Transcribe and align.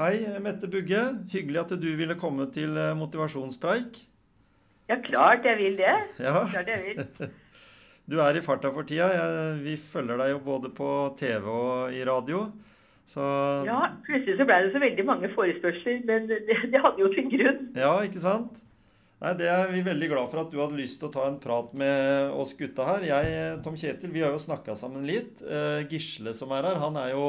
hei, 0.00 0.40
Mette 0.40 0.68
Bugge. 0.70 1.00
Hyggelig 1.32 1.60
at 1.64 1.74
du 1.80 1.90
ville 1.98 2.16
komme 2.20 2.46
til 2.54 2.76
eh, 2.78 2.94
motivasjonspreik. 2.96 4.00
Ja, 4.90 4.96
klart 5.04 5.44
jeg 5.46 5.58
vil 5.60 5.76
det. 5.78 5.92
Ja, 6.18 6.46
Klart 6.50 6.70
jeg 6.72 6.80
vil. 6.86 7.28
du 8.10 8.16
er 8.24 8.38
i 8.38 8.42
farta 8.42 8.72
for 8.74 8.88
tida. 8.88 9.10
Vi 9.60 9.76
følger 9.76 10.18
deg 10.18 10.32
jo 10.32 10.40
både 10.46 10.72
på 10.74 10.88
TV 11.20 11.46
og 11.52 11.94
i 11.94 12.02
radio. 12.08 12.46
Så 13.10 13.22
Ja, 13.66 13.84
plutselig 14.06 14.38
så 14.38 14.46
ble 14.48 14.56
det 14.64 14.72
så 14.74 14.82
veldig 14.82 15.04
mange 15.06 15.30
forespørsler, 15.34 16.02
men 16.08 16.28
det, 16.30 16.42
det 16.48 16.82
hadde 16.82 17.02
jo 17.02 17.12
sin 17.14 17.30
grunn. 17.32 17.62
Ja, 17.78 17.92
ikke 18.06 18.22
sant? 18.22 18.60
Nei, 19.20 19.34
Det 19.36 19.48
er 19.52 19.68
vi 19.68 19.82
veldig 19.84 20.08
glad 20.14 20.30
for 20.32 20.42
at 20.42 20.52
du 20.52 20.60
hadde 20.62 20.78
lyst 20.80 21.00
til 21.02 21.10
å 21.10 21.12
ta 21.12 21.26
en 21.28 21.40
prat 21.42 21.74
med 21.76 22.30
oss 22.40 22.54
gutta 22.56 22.86
her. 22.88 23.04
Jeg, 23.04 23.56
Tom 23.66 23.76
Kjetil, 23.76 24.14
vi 24.14 24.22
har 24.24 24.32
jo 24.32 24.40
snakka 24.40 24.78
sammen 24.78 25.04
litt. 25.06 25.42
Eh, 25.44 25.82
Gisle 25.90 26.32
som 26.36 26.54
er 26.56 26.70
her, 26.70 26.80
han 26.80 26.96
er 27.02 27.12
jo 27.12 27.26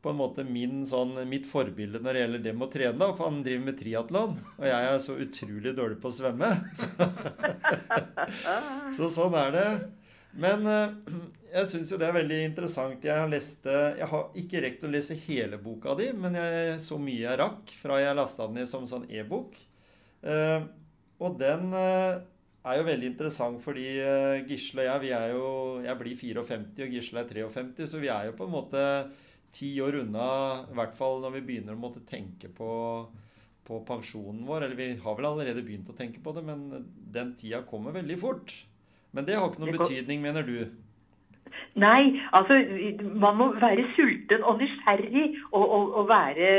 på 0.00 0.12
en 0.12 0.16
måte 0.16 0.44
min, 0.48 0.80
sånn, 0.88 1.12
mitt 1.28 1.46
forbilde 1.48 2.00
når 2.00 2.16
det 2.16 2.22
gjelder 2.22 2.44
det 2.46 2.54
med 2.56 2.66
å 2.66 2.72
trene. 2.72 3.08
For 3.16 3.28
han 3.28 3.42
driver 3.44 3.66
med 3.66 3.78
triatlon, 3.80 4.38
og 4.56 4.64
jeg 4.64 4.88
er 4.90 5.02
så 5.04 5.16
utrolig 5.20 5.74
dårlig 5.76 5.98
på 6.00 6.08
å 6.08 6.16
svømme. 6.20 6.52
Så, 6.80 6.88
så 8.96 9.08
sånn 9.10 9.34
er 9.38 9.52
det. 9.54 9.68
Men 10.40 10.66
eh, 10.70 10.92
jeg 11.50 11.68
syns 11.72 11.90
jo 11.90 11.98
det 11.98 12.06
er 12.06 12.14
veldig 12.14 12.40
interessant. 12.46 13.04
Jeg 13.04 13.16
har 13.16 13.30
lest 13.30 13.64
Jeg 13.66 14.06
har 14.12 14.36
ikke 14.38 14.60
rekt 14.62 14.84
å 14.86 14.90
lese 14.92 15.16
hele 15.26 15.58
boka 15.60 15.96
di, 15.98 16.10
men 16.14 16.36
jeg, 16.38 16.76
så 16.84 16.98
mye 17.00 17.24
jeg 17.24 17.40
rakk 17.40 17.72
fra 17.80 17.98
jeg 18.00 18.18
lasta 18.18 18.46
den 18.46 18.60
ned 18.60 18.70
som 18.70 18.86
sånn 18.88 19.08
e-bok. 19.10 19.56
Eh, 20.22 20.68
og 21.20 21.40
den 21.40 21.74
eh, 21.76 22.20
er 22.70 22.78
jo 22.78 22.86
veldig 22.86 23.08
interessant 23.08 23.64
fordi 23.64 23.88
Gisle 24.48 24.84
og 24.84 24.88
jeg, 24.90 25.02
vi 25.02 25.10
er 25.16 25.30
jo 25.32 25.46
Jeg 25.80 25.96
blir 26.00 26.18
54, 26.22 26.84
og 26.84 26.94
Gisle 26.94 27.24
er 27.24 27.32
53, 27.32 27.90
så 27.90 28.00
vi 28.02 28.12
er 28.12 28.30
jo 28.30 28.36
på 28.38 28.46
en 28.46 28.54
måte 28.54 28.84
ti 29.54 29.72
år 29.82 30.00
unna, 30.04 30.28
i 30.70 30.76
hvert 30.78 30.96
fall 30.98 31.20
når 31.24 31.38
vi 31.38 31.46
begynner 31.48 31.76
å 31.76 31.82
måtte 31.82 32.02
tenke 32.06 32.50
på, 32.54 32.70
på 33.66 33.80
pensjonen 33.88 34.44
vår. 34.48 34.66
Eller 34.66 34.78
vi 34.78 34.90
har 35.02 35.18
vel 35.18 35.30
allerede 35.30 35.64
begynt 35.66 35.90
å 35.90 35.96
tenke 35.96 36.22
på 36.22 36.34
det, 36.36 36.44
men 36.46 36.86
den 37.14 37.34
tida 37.38 37.64
kommer 37.68 37.96
veldig 37.96 38.18
fort. 38.20 38.54
Men 39.10 39.26
det 39.26 39.36
har 39.38 39.50
ikke 39.50 39.64
noen 39.64 39.78
betydning, 39.80 40.22
mener 40.22 40.46
du? 40.46 40.70
Nei, 41.78 42.20
altså 42.34 42.56
man 43.18 43.36
må 43.38 43.46
være 43.58 43.84
sulten 43.96 44.42
og 44.46 44.60
nysgjerrig 44.60 45.24
og, 45.50 45.62
og, 45.64 45.94
og 45.98 46.08
være 46.10 46.50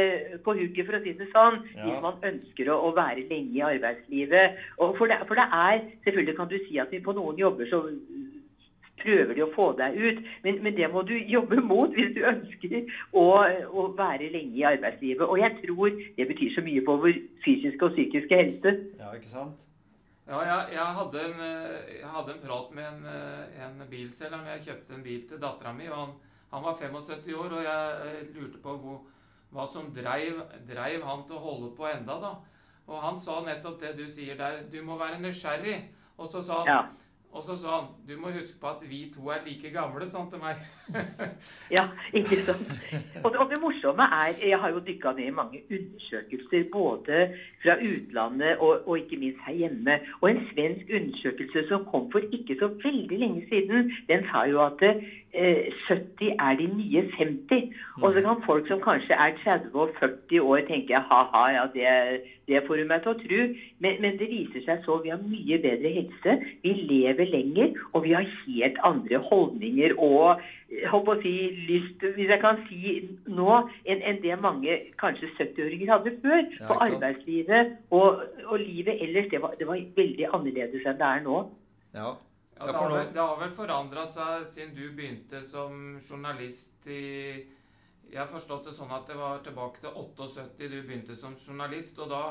på 0.43 0.55
hugget, 0.57 0.85
for 0.87 0.97
å 0.97 1.01
si 1.03 1.13
det 1.19 1.27
sånn, 1.31 1.61
Ja. 1.75 1.85
hvis 1.85 2.01
man 2.03 2.19
ønsker 2.31 2.71
å, 2.71 2.77
å 2.87 2.91
være 2.95 3.25
lenge 3.29 3.55
i 3.55 3.63
arbeidslivet. 3.65 4.59
Og 4.79 4.97
for, 4.99 5.11
det, 5.11 5.21
for 5.29 5.39
det 5.39 5.47
er 5.47 5.85
Selvfølgelig 6.05 6.37
kan 6.39 6.51
du 6.51 6.57
si 6.67 6.79
at 6.83 6.91
på 7.05 7.15
noen 7.15 7.39
jobber 7.39 7.71
så 7.71 7.83
prøver 9.01 9.33
de 9.37 9.43
å 9.45 9.51
få 9.55 9.71
deg 9.79 9.97
ut, 9.97 10.21
men, 10.45 10.61
men 10.65 10.77
det 10.77 10.87
må 10.93 11.03
du 11.07 11.15
jobbe 11.29 11.61
mot 11.61 11.93
hvis 11.97 12.13
du 12.15 12.21
ønsker 12.27 12.77
å, 13.17 13.25
å 13.67 13.87
være 13.97 14.31
lenge 14.33 14.55
i 14.59 14.63
arbeidslivet. 14.73 15.25
Og 15.27 15.41
jeg 15.41 15.57
tror 15.63 15.99
det 16.17 16.29
betyr 16.31 16.55
så 16.55 16.63
mye 16.65 16.85
på 16.87 16.97
vår 17.03 17.19
fysiske 17.45 17.85
og 17.87 17.97
psykiske 17.97 18.41
helse. 18.43 18.75
Ja, 19.01 19.13
ikke 19.17 19.33
sant? 19.33 19.67
Ja, 20.29 20.41
jeg, 20.47 20.75
jeg, 20.77 20.89
hadde 20.97 21.23
en, 21.27 21.39
jeg 21.91 22.11
hadde 22.15 22.35
en 22.35 22.43
prat 22.45 22.75
med 22.77 22.85
en, 22.87 23.07
en 23.65 23.81
bilselger 23.89 24.37
når 24.37 24.53
jeg 24.53 24.67
kjøpte 24.69 24.95
en 24.95 25.03
bil 25.03 25.25
til 25.27 25.41
dattera 25.41 25.73
mi. 25.75 25.89
Han, 25.91 26.13
han 26.53 26.63
var 26.63 26.77
75 26.79 27.33
år, 27.35 27.57
og 27.57 27.65
jeg 27.65 28.29
lurte 28.35 28.61
på 28.63 28.75
hvor, 28.83 29.01
hva 29.51 29.65
som 29.67 29.89
dreiv, 29.95 30.39
dreiv 30.69 31.03
han 31.07 31.25
til 31.27 31.39
å 31.39 31.45
holde 31.45 31.73
på 31.75 31.89
enda. 31.89 32.19
da. 32.21 32.33
Og 32.87 33.01
han 33.03 33.19
sa 33.19 33.41
nettopp 33.45 33.79
det 33.81 33.95
du 33.99 34.05
sier 34.11 34.39
der. 34.39 34.63
Du 34.71 34.79
må 34.85 34.97
være 34.99 35.19
nysgjerrig. 35.21 35.77
Og 36.17 36.29
så 36.31 36.41
sa 36.45 36.61
han, 36.61 36.69
Ja. 36.69 36.81
Og 37.31 37.43
så 37.43 37.55
sa 37.55 37.75
han 37.77 37.87
du 38.07 38.17
må 38.19 38.31
huske 38.35 38.57
på 38.59 38.67
at 38.67 38.81
vi 38.89 38.99
to 39.15 39.29
er 39.31 39.43
like 39.45 39.69
gamle, 39.71 40.07
sa 40.09 40.19
han 40.19 40.31
til 40.31 40.41
meg. 40.43 40.59
Ja, 41.75 41.85
ikke 42.13 42.41
sant. 42.43 42.71
Og, 43.23 43.31
og 43.31 43.45
det 43.51 43.59
morsomme 43.61 44.03
er 44.03 44.35
Jeg 44.41 44.59
har 44.59 44.69
jo 44.69 44.81
dykka 44.87 45.13
ned 45.17 45.29
i 45.29 45.35
mange 45.39 45.61
undersøkelser, 45.71 46.67
både 46.73 47.19
fra 47.63 47.77
utlandet 47.79 48.57
og, 48.57 48.87
og 48.87 48.99
ikke 48.99 49.21
minst 49.23 49.39
her 49.47 49.53
hjemme. 49.63 49.99
Og 50.21 50.29
en 50.31 50.43
svensk 50.51 50.91
undersøkelse 50.99 51.67
som 51.69 51.87
kom 51.91 52.11
for 52.11 52.19
ikke 52.31 52.59
så 52.59 52.67
veldig 52.83 53.19
lenge 53.23 53.45
siden, 53.49 53.91
den 54.11 54.27
sa 54.31 54.43
jo 54.51 54.59
at 54.65 54.83
70 55.33 56.35
er 56.39 56.55
de 56.59 56.67
nye 56.67 57.03
50. 57.17 57.69
Og 58.01 58.13
så 58.13 58.21
kan 58.21 58.43
folk 58.45 58.67
som 58.67 58.81
kanskje 58.83 59.15
er 59.15 59.31
30 59.43 59.75
og 59.79 59.89
40 59.99 60.41
år 60.41 60.63
tenke 60.67 60.99
ha-ha, 61.09 61.43
ja, 61.55 61.65
det, 61.73 62.21
det 62.47 62.63
får 62.67 62.81
du 62.81 62.85
meg 62.89 63.03
til 63.03 63.13
å 63.13 63.19
tro. 63.21 63.41
Men, 63.83 63.99
men 64.03 64.17
det 64.19 64.27
viser 64.31 64.65
seg 64.65 64.81
så 64.85 64.97
vi 65.03 65.13
har 65.13 65.21
mye 65.23 65.59
bedre 65.63 65.93
helse. 65.97 66.35
Vi 66.65 66.73
lever 66.91 67.31
lenger, 67.31 67.71
og 67.93 68.03
vi 68.07 68.15
har 68.17 68.27
helt 68.45 68.81
andre 68.87 69.21
holdninger 69.29 69.95
og 69.97 70.41
håper 70.91 71.15
å 71.15 71.21
si, 71.23 71.35
lyst, 71.67 72.03
hvis 72.15 72.31
jeg 72.31 72.41
kan 72.43 72.59
si 72.67 72.97
nå, 73.31 73.61
enn 73.87 74.03
en 74.07 74.19
det 74.23 74.39
mange 74.39 74.77
kanskje 75.01 75.31
70-åringer 75.37 75.93
hadde 75.95 76.15
før. 76.23 76.43
For 76.59 76.75
ja, 76.75 76.89
arbeidslivet 76.89 77.77
og, 77.95 78.25
og 78.47 78.59
livet 78.59 78.99
ellers, 78.99 79.31
det 79.31 79.41
var, 79.43 79.55
det 79.59 79.69
var 79.69 79.79
veldig 79.95 80.27
annerledes 80.35 80.85
enn 80.85 80.99
det 80.99 81.07
er 81.07 81.25
nå. 81.27 81.45
Ja. 81.95 82.13
Ja, 82.61 82.67
det, 82.67 82.77
har 82.77 82.91
vel, 82.91 83.07
det 83.13 83.21
har 83.21 83.37
vel 83.39 83.53
forandra 83.57 84.03
seg 84.05 84.43
siden 84.45 84.75
du 84.77 84.83
begynte 84.93 85.39
som 85.49 85.97
journalist 85.97 86.85
i 86.85 87.01
Jeg 88.11 88.19
har 88.19 88.29
forstått 88.29 88.67
det 88.67 88.75
sånn 88.77 88.91
at 88.93 89.07
det 89.07 89.15
var 89.17 89.39
tilbake 89.41 89.81
til 89.81 89.95
78 89.97 90.45
du 90.59 90.81
begynte 90.83 91.15
som 91.15 91.33
journalist. 91.33 91.97
og 91.99 92.09
da 92.11 92.23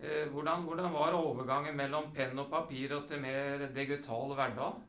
eh, 0.00 0.28
hvordan, 0.28 0.66
hvordan 0.66 0.92
var 0.92 1.16
overgangen 1.16 1.76
mellom 1.76 2.10
penn 2.12 2.38
og 2.38 2.50
papir 2.50 2.92
og 2.92 3.06
til 3.08 3.22
mer 3.22 3.68
digital 3.72 4.34
hverdag? 4.34 4.80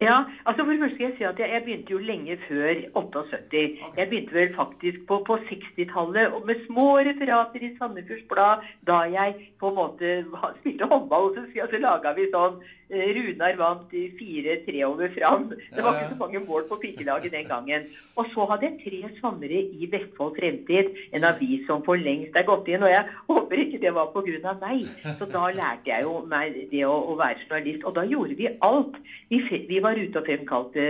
Ja, 0.00 0.16
altså 0.46 0.64
for 0.64 0.72
det 0.72 0.80
første 0.80 0.96
skal 0.96 1.06
jeg 1.06 1.16
si 1.18 1.24
at 1.24 1.38
jeg, 1.38 1.50
jeg 1.54 1.62
begynte 1.64 1.92
jo 1.92 1.98
lenge 1.98 2.36
før 2.48 2.74
78. 2.94 3.34
Okay. 3.46 3.66
Jeg 3.98 4.08
begynte 4.08 4.34
vel 4.34 4.54
faktisk 4.56 4.98
på, 5.08 5.16
på 5.28 5.34
60-tallet 5.48 6.34
og 6.34 6.46
med 6.46 6.64
små 6.66 6.86
referater 7.08 7.62
i 7.62 7.70
Sandefjords 7.78 8.26
Blad 8.32 8.64
da 8.90 8.98
jeg 9.16 9.36
på 9.60 9.70
en 9.70 9.78
måte 9.78 10.16
spilte 10.58 10.90
håndball. 10.90 11.30
Og 11.30 11.36
så, 11.36 11.46
så, 11.52 11.68
så 11.70 11.82
laga 11.86 12.12
vi 12.18 12.26
sånn 12.34 12.58
Runar 12.90 13.56
vant 13.58 13.94
fire-tre 14.18 14.84
over 14.84 15.08
Fram. 15.14 15.48
Det 15.48 15.84
var 15.84 15.96
ikke 15.96 16.12
så 16.12 16.18
mange 16.20 16.40
mål 16.44 16.66
på 16.68 16.76
pikelaget 16.82 17.32
den 17.32 17.48
gangen. 17.48 17.86
Og 18.16 18.26
så 18.34 18.46
hadde 18.50 18.68
jeg 18.68 18.76
tre 18.84 19.10
svannere 19.18 19.64
i 19.72 19.88
Vestfold 19.90 20.34
Fremtid, 20.38 20.90
en 21.12 21.24
avis 21.24 21.64
som 21.66 21.82
for 21.84 21.96
lengst 21.96 22.36
er 22.36 22.46
gått 22.48 22.68
inn. 22.68 22.84
Og 22.84 22.92
jeg 22.92 23.04
håper 23.28 23.64
ikke 23.64 23.82
det 23.82 23.94
var 23.94 24.10
pga. 24.12 24.54
meg. 24.60 24.86
Så 25.18 25.28
da 25.30 25.48
lærte 25.50 25.90
jeg 25.90 26.02
jo 26.02 26.20
meg 26.26 26.56
det 26.70 26.84
å, 26.84 26.96
å 27.10 27.16
være 27.16 27.40
journalist. 27.44 27.84
Og 27.84 27.94
da 27.94 28.04
gjorde 28.04 28.34
vi 28.38 28.48
alt. 28.60 28.98
Vi, 29.28 29.40
vi 29.68 29.80
var 29.80 29.98
ute 29.98 30.20
og 30.20 30.26
fremkalte 30.26 30.84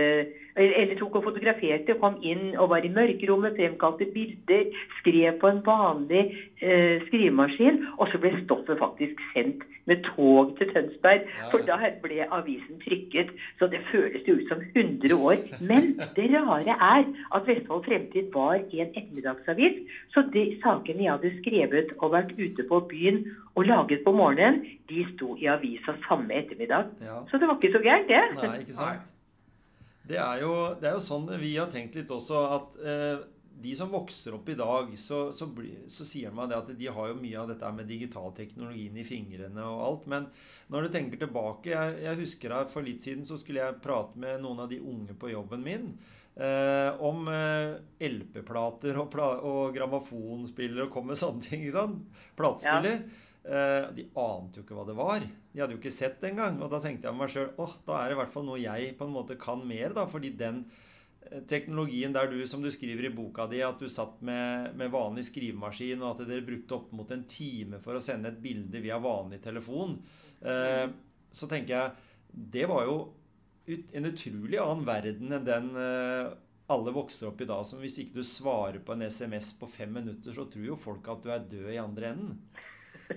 eller 0.55 0.95
tok 0.95 1.17
og 1.19 1.25
fotograferte, 1.25 1.97
kom 1.99 2.15
inn 2.23 2.53
og 2.55 2.69
var 2.71 2.85
i 2.87 2.91
mørkerommet, 2.91 3.57
fremkalte 3.57 4.07
bilder, 4.13 4.69
skrev 5.01 5.35
på 5.41 5.51
en 5.51 5.59
vanlig 5.65 6.21
eh, 6.63 7.01
skrivemaskin, 7.09 7.81
og 7.99 8.07
så 8.11 8.21
ble 8.23 8.31
stoffet 8.45 8.79
faktisk 8.79 9.19
sendt 9.33 9.65
med 9.89 10.03
tog 10.07 10.53
til 10.57 10.71
Tønsberg. 10.73 11.25
For 11.51 11.65
da 11.67 11.77
ble 12.03 12.27
avisen 12.37 12.79
trykket, 12.83 13.31
så 13.59 13.69
det 13.71 13.81
føles 13.91 14.27
jo 14.27 14.37
ut 14.39 14.51
som 14.51 14.63
100 14.73 15.15
år. 15.15 15.41
Men 15.61 15.95
det 16.17 16.27
rare 16.33 16.75
er 16.75 17.03
at 17.37 17.49
Vestfold 17.49 17.85
Fremtid 17.87 18.31
var 18.33 18.59
en 18.59 18.93
ettermiddagsavis, 18.97 19.81
så 20.13 20.25
de 20.33 20.45
sakene 20.63 21.05
jeg 21.05 21.15
hadde 21.15 21.33
skrevet 21.41 21.93
og 21.99 22.15
vært 22.17 22.33
ute 22.39 22.67
på 22.69 22.81
byen 22.91 23.23
og 23.55 23.67
laget 23.69 24.03
på 24.05 24.11
morgenen, 24.15 24.63
de 24.89 25.05
sto 25.13 25.35
i 25.39 25.49
avisa 25.51 25.95
samme 26.07 26.33
ettermiddag. 26.33 26.91
ja. 27.01 27.21
Så 27.31 27.37
det 27.37 27.47
var 27.47 27.59
ikke 27.61 27.77
så 27.77 27.83
gærent, 27.83 28.09
det. 28.09 28.23
Nei, 28.41 28.59
ikke 28.65 28.79
sant? 28.79 29.11
Det 30.05 30.19
er, 30.21 30.35
jo, 30.37 30.51
det 30.77 30.85
er 30.85 30.91
jo 30.99 31.01
sånn 31.01 31.23
vi 31.41 31.55
har 31.57 31.65
tenkt 31.65 31.95
litt 31.97 32.11
også, 32.13 32.37
at 32.53 32.75
eh, 32.77 33.23
de 33.61 33.71
som 33.77 33.91
vokser 33.91 34.35
opp 34.35 34.49
i 34.51 34.57
dag, 34.59 34.91
så, 34.99 35.29
så, 35.35 35.47
så 35.91 36.07
sier 36.07 36.33
man 36.35 36.51
det 36.51 36.57
at 36.57 36.73
de 36.77 36.89
har 36.91 37.11
jo 37.11 37.17
mye 37.19 37.39
av 37.39 37.49
dette 37.51 37.71
med 37.75 37.87
digitalteknologien 37.89 38.97
i 38.99 39.05
fingrene 39.07 39.63
og 39.69 39.83
alt. 39.85 40.05
Men 40.11 40.27
når 40.73 40.85
du 40.85 40.93
tenker 40.95 41.21
tilbake 41.21 41.71
Jeg, 41.71 41.95
jeg 42.03 42.19
husker 42.19 42.55
her 42.57 42.69
for 42.71 42.85
litt 42.85 43.05
siden 43.05 43.25
så 43.27 43.39
skulle 43.39 43.63
jeg 43.63 43.81
prate 43.83 44.19
med 44.21 44.43
noen 44.43 44.65
av 44.65 44.71
de 44.71 44.81
unge 44.83 45.15
på 45.17 45.31
jobben 45.31 45.65
min. 45.65 45.91
Eh, 46.35 47.01
om 47.01 47.29
eh, 47.31 47.77
LP-plater 48.09 48.97
og, 48.99 49.07
pla 49.13 49.29
og 49.47 49.75
grammofonspiller 49.77 50.83
og 50.83 50.91
kom 50.91 51.07
med 51.11 51.19
sånne 51.19 51.45
ting. 51.45 51.63
ikke 51.63 51.77
sant? 51.77 52.25
Platespiller. 52.35 53.05
Eh, 53.45 53.85
de 53.95 54.07
ante 54.19 54.59
jo 54.59 54.65
ikke 54.65 54.75
hva 54.75 54.87
det 54.89 54.97
var. 54.97 55.23
De 55.23 55.61
hadde 55.61 55.77
jo 55.77 55.79
ikke 55.79 55.93
sett 55.95 56.19
det 56.21 56.33
engang. 56.33 56.59
Og 56.59 56.71
da 56.73 56.81
tenkte 56.83 57.07
jeg 57.07 57.15
med 57.15 57.23
meg 57.23 57.31
sjøl 57.31 57.53
åh, 57.61 57.77
da 57.87 58.01
er 58.01 58.11
det 58.11 58.17
i 58.17 58.19
hvert 58.23 58.35
fall 58.35 58.47
noe 58.49 58.59
jeg 58.59 58.95
på 58.99 59.07
en 59.07 59.15
måte 59.15 59.39
kan 59.39 59.63
mer, 59.67 59.95
da. 59.95 60.07
Fordi 60.11 60.33
den 60.35 60.65
teknologien 61.49 62.13
der 62.13 62.29
du, 62.31 62.37
som 62.47 62.61
du 62.63 62.69
skriver 62.73 63.07
i 63.07 63.13
boka 63.13 63.47
di, 63.51 63.61
at 63.65 63.81
du 63.81 63.89
satt 63.91 64.21
med, 64.25 64.71
med 64.77 64.93
vanlig 64.93 65.25
skrivemaskin, 65.29 66.03
og 66.03 66.13
at 66.13 66.29
dere 66.29 66.45
brukte 66.45 66.77
opp 66.77 66.93
mot 66.95 67.11
en 67.11 67.25
time 67.29 67.81
for 67.83 67.97
å 67.97 68.03
sende 68.03 68.31
et 68.31 68.41
bilde 68.41 68.81
via 68.83 68.99
vanlig 69.01 69.41
telefon, 69.43 69.97
eh, 70.45 70.87
så 71.35 71.51
tenker 71.51 71.75
jeg 71.75 72.11
det 72.55 72.65
var 72.67 72.83
jo 72.87 72.97
ut, 73.65 73.93
en 73.95 74.09
utrolig 74.09 74.59
annen 74.61 74.85
verden 74.87 75.35
enn 75.37 75.47
den 75.47 75.69
eh, 75.79 76.33
alle 76.71 76.93
vokser 76.95 77.29
opp 77.29 77.41
i 77.41 77.49
dag. 77.49 77.65
Som 77.67 77.81
hvis 77.83 77.99
ikke 78.01 78.19
du 78.19 78.25
svarer 78.27 78.81
på 78.83 78.95
en 78.95 79.05
SMS 79.07 79.53
på 79.59 79.69
fem 79.69 79.93
minutter, 79.93 80.33
så 80.35 80.47
tror 80.49 80.69
jo 80.71 80.79
folk 80.79 81.07
at 81.11 81.23
du 81.23 81.31
er 81.33 81.45
død 81.51 81.69
i 81.73 81.81
andre 81.81 82.13
enden. 82.13 82.39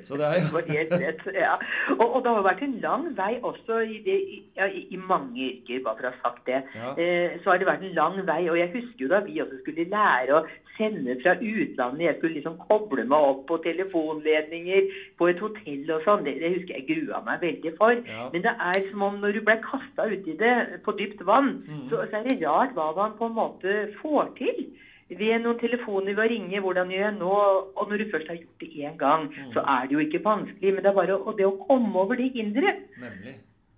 Så 0.04 0.18
det 0.20 0.26
er 0.26 0.40
jo 0.44 0.60
helt 0.74 0.92
rett, 0.92 1.22
ja. 1.34 1.54
Og, 1.96 2.06
og, 2.06 2.18
det 2.24 2.32
har 2.34 2.46
vært 2.46 2.64
en 2.66 2.76
lang 2.82 3.06
vei 3.16 3.32
også 3.46 3.80
i, 3.84 3.98
det, 4.04 4.16
ja, 4.58 4.68
i, 4.68 4.84
i 4.92 5.00
mange 5.00 5.36
yrker, 5.48 5.82
bare 5.84 5.96
for 6.00 6.08
å 6.08 6.12
ha 6.12 6.22
sagt 6.22 6.42
det. 6.48 6.62
Ja. 6.76 6.94
Eh, 7.00 7.36
så 7.42 7.52
har 7.52 7.60
det 7.60 7.68
vært 7.68 7.84
en 7.86 7.96
lang 7.96 8.18
vei. 8.28 8.40
Og 8.52 8.58
jeg 8.60 8.72
husker 8.74 9.06
jo 9.06 9.12
da 9.12 9.22
vi 9.26 9.38
også 9.44 9.60
skulle 9.62 9.88
lære 9.92 10.36
å 10.36 10.42
sende 10.76 11.16
fra 11.22 11.34
utlandet. 11.36 12.04
Jeg 12.06 12.18
skulle 12.18 12.38
liksom 12.38 12.58
koble 12.68 13.06
meg 13.08 13.30
opp 13.32 13.44
på 13.48 13.60
telefonledninger 13.64 14.90
på 15.20 15.30
et 15.32 15.40
hotell 15.42 15.94
og 15.96 16.04
sånn. 16.06 16.26
Det, 16.26 16.36
det, 16.42 16.52
husker 16.58 16.76
jeg 16.76 16.88
grua 16.90 17.22
meg 17.26 17.46
veldig 17.46 17.74
for. 17.80 18.02
Ja. 18.08 18.28
Men 18.34 18.44
det 18.44 18.54
er 18.72 18.82
som 18.90 19.06
om 19.08 19.22
når 19.22 19.38
du 19.38 19.44
ble 19.48 19.56
kasta 19.64 20.08
uti 20.12 20.36
det 20.40 20.54
på 20.84 20.94
dypt 21.00 21.24
vann, 21.28 21.56
mm. 21.64 21.86
så, 21.92 22.04
så 22.10 22.20
er 22.20 22.28
det 22.28 22.42
rart 22.44 22.76
hva 22.76 22.92
man 22.98 23.16
på 23.18 23.30
en 23.30 23.40
måte 23.40 23.80
får 24.02 24.36
til 24.38 24.68
ved 25.08 25.42
noen 25.42 25.58
telefoner 25.60 26.14
ved 26.14 26.24
å 26.24 26.28
ringe 26.32 26.60
'Hvordan 26.60 26.90
gjør 26.92 27.04
jeg 27.04 27.16
nå?' 27.18 27.72
Og 27.76 27.88
når 27.88 27.96
du 27.96 28.10
først 28.12 28.28
har 28.28 28.36
gjort 28.36 28.60
det 28.60 28.70
én 28.84 28.96
gang, 28.96 29.28
mm. 29.28 29.52
så 29.52 29.60
er 29.60 29.86
det 29.86 29.92
jo 29.92 29.98
ikke 29.98 30.24
vanskelig. 30.24 30.74
Men 30.74 30.82
det 30.84 30.90
er 30.90 30.98
bare 31.00 31.18
å, 31.18 31.32
det 31.32 31.46
å 31.46 31.66
komme 31.66 31.98
over 31.98 32.16
det 32.16 32.32
hinderet. 32.34 32.82
Nemlig. 33.00 33.34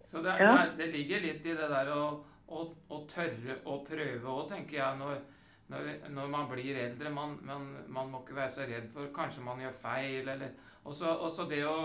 Så 0.06 0.22
det, 0.22 0.34
ja. 0.40 0.52
det, 0.56 0.78
det, 0.78 0.92
ligger 0.92 1.20
litt 1.20 1.46
i 1.46 1.54
det 1.54 1.68
der 1.70 1.92
å, 1.94 2.24
å, 2.48 2.64
å 2.90 3.04
tørre 3.06 3.60
å 3.64 3.78
prøve 3.86 4.26
òg, 4.26 4.48
tenker 4.50 4.76
jeg. 4.76 4.98
Når, 4.98 5.20
når, 5.70 5.90
når, 6.10 6.26
man 6.28 6.48
blir 6.50 6.76
eldre. 6.76 7.10
Man, 7.10 7.38
man, 7.46 7.68
man, 7.86 8.10
må 8.10 8.24
ikke 8.24 8.40
være 8.40 8.50
så 8.50 8.66
redd 8.66 8.90
for 8.90 9.12
Kanskje 9.14 9.44
man 9.46 9.60
gjør 9.62 9.76
feil, 9.82 10.28
eller 10.28 10.50
Og 10.84 11.46
det 11.50 11.66
å 11.66 11.76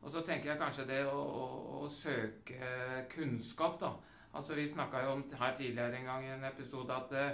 og 0.00 0.08
så 0.08 0.22
tenker 0.24 0.48
jeg 0.50 0.60
kanskje 0.60 0.86
det 0.88 1.00
å, 1.04 1.16
å, 1.16 1.46
å 1.84 1.88
søke 1.92 3.04
kunnskap, 3.12 3.76
da. 3.82 3.92
Altså 4.32 4.54
Vi 4.56 4.66
snakka 4.68 5.02
jo 5.04 5.16
om 5.16 5.24
her 5.40 5.56
tidligere 5.58 5.98
en 5.98 6.08
gang 6.08 6.24
i 6.24 6.32
en 6.32 6.46
episode 6.48 6.94
at 6.94 7.12
eh, 7.18 7.32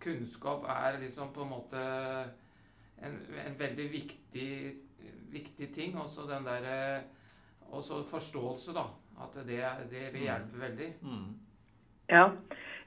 kunnskap 0.00 0.64
er 0.68 0.98
liksom 1.00 1.32
på 1.32 1.42
en 1.42 1.50
måte 1.50 1.80
en, 3.00 3.16
en 3.46 3.58
veldig 3.58 3.86
viktig, 3.92 4.50
viktig 5.32 5.70
ting. 5.74 5.98
Også 5.98 6.28
den 6.30 6.46
derre 6.46 7.02
Også 7.70 8.02
forståelse, 8.02 8.72
da. 8.74 8.82
At 9.22 9.34
det, 9.46 9.60
det 9.90 10.08
vil 10.12 10.20
mm. 10.20 10.26
hjelpe 10.26 10.60
veldig. 10.60 10.88
Mm. 11.02 11.26
Ja. 12.10 12.24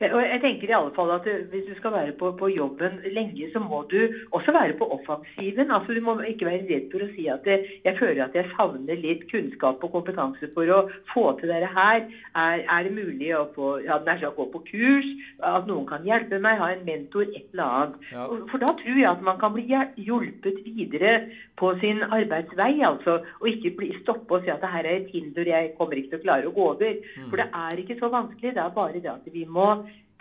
Og 0.01 0.21
jeg 0.21 0.39
tenker 0.41 0.69
i 0.69 0.75
alle 0.75 0.93
fall 0.95 1.11
at 1.15 1.27
Hvis 1.51 1.67
du 1.69 1.75
skal 1.77 1.93
være 1.93 2.13
på, 2.19 2.31
på, 2.39 2.49
jobben 2.53 2.99
lenge, 3.15 3.49
så 3.53 3.59
må 3.59 3.83
du 3.91 3.99
også 4.31 4.51
være 4.51 4.73
på 4.79 4.87
offensiven. 4.95 5.71
Altså 5.71 5.93
Du 5.93 6.01
må 6.01 6.17
ikke 6.21 6.45
være 6.45 6.65
redd 6.69 6.89
for 6.91 7.05
å 7.05 7.09
si 7.15 7.27
at 7.31 7.45
det, 7.47 7.59
jeg 7.85 7.97
føler 7.99 8.25
at 8.25 8.35
jeg 8.37 8.49
savner 8.55 8.99
litt 8.99 9.25
kunnskap 9.31 9.83
og 9.83 9.93
kompetanse 9.95 10.49
for 10.53 10.69
å 10.69 10.83
få 11.13 11.25
til 11.39 11.51
dette 11.53 11.69
her. 11.75 12.03
Er, 12.35 12.63
er 12.63 12.87
det 12.87 12.93
mulig 12.95 13.31
å 13.37 13.45
få, 13.55 13.77
ja, 13.85 13.99
gå 14.03 14.47
på 14.53 14.63
kurs? 14.69 15.09
At 15.43 15.67
noen 15.69 15.87
kan 15.89 16.05
hjelpe 16.07 16.39
meg? 16.41 16.59
Ha 16.61 16.71
en 16.73 16.85
mentor? 16.87 17.27
Et 17.29 17.45
eller 17.53 17.63
annet. 17.63 18.09
Ja. 18.13 18.27
For 18.51 18.61
da 18.61 18.73
tror 18.79 18.99
jeg 18.99 19.09
at 19.09 19.23
man 19.25 19.39
kan 19.41 19.53
bli 19.55 19.65
hjulpet 19.97 20.61
videre 20.65 21.13
på 21.59 21.73
sin 21.81 22.03
arbeidsvei. 22.03 22.81
altså, 22.81 23.19
Og 23.41 23.49
ikke 23.49 23.75
bli 23.77 23.91
stoppe 24.01 24.37
og 24.37 24.43
si 24.43 24.51
at 24.53 24.61
det 24.61 24.71
her 24.73 24.85
er 24.85 25.01
et 25.01 25.11
hinder 25.13 25.47
jeg 25.47 25.73
kommer 25.77 25.99
ikke 25.99 26.15
til 26.15 26.21
å 26.21 26.25
klare 26.25 26.49
å 26.49 26.55
gå 26.55 26.69
over. 26.73 26.95
Mm. 27.17 27.29
For 27.29 27.41
det 27.41 27.47
er 27.63 27.81
ikke 27.83 27.99
så 27.99 28.09
vanskelig. 28.13 28.55
Det 28.55 28.63
er 28.63 28.77
bare 28.77 29.01
det 29.03 29.11
at 29.11 29.27
vi 29.33 29.45
må 29.45 29.69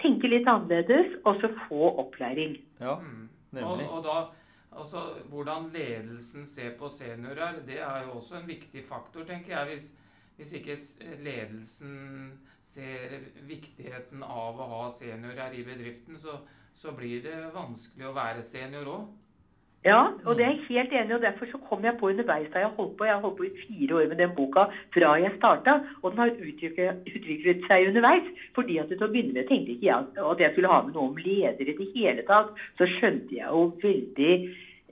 tenke 0.00 0.30
litt 0.30 0.48
annerledes, 0.50 1.18
og 1.24 1.40
så 1.42 1.50
få 1.66 1.90
opplæring. 2.04 2.56
Ja, 2.80 2.96
mm. 3.00 3.28
nemlig. 3.56 3.88
Og, 3.88 3.98
og 3.98 4.06
da, 4.06 4.16
altså, 4.72 5.02
Hvordan 5.30 5.70
ledelsen 5.74 6.46
ser 6.46 6.76
på 6.78 6.88
seniorer, 6.88 7.60
det 7.66 7.80
er 7.80 8.06
jo 8.06 8.16
også 8.20 8.40
en 8.40 8.48
viktig 8.48 8.84
faktor, 8.86 9.26
tenker 9.28 9.56
jeg. 9.56 9.68
Hvis, 9.72 9.90
hvis 10.36 10.52
ikke 10.52 10.78
ledelsen 11.22 12.32
ser 12.62 13.18
viktigheten 13.48 14.22
av 14.22 14.60
å 14.60 14.68
ha 14.76 14.84
seniorer 14.94 15.54
i 15.58 15.64
bedriften, 15.66 16.18
så, 16.18 16.38
så 16.74 16.94
blir 16.96 17.22
det 17.24 17.38
vanskelig 17.54 18.08
å 18.08 18.16
være 18.16 18.44
senior 18.46 18.94
òg. 18.96 19.10
Ja, 19.84 20.02
og 20.24 20.36
det 20.38 20.44
er 20.44 20.52
jeg 20.52 20.58
helt 20.68 20.92
enig 20.92 21.10
i. 21.10 21.14
og 21.14 21.22
Derfor 21.22 21.46
så 21.50 21.58
kom 21.68 21.84
jeg 21.84 21.96
på 21.98 22.08
underveis 22.12 22.50
da 22.52 22.62
jeg 22.62 22.70
holdt 22.76 22.96
på. 22.96 23.04
Jeg 23.04 23.14
har 23.14 23.20
holdt 23.24 23.36
på 23.36 23.48
i 23.48 23.56
fire 23.66 23.96
år 23.98 24.08
med 24.08 24.16
den 24.22 24.34
boka 24.36 24.64
fra 24.94 25.14
jeg 25.18 25.32
starta. 25.36 25.78
Og 26.02 26.10
den 26.10 26.18
har 26.22 26.30
utviklet, 26.38 26.94
utviklet 27.06 27.66
seg 27.66 27.88
underveis. 27.90 28.26
fordi 28.54 28.78
at 28.78 28.88
til 28.88 29.02
å 29.02 29.10
begynne 29.10 29.32
med 29.32 29.48
tenkte 29.48 29.72
ikke 29.72 29.86
jeg 29.86 30.04
at 30.30 30.40
jeg 30.40 30.50
skulle 30.52 30.68
ha 30.68 30.82
med 30.82 30.94
noe 30.94 31.10
om 31.10 31.16
ledere 31.16 31.70
i 31.70 31.78
det 31.80 31.88
hele 31.94 32.22
tatt. 32.22 32.52
Så 32.78 32.86
skjønte 32.86 33.34
jeg 33.34 33.48
jo 33.48 33.72
veldig 33.82 34.38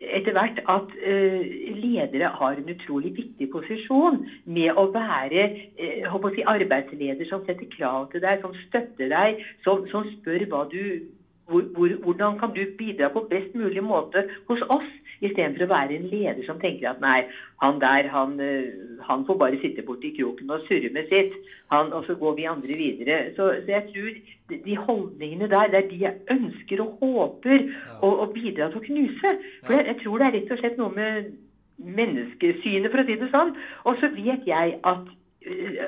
etter 0.01 0.33
hvert 0.33 0.59
at 0.73 0.95
uh, 0.97 1.43
ledere 1.77 2.31
har 2.33 2.59
en 2.59 2.73
utrolig 2.73 3.13
viktig 3.17 3.51
posisjon 3.53 4.19
med 4.45 4.73
å 4.81 4.87
være 4.91 5.51
uh, 5.53 6.17
å 6.17 6.31
si, 6.33 6.43
arbeidsleder 6.43 7.29
som 7.29 7.43
setter 7.45 7.69
krav 7.77 8.09
til 8.11 8.25
deg, 8.25 8.41
som 8.41 8.55
støtter 8.67 9.13
deg, 9.13 9.43
som, 9.65 9.85
som 9.93 10.07
spør 10.17 10.47
hva 10.49 10.65
du 10.73 11.05
hvor, 11.51 11.67
hvor, 11.77 11.95
hvordan 12.05 12.39
kan 12.41 12.55
du 12.57 12.63
bidra 12.79 13.11
på 13.13 13.27
best 13.31 13.55
mulig 13.55 13.83
måte 13.85 14.25
hos 14.49 14.63
oss, 14.73 14.89
istedenfor 15.21 15.67
å 15.67 15.71
være 15.75 15.97
en 15.99 16.09
leder 16.09 16.45
som 16.47 16.61
tenker 16.63 16.89
at 16.91 17.01
nei, 17.03 17.19
han 17.61 17.81
der, 17.83 18.09
han, 18.13 18.39
eh, 18.41 18.71
han 19.05 19.27
får 19.29 19.39
bare 19.43 19.61
sitte 19.61 19.85
borti 19.85 20.15
kroken 20.17 20.53
og 20.55 20.65
surre 20.69 20.93
med 20.95 21.11
sitt, 21.13 21.35
han, 21.75 21.93
og 21.93 22.07
så 22.07 22.17
går 22.21 22.39
vi 22.39 22.49
andre 22.49 22.79
videre. 22.79 23.19
Så, 23.37 23.51
så, 23.61 23.75
jeg 23.75 23.85
tror 23.91 24.65
de 24.65 24.79
holdningene 24.87 25.51
der, 25.53 25.69
det 25.73 25.83
er 25.83 25.91
de 25.91 26.01
jeg 26.07 26.37
ønsker 26.37 26.83
og 26.87 27.05
håper 27.05 27.69
å, 28.01 28.09
å, 28.25 28.31
bidra 28.33 28.71
til 28.71 28.81
å 28.81 28.87
knuse. 28.89 29.37
For 29.67 29.77
jeg, 29.77 29.87
jeg 29.93 30.01
tror 30.03 30.19
det 30.19 30.29
er 30.29 30.37
rett 30.39 30.53
og 30.57 30.63
slett 30.65 30.81
noe 30.81 30.97
med 30.97 31.31
menneskesynet, 32.01 32.91
for 32.91 33.03
å 33.03 33.09
si 33.09 33.21
det 33.21 33.31
sånn. 33.33 33.55
Og 33.89 34.01
så 34.01 34.11
vet 34.17 34.49
jeg 34.49 34.77
at 34.89 35.17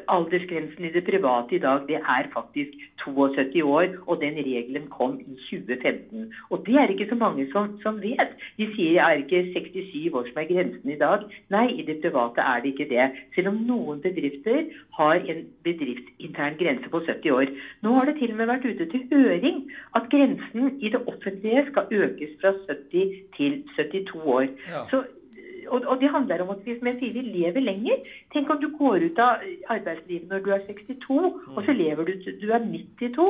aldersgrensen 0.08 0.86
i 0.86 0.92
det 0.94 1.04
private 1.06 1.56
i 1.56 1.60
dag 1.62 1.86
det 1.88 1.98
er 2.00 2.28
faktisk 2.32 2.74
72 3.04 3.62
år, 3.62 3.86
og 4.06 4.20
den 4.20 4.36
regelen 4.38 4.86
kom 4.90 5.18
i 5.20 5.36
2015. 5.50 6.32
Og 6.50 6.62
det 6.66 6.76
er 6.76 6.92
ikke 6.92 7.08
så 7.08 7.18
mange 7.18 7.46
som, 7.52 7.70
som 7.82 7.98
vet. 8.02 8.34
De 8.58 8.68
sier 8.74 8.92
det 8.92 9.02
er 9.02 9.22
ikke 9.22 9.40
67 9.54 10.14
år 10.14 10.28
som 10.28 10.40
er 10.42 10.48
grensen 10.50 10.92
i 10.94 10.98
dag. 10.98 11.24
Nei, 11.54 11.66
i 11.80 11.86
det 11.86 11.98
private 12.04 12.44
er 12.52 12.62
det 12.62 12.72
ikke 12.72 12.88
det. 12.92 13.08
Selv 13.34 13.52
om 13.52 13.62
noen 13.68 14.02
bedrifter 14.04 14.68
har 14.98 15.24
en 15.32 15.42
bedriftsintern 15.66 16.58
grense 16.60 16.92
på 16.92 17.02
70 17.06 17.38
år. 17.38 17.54
Nå 17.82 17.96
har 17.98 18.10
det 18.10 18.18
til 18.20 18.34
og 18.34 18.38
med 18.40 18.52
vært 18.52 18.68
ute 18.68 18.86
til 18.92 19.08
høring 19.10 19.64
at 19.98 20.06
grensen 20.12 20.76
i 20.78 20.92
det 20.92 21.02
offentlige 21.06 21.66
skal 21.70 21.90
økes 22.04 22.38
fra 22.40 22.54
70 22.68 23.18
til 23.38 23.58
72 23.76 24.14
år. 24.36 24.46
Ja. 24.70 24.86
Så 24.90 25.04
og, 25.72 25.86
og, 25.88 25.96
det 26.00 26.10
handler 26.12 26.44
om 26.44 26.52
at 26.54 26.62
vi, 26.66 26.76
som 26.78 26.88
jeg 26.90 26.98
sier, 27.00 27.16
vi 27.16 27.24
lever 27.40 27.64
lenger. 27.64 28.14
Tenk 28.34 28.50
om 28.52 28.60
du 28.62 28.68
går 28.76 29.08
ut 29.08 29.20
av 29.22 29.42
arbeidslivet 29.74 30.30
når 30.30 30.44
du 30.44 30.50
er 30.54 30.64
62, 30.68 30.96
mm. 31.08 31.56
og 31.56 31.60
så 31.66 31.76
lever 31.76 32.08
du 32.08 32.14
til 32.24 32.40
du 32.42 32.48
er 32.52 32.64
92. 32.68 33.28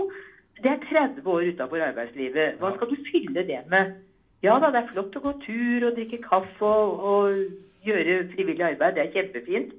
Det 0.62 0.70
er 0.70 0.86
30 0.90 1.26
år 1.26 1.48
utafor 1.52 1.84
arbeidslivet. 1.88 2.58
Hva 2.60 2.74
skal 2.76 2.90
du 2.90 3.04
fylle 3.10 3.46
det 3.48 3.62
med? 3.70 3.96
Ja 4.42 4.58
da, 4.58 4.72
det 4.74 4.82
er 4.82 4.90
flott 4.90 5.16
å 5.16 5.22
gå 5.22 5.32
tur 5.44 5.86
og 5.86 5.96
drikke 5.96 6.18
kaffe 6.22 6.66
og, 6.66 7.04
og 7.12 7.86
gjøre 7.86 8.24
frivillig 8.34 8.64
arbeid. 8.72 8.96
Det 8.96 9.04
er 9.04 9.12
kjempefint. 9.16 9.74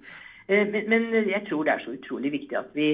Eh, 0.48 0.63
men, 0.72 0.88
men, 0.89 1.29
jeg 1.29 1.43
tror 1.50 1.63
det 1.67 1.74
er 1.75 1.84
så 1.84 1.96
utrolig 1.98 2.32
viktig 2.32 2.58
at 2.60 2.72
vi 2.75 2.89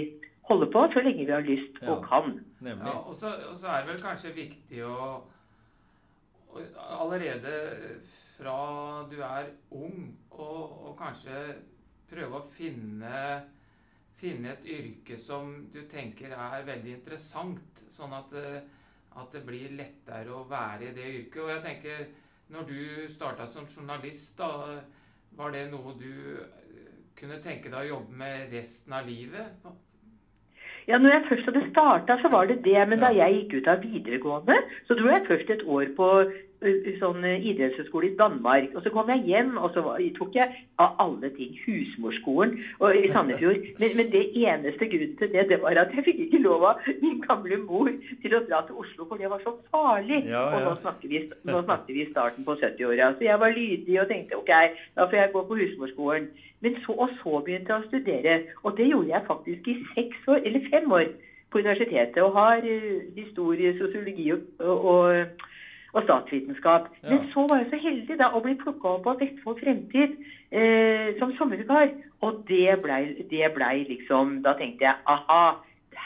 holder 0.49 0.71
på 0.73 0.85
så 0.93 1.03
lenge 1.05 1.25
vi 1.25 1.33
har 1.33 1.45
lyst 1.45 1.81
og 1.85 2.05
kan. 2.09 2.39
Ja, 2.65 2.95
og 3.05 3.13
så 3.21 3.29
er 3.69 3.83
det 3.83 3.93
vel 3.93 4.01
kanskje 4.01 4.33
viktig 4.35 4.85
å 4.85 5.21
allerede 6.55 7.53
fra 8.01 9.07
du 9.09 9.19
er 9.21 9.51
ung, 9.75 10.17
og, 10.31 10.89
og 10.89 10.97
kanskje 10.97 11.37
prøve 12.09 12.39
å 12.39 12.45
finne, 12.45 13.23
finne 14.17 14.55
et 14.55 14.69
yrke 14.77 15.17
som 15.21 15.51
du 15.73 15.83
tenker 15.91 16.33
er 16.33 16.65
veldig 16.67 16.95
interessant, 16.97 17.83
sånn 17.91 18.15
at, 18.17 18.33
at 19.19 19.35
det 19.35 19.43
blir 19.45 19.75
lettere 19.77 20.33
å 20.33 20.47
være 20.49 20.89
i 20.89 20.95
det 20.97 21.09
yrket. 21.19 21.43
Og 21.43 21.53
jeg 21.53 21.65
tenker, 21.67 22.07
når 22.55 22.71
du 22.71 22.81
starta 23.13 23.45
som 23.51 23.69
journalist, 23.69 24.39
da, 24.39 24.79
var 25.37 25.53
det 25.53 25.67
noe 25.69 25.93
du 25.99 26.09
kunne 27.19 27.37
tenke 27.43 27.69
deg 27.69 27.85
å 27.85 27.93
jobbe 27.93 28.17
med 28.23 28.55
resten 28.55 28.95
av 28.95 29.07
livet? 29.07 29.61
Ja, 30.89 30.97
når 30.97 31.13
jeg 31.13 31.25
først 31.29 31.49
hadde 31.49 31.65
starta, 31.69 32.17
så 32.21 32.29
var 32.33 32.49
det 32.49 32.63
det. 32.65 32.79
Men 32.89 33.01
da 33.03 33.13
jeg 33.13 33.35
gikk 33.35 33.59
ut 33.59 33.67
av 33.71 33.83
videregående, 33.85 34.55
så 34.87 34.97
dro 34.97 35.11
jeg 35.11 35.27
først 35.27 35.51
et 35.53 35.65
år 35.65 35.91
på 35.97 36.07
sånn 36.99 37.23
idrettshøyskole 37.23 38.09
i 38.09 38.15
Danmark. 38.19 38.73
Og 38.75 38.83
så 38.83 38.91
kom 38.91 39.09
jeg 39.13 39.23
hjem, 39.29 39.53
og 39.57 39.71
så 39.75 39.83
var, 39.85 40.01
tok 40.17 40.35
jeg 40.35 40.65
av 40.81 40.97
alle 40.99 41.29
ting 41.37 41.53
husmorskolen 41.63 42.57
og, 42.79 42.97
i 42.97 43.11
Sandefjord. 43.13 43.61
Men, 43.79 43.95
men, 43.95 44.09
det 44.11 44.25
eneste 44.35 44.89
grunnen 44.91 45.15
til 45.21 45.31
det, 45.35 45.45
det 45.53 45.61
var 45.63 45.79
at 45.79 45.93
jeg 45.95 46.05
fikk 46.09 46.25
ikke 46.25 46.43
lov 46.43 46.65
av 46.71 46.83
min 47.03 47.21
gamle 47.23 47.61
mor 47.63 47.91
til 48.23 48.35
å 48.35 48.43
dra 48.49 48.63
til 48.67 48.81
Oslo, 48.83 49.07
for 49.07 49.21
det 49.21 49.31
var 49.31 49.43
så 49.45 49.55
farlig. 49.71 50.25
Ja, 50.27 50.43
ja. 50.51 50.57
Og 50.57 50.67
nå 50.67 50.75
snakker, 50.81 51.11
vi, 51.11 51.23
nå 51.47 51.63
snakker 51.63 51.95
vi 51.95 52.09
starten 52.11 52.47
på 52.47 52.57
70-åra. 52.59 53.13
Så 53.15 53.29
jeg 53.29 53.39
var 53.45 53.55
lydig 53.55 53.99
og 54.01 54.11
tenkte 54.11 54.39
OK, 54.41 54.53
da 54.97 55.07
får 55.07 55.21
jeg 55.21 55.35
gå 55.35 55.47
på 55.47 55.59
husmorskolen. 55.63 56.29
Men 56.61 56.75
så 56.83 56.91
og 56.91 57.09
så 57.21 57.39
begynte 57.45 57.73
jeg 57.73 57.81
å 57.81 57.87
studere, 57.87 58.39
og 58.63 58.77
det 58.77 58.89
gjorde 58.89 59.13
jeg 59.13 59.27
faktisk 59.27 59.67
i 59.71 59.75
seks 59.93 60.27
år, 60.27 60.41
eller 60.43 60.71
fem 60.73 60.91
år 60.91 61.11
på 61.51 61.61
universitetet 61.61 62.19
og 62.23 62.35
har 62.35 62.65
uh, 62.65 63.05
historie, 63.15 63.71
sosiologi 63.77 64.27
og, 64.33 64.41
og, 64.59 65.45
og 65.93 66.03
statsvitenskap. 66.03 66.89
Ja. 67.03 67.09
Men 67.09 67.23
så 67.33 67.47
var 67.47 67.63
jeg 67.63 67.71
så 67.71 67.79
heldig 67.85 68.19
da 68.19 68.29
å 68.33 68.43
bli 68.43 68.57
plukka 68.59 68.97
opp 68.97 69.07
av 69.09 69.23
Vestfold 69.23 69.63
Fremtid 69.63 70.19
eh, 70.51 71.15
som 71.21 71.33
sommervikar. 71.39 71.95
Og 72.21 72.43
det 72.49 72.75
blei 72.83 73.15
ble 73.55 73.69
liksom 73.87 74.41
Da 74.43 74.51
tenkte 74.59 74.83
jeg 74.83 74.97
aha, 75.07 75.55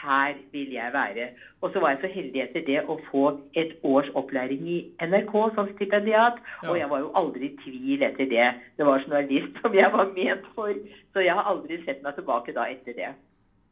her 0.04 0.36
vil 0.52 0.72
jeg 0.74 0.92
være. 0.94 1.28
Og 1.60 1.72
så 1.72 1.80
var 1.82 1.94
jeg 1.94 2.02
så 2.02 2.10
heldig 2.14 2.42
etter 2.44 2.66
det 2.66 2.80
å 2.84 2.98
få 3.10 3.24
et 3.60 3.72
års 3.82 4.10
opplæring 4.18 4.66
i 4.68 4.78
NRK 5.02 5.34
som 5.56 5.70
stipendiat. 5.74 6.38
Ja. 6.62 6.68
Og 6.70 6.78
jeg 6.80 6.90
var 6.92 7.04
jo 7.04 7.10
aldri 7.20 7.50
i 7.50 7.56
tvil 7.64 8.04
etter 8.08 8.30
det. 8.30 8.50
Det 8.78 8.86
var 8.88 9.02
journalist 9.02 9.58
som 9.62 9.74
jeg 9.76 9.90
var 9.96 10.12
ment 10.16 10.46
for. 10.58 10.76
Så 11.14 11.24
jeg 11.24 11.34
har 11.38 11.50
aldri 11.50 11.80
sett 11.84 12.04
meg 12.04 12.18
tilbake 12.18 12.56
da 12.56 12.68
etter 12.72 12.96
det. 13.00 13.10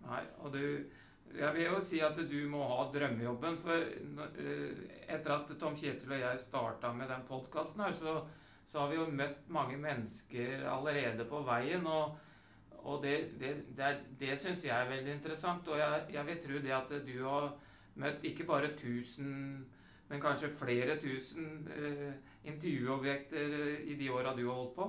Nei, 0.09 0.25
og 0.43 0.57
du 0.57 0.65
jeg 1.33 1.55
vil 1.55 1.65
jo 1.65 1.79
si 1.85 2.01
at 2.05 2.19
du 2.29 2.39
må 2.51 2.65
ha 2.69 2.87
drømmejobben. 2.93 3.57
For 3.63 3.79
eh, 3.81 4.83
etter 5.09 5.35
at 5.37 5.53
Tom 5.61 5.77
Kjetil 5.79 6.13
og 6.13 6.21
jeg 6.21 6.43
starta 6.43 6.93
med 6.97 7.09
den 7.13 7.25
podkasten 7.29 7.85
her, 7.87 7.95
så, 7.97 8.19
så, 8.67 8.83
har 8.83 8.91
vi 8.91 9.01
jo 9.01 9.09
møtt 9.09 9.49
mange 9.53 9.79
mennesker 9.81 10.67
allerede 10.69 11.27
på 11.29 11.43
veien. 11.47 11.87
Og, 11.89 12.19
og 12.83 13.03
det, 13.03 13.17
det, 13.41 13.53
det, 13.77 13.93
det 14.21 14.39
syns 14.39 14.65
jeg 14.65 14.75
er 14.75 14.91
veldig 14.91 15.15
interessant. 15.15 15.69
Og 15.69 15.79
jeg, 15.79 16.03
jeg 16.13 16.27
vil 16.27 16.43
tro 16.43 16.63
det 16.65 16.75
at 16.77 16.93
du 17.07 17.15
har 17.25 17.53
møtt 18.03 18.25
ikke 18.25 18.47
bare 18.49 18.73
1000, 18.73 19.65
men 20.09 20.21
kanskje 20.21 20.53
flere 20.57 20.99
tusen 21.01 21.69
eh, 21.77 22.13
intervjuobjekter 22.45 23.57
i 23.87 23.97
de 23.99 24.11
åra 24.13 24.35
du 24.37 24.47
har 24.49 24.59
holdt 24.59 24.75
på. 24.77 24.89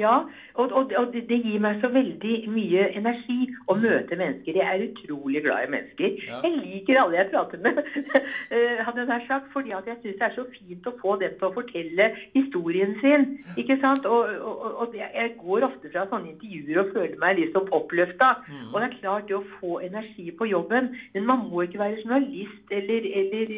Ja, 0.00 0.14
og, 0.54 0.72
og, 0.72 0.92
og, 0.98 1.12
det 1.12 1.38
gir 1.44 1.60
meg 1.62 1.80
så 1.82 1.90
veldig 1.92 2.34
mye 2.50 2.86
energi 2.96 3.50
å 3.70 3.76
møte 3.78 4.16
mennesker. 4.16 4.56
Jeg 4.56 4.66
er 4.66 4.86
utrolig 4.86 5.42
glad 5.44 5.66
i 5.66 5.70
mennesker. 5.74 6.16
Ja. 6.26 6.40
Jeg 6.46 6.56
liker 6.62 7.00
alle 7.02 7.20
jeg 7.20 7.30
prater 7.32 7.62
med, 7.64 7.80
eh, 8.54 8.80
hadde 8.86 9.06
jeg 9.06 9.26
sagt, 9.28 9.50
fordi 9.54 9.74
at 9.76 9.88
jeg 9.90 10.00
syns 10.00 10.18
det 10.20 10.26
er 10.28 10.36
så 10.38 10.46
fint 10.56 10.88
å 10.88 10.94
få 11.02 11.16
dem 11.22 11.36
til 11.36 11.50
å 11.50 11.54
fortelle 11.58 12.10
historien 12.36 12.96
sin. 13.02 13.28
ikke 13.60 13.78
sant? 13.84 14.08
Og, 14.08 14.96
jeg 14.96 15.32
går 15.38 15.68
ofte 15.68 15.92
fra 15.92 16.06
sånne 16.10 16.34
intervjuer 16.34 16.82
og 16.82 16.92
føler 16.96 17.16
meg 17.20 17.38
liksom 17.42 17.70
oppløfta. 17.76 18.32
Mm. 18.48 18.66
Og 18.72 18.76
det 18.80 18.88
er 18.88 18.98
klart, 18.98 19.28
det 19.28 19.38
å 19.38 19.46
få 19.60 19.78
energi 19.84 20.30
på 20.34 20.48
jobben 20.50 20.90
Men 21.14 21.26
man 21.26 21.42
må 21.50 21.64
ikke 21.64 21.80
være 21.80 22.00
journalist 22.02 22.74
eller, 22.74 23.06
eller 23.20 23.54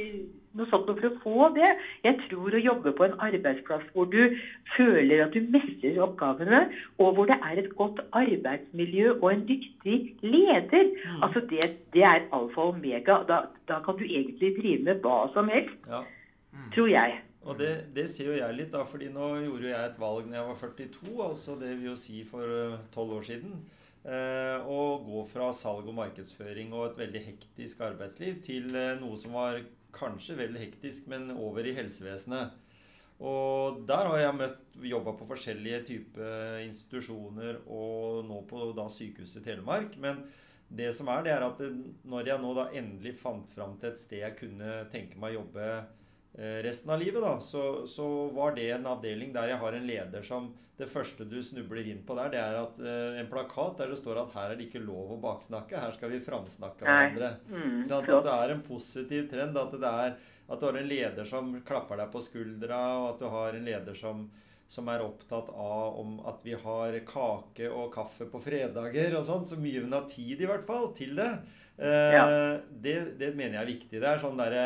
noe 0.58 0.68
sånt 0.70 0.90
for 0.90 1.08
å 1.08 1.12
få 1.22 1.48
det. 1.56 1.70
Jeg 2.06 2.18
tror 2.26 2.54
å 2.54 2.62
jobbe 2.62 2.92
på 2.98 3.06
en 3.06 3.16
arbeidsplass 3.26 3.84
hvor 3.94 4.08
du 4.12 4.36
føler 4.76 5.24
at 5.24 5.34
du 5.36 5.48
mestrer 5.54 6.00
oppgavene, 6.04 6.62
og 6.98 7.16
hvor 7.16 7.30
det 7.30 7.38
er 7.48 7.62
et 7.62 7.72
godt 7.78 8.02
arbeidsmiljø 8.18 9.16
og 9.18 9.28
en 9.32 9.44
dyktig 9.48 9.98
leder, 10.24 10.92
mm. 10.92 11.20
altså 11.26 11.44
det, 11.50 11.72
det, 11.96 12.06
er 12.06 12.28
alfa 12.30 12.68
og 12.68 12.76
omega. 12.76 13.22
Da, 13.28 13.44
da, 13.70 13.82
kan 13.84 13.98
du 14.00 14.06
egentlig 14.06 14.54
drive 14.60 14.88
med 14.88 15.04
hva 15.04 15.26
som 15.36 15.50
helst, 15.52 15.76
ja. 15.88 16.04
mm. 16.52 16.72
tror 16.76 16.90
jeg. 16.92 17.20
Og 17.42 17.58
det, 17.58 17.70
det, 17.94 18.06
sier 18.10 18.30
jo 18.30 18.38
jeg 18.38 18.54
litt, 18.54 18.70
da, 18.70 18.84
fordi 18.86 19.08
nå 19.10 19.34
gjorde 19.42 19.72
jeg 19.72 19.86
et 19.88 19.98
valg 19.98 20.28
når 20.28 20.38
jeg 20.38 20.48
var 20.48 20.58
42, 20.60 21.14
altså 21.26 21.56
det 21.58 21.72
vil 21.74 21.88
jo 21.90 21.96
si 21.98 22.22
for 22.28 22.58
eh, 22.58 22.76
tolv 22.94 23.16
år 23.18 23.24
siden. 23.26 23.56
Eh, 24.02 24.58
å 24.66 24.98
gå 25.02 25.20
fra 25.30 25.52
salg 25.54 25.86
og 25.86 25.94
markedsføring 25.94 26.72
og 26.74 26.88
et 26.88 26.96
veldig 27.04 27.20
hektisk 27.22 27.84
arbeidsliv 27.86 28.40
til 28.42 28.74
eh, 28.74 28.96
noe 28.98 29.18
som 29.18 29.34
var 29.38 29.60
kanskje 29.94 30.36
vel 30.38 30.58
hektisk, 30.60 31.08
men 31.12 31.30
over 31.34 31.66
i 31.66 31.74
helsevesenet. 31.76 32.58
Og 33.22 33.82
der 33.86 34.08
har 34.10 34.18
jeg 34.18 34.38
møtt 34.38 34.78
jobba 34.82 35.14
på 35.14 35.28
forskjellige 35.30 35.82
typer 35.86 36.62
institusjoner, 36.64 37.60
og 37.70 38.24
nå 38.26 38.40
på 38.50 38.72
da 38.76 38.88
Sykehuset 38.90 39.44
Telemark. 39.46 39.94
Men 40.02 40.24
det 40.72 40.90
som 40.96 41.10
er, 41.12 41.22
det 41.22 41.34
er 41.34 41.44
at 41.46 41.60
når 42.08 42.32
jeg 42.32 42.42
nå 42.42 42.52
da 42.56 42.70
endelig 42.74 43.14
fant 43.20 43.50
fram 43.52 43.76
til 43.78 43.92
et 43.92 44.00
sted 44.00 44.24
jeg 44.24 44.38
kunne 44.40 44.78
tenke 44.92 45.20
meg 45.20 45.36
å 45.36 45.42
jobbe 45.42 45.66
resten 46.34 46.90
av 46.90 47.00
livet, 47.00 47.20
da, 47.20 47.34
så, 47.44 47.86
så, 47.86 48.06
var 48.32 48.54
det 48.56 48.70
en 48.72 48.86
avdeling 48.88 49.34
der 49.34 49.50
jeg 49.52 49.60
har 49.60 49.74
en 49.76 49.86
leder 49.86 50.22
som 50.24 50.46
Det 50.78 50.86
første 50.88 51.26
du 51.28 51.36
snubler 51.44 51.84
inn 51.92 52.00
på 52.06 52.14
der, 52.16 52.30
det 52.32 52.38
er 52.40 52.56
at 52.56 52.78
uh, 52.80 53.18
en 53.20 53.28
plakat 53.30 53.76
der 53.78 53.90
det 53.92 53.98
står 54.00 54.22
at 54.22 54.32
her 54.34 54.54
er 54.54 54.56
det 54.56 54.70
ikke 54.70 54.80
lov 54.82 55.12
å 55.12 55.18
baksnakke, 55.20 55.76
her 55.78 55.92
skal 55.94 56.10
vi 56.10 56.22
framsnakke 56.24 56.86
hverandre. 56.86 57.28
Mm, 57.52 57.82
sånn 57.86 58.08
at 58.08 58.24
det 58.24 58.32
er 58.32 58.54
en 58.54 58.62
positiv 58.64 59.28
trend. 59.30 59.58
At, 59.60 59.76
det 59.76 59.92
er, 60.06 60.16
at 60.48 60.58
du 60.58 60.66
har 60.66 60.80
en 60.80 60.88
leder 60.88 61.28
som 61.28 61.52
klapper 61.68 62.00
deg 62.00 62.08
på 62.10 62.24
skuldra, 62.24 62.80
og 63.02 63.10
at 63.12 63.20
du 63.20 63.28
har 63.36 63.58
en 63.58 63.68
leder 63.68 64.00
som 64.00 64.24
som 64.72 64.88
er 64.88 65.02
opptatt 65.04 65.50
av 65.52 65.98
om 66.00 66.14
at 66.28 66.38
vi 66.46 66.54
har 66.56 66.94
kake 67.04 67.66
og 67.68 67.90
kaffe 67.92 68.24
på 68.30 68.40
fredager 68.40 69.18
og 69.18 69.26
sånn. 69.26 69.44
Så 69.44 69.58
mye 69.60 69.82
hun 69.84 69.92
har 69.92 70.06
tid, 70.08 70.40
i 70.40 70.48
hvert 70.48 70.64
fall, 70.64 70.88
til 70.96 71.12
det. 71.18 71.28
Eh, 71.76 72.14
ja. 72.16 72.24
det. 72.70 72.96
det. 73.20 73.34
mener 73.36 73.58
jeg 73.58 73.62
er 73.62 73.68
viktig. 73.68 74.00
Det 74.00 74.08
er 74.08 74.22
sånn 74.22 74.40
derre 74.40 74.64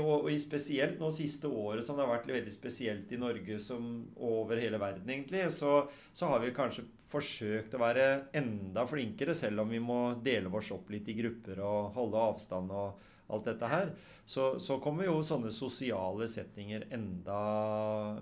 og 0.00 0.28
i 0.30 0.38
spesielt 0.40 1.00
nå 1.00 1.10
siste 1.14 1.48
året, 1.50 1.84
som 1.84 1.98
det 1.98 2.04
har 2.06 2.14
vært 2.14 2.30
veldig 2.32 2.52
spesielt 2.54 3.12
i 3.12 3.20
Norge 3.20 3.58
som 3.62 3.86
over 4.16 4.60
hele 4.60 4.80
verden, 4.80 5.08
egentlig, 5.10 5.44
så, 5.54 5.82
så, 6.12 6.28
har 6.30 6.42
vi 6.42 6.54
kanskje 6.56 6.86
forsøkt 7.12 7.74
å 7.76 7.82
være 7.82 8.06
enda 8.38 8.86
flinkere, 8.88 9.34
selv 9.36 9.64
om 9.64 9.72
vi 9.72 9.82
må 9.82 10.00
dele 10.24 10.52
oss 10.52 10.72
opp 10.74 10.92
litt 10.92 11.10
i 11.12 11.16
grupper 11.18 11.60
og 11.60 11.92
holde 11.98 12.26
avstand 12.30 12.72
og 12.72 13.08
alt 13.32 13.48
dette 13.48 13.68
her. 13.68 13.92
Så, 14.24 14.58
så 14.62 14.78
kommer 14.82 15.06
jo 15.08 15.18
sånne 15.26 15.50
sosiale 15.54 16.28
settinger 16.30 16.86
enda, 16.94 17.38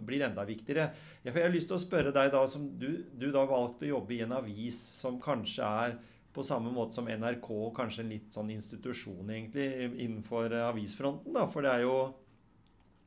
blir 0.07 0.25
enda 0.27 0.47
viktigere. 0.49 0.91
Ja, 1.23 1.35
jeg 1.35 1.45
har 1.45 1.53
lyst 1.55 1.71
til 1.71 1.79
å 1.79 1.83
spørre 1.83 2.15
deg, 2.15 2.33
da, 2.35 2.47
som 2.51 2.67
du, 2.81 3.05
du 3.13 3.29
da 3.35 3.45
valgte 3.49 3.89
å 3.89 3.97
jobbe 3.97 4.17
i 4.17 4.23
en 4.25 4.35
avis 4.39 4.79
som 4.97 5.21
kanskje 5.23 5.67
er 5.85 5.99
på 6.35 6.43
samme 6.47 6.71
måte 6.71 6.95
som 6.95 7.09
NRK, 7.11 7.49
kanskje 7.77 8.05
en 8.05 8.13
litt 8.13 8.35
sånn 8.35 8.51
institusjon 8.55 9.31
egentlig 9.33 9.69
innenfor 10.05 10.53
eh, 10.55 10.67
avisfronten. 10.69 11.35
da, 11.35 11.47
For 11.51 11.67
det 11.67 11.73
er 11.73 11.87
jo 11.87 11.97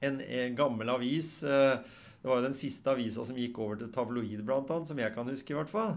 en, 0.04 0.20
en 0.20 0.58
gammel 0.58 0.92
avis. 0.92 1.38
Eh, 1.48 1.78
det 2.24 2.30
var 2.30 2.42
jo 2.42 2.48
den 2.48 2.58
siste 2.58 2.92
avisa 2.92 3.24
som 3.28 3.40
gikk 3.40 3.62
over 3.64 3.80
til 3.80 3.92
tabloid, 3.94 4.44
blant 4.48 4.72
annet, 4.72 4.92
som 4.92 5.00
jeg 5.00 5.16
kan 5.16 5.32
huske. 5.32 5.56
i 5.56 5.58
hvert 5.58 5.72
fall. 5.72 5.96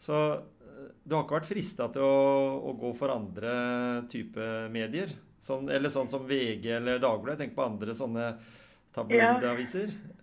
Så 0.00 0.18
eh, 0.34 0.90
du 1.04 1.16
har 1.16 1.24
ikke 1.24 1.38
vært 1.38 1.48
frista 1.48 1.88
til 1.94 2.04
å, 2.04 2.20
å, 2.60 2.76
gå 2.76 2.92
for 2.98 3.14
andre 3.14 3.56
type 4.12 4.50
medier? 4.72 5.16
Sånn, 5.40 5.70
eller 5.72 5.92
sånn 5.92 6.10
som 6.10 6.28
VG 6.28 6.68
eller 6.76 7.00
Dagbladet. 7.00 7.44
Tenk 7.44 7.56
på 7.56 7.64
andre 7.64 7.96
sånne 7.96 8.34
tabloidaviser. 8.96 9.92
Ja. 9.92 10.15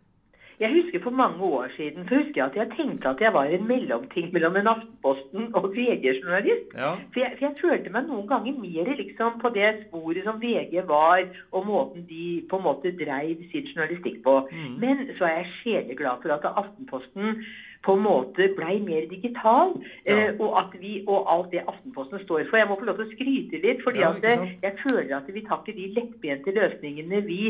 Jeg 0.64 0.72
husker 0.72 1.02
For 1.04 1.16
mange 1.24 1.42
år 1.44 1.68
siden 1.78 2.08
så 2.08 2.16
husker 2.22 2.40
jeg 2.42 2.46
at 2.46 2.56
jeg 2.62 2.68
tenkte 2.78 3.10
at 3.10 3.22
jeg 3.22 3.34
var 3.34 3.46
en 3.52 3.68
mellomting 3.68 4.30
mellom 4.34 4.56
en 4.56 4.70
Aftenposten 4.74 5.50
og 5.58 5.64
VG-journalist. 5.76 6.70
Ja. 6.84 6.92
For, 7.14 7.20
for, 7.38 7.46
jeg, 7.46 7.54
følte 7.62 7.94
meg 7.96 8.08
noen 8.08 8.30
ganger 8.32 8.62
mer 8.64 8.94
liksom 9.02 9.42
på 9.44 9.52
det 9.58 9.70
sporet 9.82 10.24
som 10.28 10.40
VG 10.44 10.78
var, 10.88 11.26
og 11.52 11.68
måten 11.68 12.08
de 12.12 12.28
på 12.50 12.60
en 12.60 12.68
måte 12.70 12.96
dreiv 13.04 13.44
sin 13.52 13.68
journalistikk 13.74 14.22
på. 14.24 14.40
Mm. 14.52 14.74
Men 14.84 15.06
så 15.18 15.28
er 15.28 15.36
jeg 15.42 15.54
sjeleglad 15.60 16.24
for 16.24 16.38
at 16.38 16.50
Aftenposten 16.64 17.44
på 17.84 17.96
en 17.98 18.04
måte 18.06 18.48
blei 18.58 18.78
mer 18.84 19.08
digital. 19.12 19.74
Ja. 20.08 20.16
Eh, 20.16 20.40
og, 20.40 20.56
at 20.62 20.76
vi, 20.80 20.94
og 21.08 21.28
alt 21.34 21.52
det 21.52 21.64
Aftenposten 21.68 22.22
står 22.24 22.46
for. 22.50 22.60
Jeg 22.60 22.70
må 22.70 22.78
få 22.80 22.88
lov 22.88 23.00
til 23.00 23.08
å 23.08 23.14
skryte 23.14 23.62
litt. 23.64 23.84
fordi 23.84 24.04
ja, 24.04 24.12
at 24.14 24.28
eh, 24.28 24.46
jeg 24.64 24.78
føler 24.84 25.12
at 25.18 25.28
vi 25.36 25.44
tar 25.48 25.62
ikke 25.62 25.76
de 25.78 25.90
lettbente 25.98 26.56
løsningene. 26.56 27.22
Vi 27.28 27.42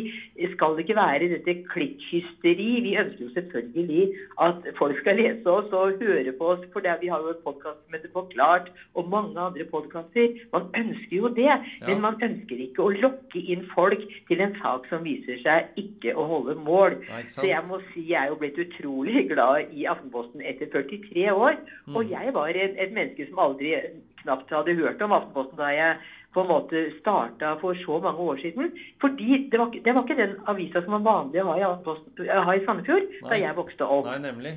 skal 0.55 0.79
ikke 0.81 0.97
være 0.97 1.29
dette 1.35 1.55
klikkhysteri. 1.69 2.69
Vi 2.87 2.95
ønsker 3.01 3.27
jo 3.27 3.33
selvfølgelig 3.37 4.07
at 4.47 4.69
folk 4.79 4.97
skal 5.01 5.19
lese 5.21 5.49
oss 5.49 5.69
og 5.71 6.01
høre 6.01 6.33
på 6.39 6.51
oss. 6.55 6.65
For 6.73 6.81
vi 7.01 7.11
har 7.13 7.21
jo 7.21 7.35
et 7.35 7.43
podkast 7.45 7.79
som 7.83 7.97
heter 7.97 8.13
Forklart, 8.13 8.71
og 8.97 9.09
mange 9.09 9.39
andre 9.39 9.65
podkaster. 9.69 10.33
Man 10.53 10.69
ønsker 10.77 11.15
jo 11.17 11.29
det, 11.33 11.49
ja. 11.49 11.59
men 11.87 12.01
man 12.01 12.17
ønsker 12.21 12.57
ikke 12.67 12.85
å 12.85 12.93
lokke 12.93 13.41
inn 13.53 13.65
folk 13.73 14.01
til 14.29 14.41
en 14.43 14.57
sak 14.61 14.89
som 14.89 15.05
viser 15.05 15.39
seg 15.45 15.77
ikke 15.79 16.15
å 16.17 16.25
holde 16.29 16.57
mål. 16.61 16.99
Så 17.29 17.45
jeg 17.47 17.61
må 17.69 17.79
si 17.91 18.07
jeg 18.09 18.19
er 18.19 18.33
jo 18.33 18.39
blitt 18.41 18.59
utrolig 18.61 19.25
glad 19.31 19.71
i 19.73 19.85
Aftenposten 19.89 20.22
Aftenposten 20.23 20.41
etter 20.41 20.67
43 20.71 21.31
år. 21.31 21.55
Mm. 21.87 21.95
Og 21.95 22.09
jeg 22.11 22.33
var 22.33 22.49
et, 22.49 22.75
et, 22.77 22.91
menneske 22.93 23.27
som 23.29 23.39
aldri 23.39 23.75
knapt 24.23 24.51
hadde 24.51 24.75
hørt 24.75 25.01
om 25.01 25.11
Aftenposten 25.11 25.57
da 25.59 25.71
jeg 25.73 25.97
på 26.33 26.41
en 26.41 26.49
måte 26.49 26.83
starta 26.99 27.55
for 27.61 27.77
så 27.85 27.99
mange 28.01 28.19
år 28.19 28.37
siden. 28.41 28.71
Fordi 29.01 29.49
det 29.51 29.59
var, 29.59 29.69
det 29.69 29.95
var 29.95 30.03
ikke 30.03 30.21
den 30.21 30.37
avisa 30.47 30.81
som 30.81 30.97
var 30.97 31.05
vanlig 31.05 31.43
å 31.43 31.51
ha 31.51 31.57
i, 31.59 32.29
ha 32.29 32.55
i 32.55 32.63
Sandefjord 32.65 33.09
Nei. 33.09 33.29
da 33.29 33.41
jeg 33.43 33.57
vokste 33.59 33.85
opp. 33.85 34.07
Nei, 34.09 34.21
nemlig. 34.23 34.55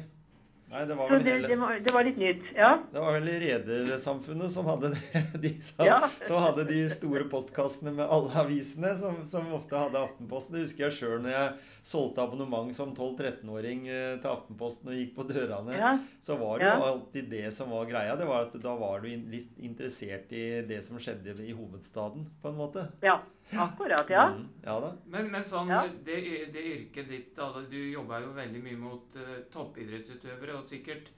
Nei, 0.66 0.80
det 0.84 0.96
var 0.98 1.10
det, 1.14 1.18
hele 1.30 1.46
det, 1.48 1.56
var, 1.60 1.76
det 1.78 1.92
var 1.94 2.04
litt 2.08 2.16
nytt. 2.18 2.42
Ja. 2.56 2.72
Det 2.92 2.98
var 3.00 3.12
vel 3.20 3.28
Redersamfunnet 3.42 4.50
som 4.50 4.66
hadde 4.66 4.88
de, 5.44 5.52
som, 5.62 5.86
Ja. 5.86 6.00
som 6.26 6.40
hadde 6.42 6.64
de 6.66 6.80
store 6.90 7.22
postkassene 7.30 7.92
med 7.94 8.06
alle 8.10 8.32
avisene, 8.42 8.90
som, 8.98 9.20
som 9.30 9.46
ofte 9.54 9.78
hadde 9.78 10.00
Aftenposten. 10.02 10.56
Det 10.56 10.64
husker 10.66 10.88
jeg 10.88 10.96
sjøl 10.98 11.22
når 11.22 11.30
jeg 11.36 11.52
solgte 11.86 12.24
abonnement 12.24 12.74
som 12.74 12.90
12-13-åring 12.98 13.86
eh, 13.86 14.16
til 14.18 14.32
Aftenposten 14.32 14.90
og 14.90 14.98
gikk 14.98 15.14
på 15.20 15.28
dørene. 15.30 15.78
Ja. 15.78 15.94
Så 16.20 16.34
var 16.40 16.58
det 16.58 16.66
jo 16.66 16.74
Ja. 16.74 16.90
alltid 16.90 17.30
det 17.30 17.44
som 17.54 17.70
var 17.70 17.86
greia. 17.86 18.16
Det 18.18 18.26
var 18.26 18.48
at 18.48 18.58
Da 18.66 18.74
var 18.74 19.00
du 19.06 19.08
litt 19.30 19.54
interessert 19.62 20.32
i 20.34 20.44
det 20.66 20.82
som 20.84 20.98
skjedde 20.98 21.38
i 21.46 21.54
hovedstaden, 21.54 22.26
på 22.42 22.50
en 22.50 22.58
måte. 22.58 22.88
ja. 23.06 23.20
Akkurat, 23.52 24.10
ja. 24.10 24.24
Mm, 24.34 24.48
ja 24.64 24.80
da. 24.80 24.90
Men, 25.06 25.30
men 25.30 25.44
sånn, 25.46 25.68
Ja. 25.70 25.84
det, 25.86 26.16
det 26.52 26.64
yrket 26.72 27.08
ditt 27.08 27.36
da, 27.36 27.52
Du 27.70 27.78
jobber 27.78 28.24
jo 28.24 28.32
veldig 28.34 28.62
mye 28.64 28.78
mot 28.80 29.16
uh, 29.20 29.36
toppidrettsutøvere, 29.52 30.56
og 30.58 30.66
sikkert 30.66 31.12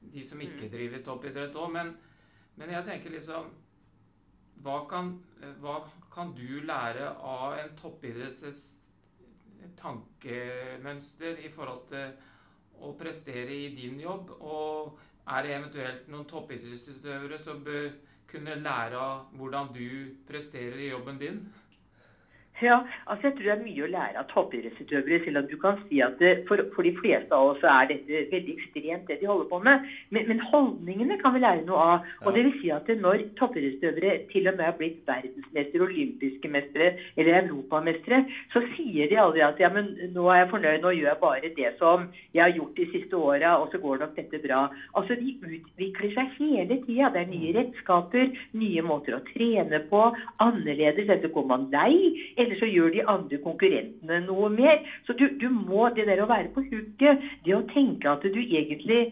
de 0.00 0.24
som 0.24 0.40
ikke 0.40 0.70
driver 0.72 1.02
toppidrett 1.04 1.56
òg. 1.56 1.72
Men, 1.72 1.94
men 2.56 2.72
jeg 2.72 2.84
tenker 2.88 3.10
liksom 3.12 3.52
hva 4.64 4.78
kan, 4.88 5.10
hva 5.60 5.82
kan 6.12 6.30
du 6.36 6.62
lære 6.64 7.10
av 7.20 7.58
en 7.58 7.74
toppidretts 7.76 8.70
tankemønster 9.76 11.40
i 11.44 11.50
forhold 11.52 11.84
til 11.90 12.14
å 12.84 12.92
prestere 12.98 13.52
i 13.52 13.74
din 13.76 14.00
jobb? 14.00 14.32
Og 14.40 14.98
er 15.28 15.44
det 15.44 15.54
eventuelt 15.58 16.08
noen 16.12 16.26
toppidrettsutøvere 16.30 17.40
som 17.42 17.60
bør 17.64 17.90
kunne 18.30 18.56
lære 18.62 18.98
av 18.98 19.36
hvordan 19.36 19.70
du 19.74 20.14
presterer 20.28 20.80
i 20.80 20.90
jobben 20.90 21.20
din? 21.20 21.44
Ja, 22.62 22.78
altså 23.10 23.26
jeg 23.26 23.34
tror 23.34 23.48
det 23.48 23.52
er 23.52 23.62
mye 23.64 23.82
å 23.82 23.90
lære 23.90 24.20
av 24.20 24.26
toppidrettsutøvere, 24.30 25.18
selv 25.24 25.40
om 25.40 25.46
du 25.50 25.56
kan 25.58 25.78
si 25.88 25.98
at 26.04 26.20
for, 26.46 26.60
for 26.74 26.86
de 26.86 26.92
fleste 26.94 27.34
av 27.34 27.50
oss 27.50 27.64
er 27.66 27.88
dette 27.90 28.20
veldig 28.30 28.54
ekstremt, 28.54 29.08
det 29.10 29.16
de 29.18 29.26
holder 29.26 29.48
på 29.50 29.58
med. 29.66 29.88
Men, 30.14 30.28
men 30.30 30.42
holdningene 30.52 31.18
kan 31.18 31.34
vi 31.34 31.42
lære 31.42 31.64
noe 31.66 31.80
av. 31.82 32.06
Ja. 32.20 32.28
Og 32.28 32.36
det 32.36 32.44
vil 32.46 32.54
si 32.60 32.70
at 32.70 32.86
det 32.86 32.96
når 33.00 33.24
toppidrettsutøvere 33.40 34.12
til 34.30 34.46
og 34.46 34.54
med 34.54 34.68
har 34.68 34.76
blitt 34.78 35.00
verdensmestere, 35.10 35.88
olympiske 35.88 36.52
mestere 36.54 36.92
eller 37.18 37.40
europamestere, 37.40 38.22
så 38.54 38.62
sier 38.76 39.10
de 39.10 39.18
aldri 39.18 39.42
at 39.48 39.58
ja, 39.58 39.72
men 39.74 39.90
nå 40.14 40.28
er 40.30 40.44
jeg 40.44 40.50
fornøyd, 40.54 40.78
nå 40.84 40.94
gjør 40.94 41.10
jeg 41.10 41.22
bare 41.24 41.52
det 41.58 41.74
som 41.80 42.06
jeg 42.36 42.44
har 42.44 42.54
gjort 42.54 42.78
de 42.78 42.88
siste 42.94 43.18
åra, 43.18 43.56
og 43.58 43.74
så 43.74 43.82
går 43.82 44.04
nok 44.04 44.14
dette 44.20 44.42
bra. 44.46 44.62
Altså 44.94 45.18
de 45.18 45.34
utvikler 45.42 46.14
seg 46.14 46.38
hele 46.38 46.78
tida. 46.86 47.10
Det 47.10 47.24
er 47.24 47.34
nye 47.34 47.52
redskaper, 47.58 48.30
nye 48.54 48.86
måter 48.86 49.18
å 49.18 49.22
trene 49.32 49.82
på, 49.90 50.06
annerledes. 50.44 51.10
Dette 51.10 51.34
går 51.34 51.50
man 51.50 51.66
lei. 51.74 52.14
Eller 52.44 52.60
så 52.60 52.68
gjør 52.68 52.92
de 52.92 53.04
andre 53.10 53.40
konkurrentene 53.42 54.20
noe 54.26 54.50
mer. 54.52 54.80
Så 55.06 55.16
du, 55.16 55.30
du 55.40 55.48
må, 55.48 55.88
det 55.96 56.06
der 56.10 56.20
å 56.20 56.28
være 56.30 56.52
på 56.52 56.64
hugget, 56.68 57.22
det 57.44 57.56
å 57.56 57.64
tenke 57.72 58.12
at 58.12 58.26
du 58.28 58.42
egentlig 58.44 59.06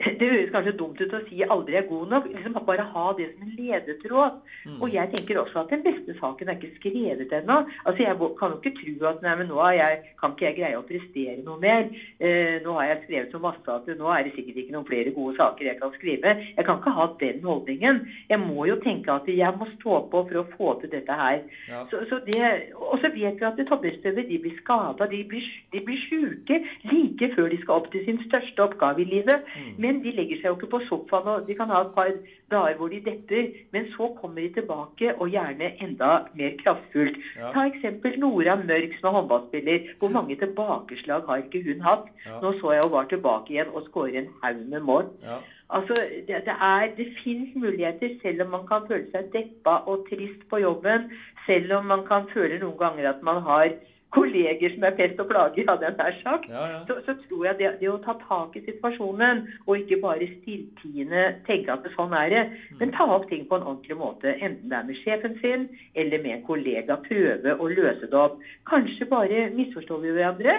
det 0.00 0.28
høres 0.30 0.52
kanskje 0.54 0.76
dumt 0.80 1.00
ut 1.00 1.12
å 1.12 1.20
si 1.28 1.42
'aldri 1.44 1.76
er 1.76 1.88
god 1.88 2.08
nok'. 2.08 2.28
liksom 2.32 2.56
Bare 2.70 2.84
ha 2.94 3.12
det 3.18 3.26
som 3.32 3.42
en 3.42 3.54
ledetråd. 3.58 4.34
Og 4.80 4.92
jeg 4.92 5.10
tenker 5.12 5.40
også 5.40 5.60
at 5.60 5.70
den 5.70 5.82
beste 5.82 6.14
saken 6.20 6.48
er 6.48 6.56
ikke 6.56 6.76
skrevet 6.78 7.32
ennå. 7.32 7.66
Altså 7.84 8.02
Jeg 8.02 8.16
kan 8.38 8.50
jo 8.52 8.60
ikke 8.60 8.76
tro 8.80 9.08
at 9.08 9.22
nei, 9.22 9.34
men 9.36 9.48
nå 9.48 9.56
har 9.60 9.72
jeg, 9.72 9.98
kan 10.20 10.30
ikke 10.32 10.46
jeg 10.46 10.56
greie 10.60 10.78
å 10.78 10.86
prestere 10.86 11.42
noe 11.44 11.58
mer. 11.60 11.88
Eh, 12.20 12.60
nå 12.64 12.72
har 12.78 12.84
jeg 12.84 13.02
skrevet 13.04 13.32
så 13.32 13.38
masse 13.38 13.68
at 13.68 13.86
nå 13.98 14.06
er 14.08 14.22
det 14.24 14.34
sikkert 14.36 14.56
ikke 14.56 14.72
noen 14.76 14.86
flere 14.86 15.10
gode 15.10 15.36
saker 15.36 15.66
jeg 15.66 15.80
kan 15.80 15.92
skrive. 15.98 16.36
Jeg 16.56 16.64
kan 16.64 16.78
ikke 16.78 16.96
ha 16.96 17.06
den 17.20 17.42
holdningen. 17.42 18.00
Jeg 18.28 18.40
må 18.40 18.66
jo 18.68 18.76
tenke 18.84 19.12
at 19.12 19.28
jeg 19.28 19.52
må 19.58 19.66
stå 19.78 20.00
på 20.12 20.24
for 20.28 20.40
å 20.40 20.46
få 20.56 20.80
til 20.80 20.92
dette 20.92 21.12
her. 21.12 21.42
Ja. 21.68 21.84
Så, 21.90 22.04
så 22.08 22.20
det, 22.26 22.40
og 22.76 23.00
så 23.00 23.10
vet 23.12 23.40
vi 23.40 23.48
at 23.48 23.60
toppidrettsutøvere 23.68 24.28
de 24.28 24.38
blir 24.38 24.56
skada, 24.62 25.08
de 25.10 25.24
blir, 25.24 25.44
de 25.72 25.80
blir 25.84 26.00
sjuke 26.08 26.60
like 26.92 27.32
før 27.34 27.50
de 27.52 27.60
skal 27.62 27.80
opp 27.80 27.90
til 27.92 28.04
sin 28.06 28.20
største 28.28 28.62
oppgave 28.62 29.02
i 29.02 29.08
livet. 29.08 29.48
Men 29.90 29.98
de 30.04 30.12
legger 30.14 30.38
seg 30.38 30.46
jo 30.46 30.54
ikke 30.54 30.70
på 30.70 30.80
sofaen, 30.86 31.28
og 31.32 31.46
de 31.48 31.54
kan 31.58 31.70
ha 31.74 31.80
et 31.82 31.94
par 31.96 32.10
dager 32.54 32.76
hvor 32.78 32.92
de 32.92 33.00
depper. 33.02 33.48
Men 33.74 33.88
så 33.96 34.06
kommer 34.20 34.44
de 34.44 34.52
tilbake, 34.60 35.14
og 35.16 35.32
gjerne 35.34 35.72
enda 35.82 36.10
mer 36.38 36.54
kraftfullt. 36.62 37.18
Ja. 37.40 37.50
Ta 37.50 37.66
eksempel 37.72 38.18
Nora 38.22 38.54
Mørk 38.62 38.94
som 39.00 39.10
er 39.10 39.16
håndballspiller. 39.18 39.88
Hvor 39.98 40.14
mange 40.14 40.38
tilbakeslag 40.38 41.26
har 41.26 41.42
ikke 41.42 41.64
hun 41.66 41.82
hatt? 41.88 42.06
Ja. 42.26 42.38
Nå 42.44 42.54
så 42.60 42.76
jeg 42.76 42.86
hun 42.86 42.94
var 42.94 43.10
tilbake 43.10 43.56
igjen 43.56 43.74
og 43.74 43.88
skårer 43.88 44.22
en 44.22 44.30
haug 44.44 44.62
med 44.70 44.86
mål. 44.92 45.10
Ja. 45.26 45.42
Altså, 45.70 45.94
det, 46.28 46.42
det, 46.46 46.56
er, 46.70 46.88
det 46.96 47.12
finnes 47.24 47.54
muligheter, 47.54 48.14
selv 48.22 48.42
om 48.42 48.54
man 48.56 48.66
kan 48.70 48.86
føle 48.88 49.06
seg 49.10 49.30
deppa 49.34 49.80
og 49.90 50.06
trist 50.10 50.46
på 50.50 50.62
jobben. 50.62 51.10
Selv 51.46 51.72
om 51.78 51.90
man 51.90 52.06
kan 52.06 52.30
føle 52.34 52.62
noen 52.62 52.78
ganger 52.78 53.10
at 53.10 53.22
man 53.26 53.42
har 53.42 53.74
kolleger 54.14 54.72
som 54.74 54.84
er 54.86 54.96
pest 54.98 55.20
og 55.22 55.28
plager, 55.30 55.66
hadde 55.68 55.86
jeg 55.86 55.96
nær 55.98 56.16
sagt. 56.22 56.48
Ja, 56.50 56.64
ja. 56.72 56.78
Så, 56.88 56.96
så 57.06 57.14
tror 57.24 57.44
jeg 57.46 57.58
det, 57.60 57.70
det 57.82 57.90
å 57.92 57.98
ta 58.02 58.16
tak 58.24 58.56
i 58.58 58.62
situasjonen, 58.66 59.44
og 59.66 59.76
ikke 59.78 60.00
bare 60.02 60.30
stilltiende 60.40 61.26
tenke 61.46 61.74
at 61.74 61.84
det 61.86 61.92
sånn 61.94 62.14
er 62.18 62.32
det, 62.34 62.42
men 62.80 62.94
ta 62.96 63.06
opp 63.06 63.28
ting 63.30 63.46
på 63.48 63.58
en 63.58 63.68
ordentlig 63.68 63.98
måte, 64.00 64.34
enten 64.38 64.72
det 64.72 64.78
er 64.80 64.88
med 64.88 64.98
sjefen 65.02 65.36
sin 65.42 65.68
eller 65.94 66.24
med 66.24 66.38
en 66.38 66.48
kollega, 66.48 66.98
prøve 67.06 67.54
å 67.54 67.70
løse 67.70 68.08
det 68.10 68.18
opp. 68.18 68.40
Kanskje 68.70 69.06
bare 69.10 69.46
misforstår 69.54 70.02
vi 70.02 70.16
hverandre. 70.16 70.58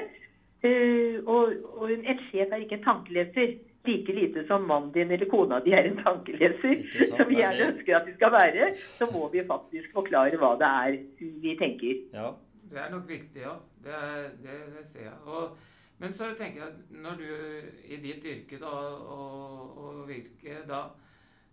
Uh, 0.62 1.18
og, 1.26 1.56
og 1.82 1.90
en, 1.90 2.20
sjef 2.30 2.52
er 2.54 2.64
ikke 2.64 2.78
en 2.80 2.88
tankeleser. 2.88 3.58
Like 3.82 4.14
lite 4.14 4.44
som 4.46 4.68
mannen 4.70 4.92
din 4.94 5.10
eller 5.10 5.26
kona 5.26 5.58
di 5.66 5.72
er 5.74 5.88
en 5.90 5.98
tankeleser, 6.04 6.84
sant, 6.94 7.16
som 7.18 7.32
vi 7.32 7.40
er 7.40 7.48
gjerne 7.48 7.72
ønsker 7.72 7.96
at 7.98 8.06
de 8.06 8.14
skal 8.14 8.32
være, 8.36 8.68
så 9.00 9.08
må 9.10 9.26
vi 9.34 9.42
faktisk 9.48 9.90
forklare 9.98 10.38
hva 10.38 10.52
det 10.62 10.70
er 10.70 11.00
vi 11.42 11.56
tenker. 11.58 11.98
ja. 12.14 12.30
Det 12.72 12.80
er 12.80 12.92
nok 12.94 13.08
viktig, 13.10 13.44
ja. 13.44 13.54
Det, 13.84 13.92
er, 13.92 14.30
det, 14.40 14.58
det 14.78 14.88
ser 14.88 15.10
jeg. 15.10 15.20
Og, 15.28 15.58
men 16.00 16.14
så 16.16 16.32
tenker 16.40 16.64
jeg 16.64 16.72
at 16.72 16.94
når 17.04 17.20
du 17.20 17.28
i 17.92 18.00
ditt 18.02 18.26
yrke 18.26 18.60
da, 18.62 18.72
og, 19.12 19.78
og 19.78 20.02
virke, 20.08 20.62
da, 20.70 20.86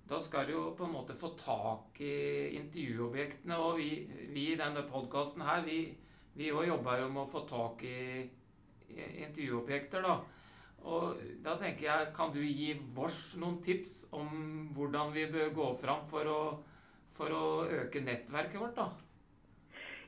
da 0.08 0.20
skal 0.22 0.46
du 0.46 0.54
jo 0.54 0.64
på 0.78 0.86
en 0.86 0.94
måte 0.94 1.16
få 1.18 1.32
tak 1.36 1.98
i 2.00 2.54
intervjuobjektene. 2.60 3.58
Og 3.58 3.80
vi, 3.82 3.90
i 4.30 4.54
denne 4.60 4.86
podkasten 4.88 5.42
her, 5.44 5.64
vi, 5.66 5.82
vi 6.38 6.52
jobber 6.54 7.02
jo 7.02 7.10
med 7.12 7.24
å 7.24 7.30
få 7.34 7.44
tak 7.50 7.82
i 7.88 7.98
intervjuobjekter, 9.26 10.06
da. 10.06 10.20
Og 10.88 11.18
da 11.42 11.56
tenker 11.58 11.88
jeg, 11.88 12.12
kan 12.14 12.30
du 12.32 12.38
gi 12.40 12.70
vårs 12.94 13.34
noen 13.42 13.58
tips 13.64 14.04
om 14.14 14.30
hvordan 14.76 15.10
vi 15.12 15.26
bør 15.32 15.50
gå 15.56 15.68
fram 15.82 16.06
for 16.08 16.30
å, 16.30 16.40
for 17.12 17.34
å 17.34 17.44
øke 17.82 18.06
nettverket 18.06 18.62
vårt, 18.62 18.78
da? 18.78 19.07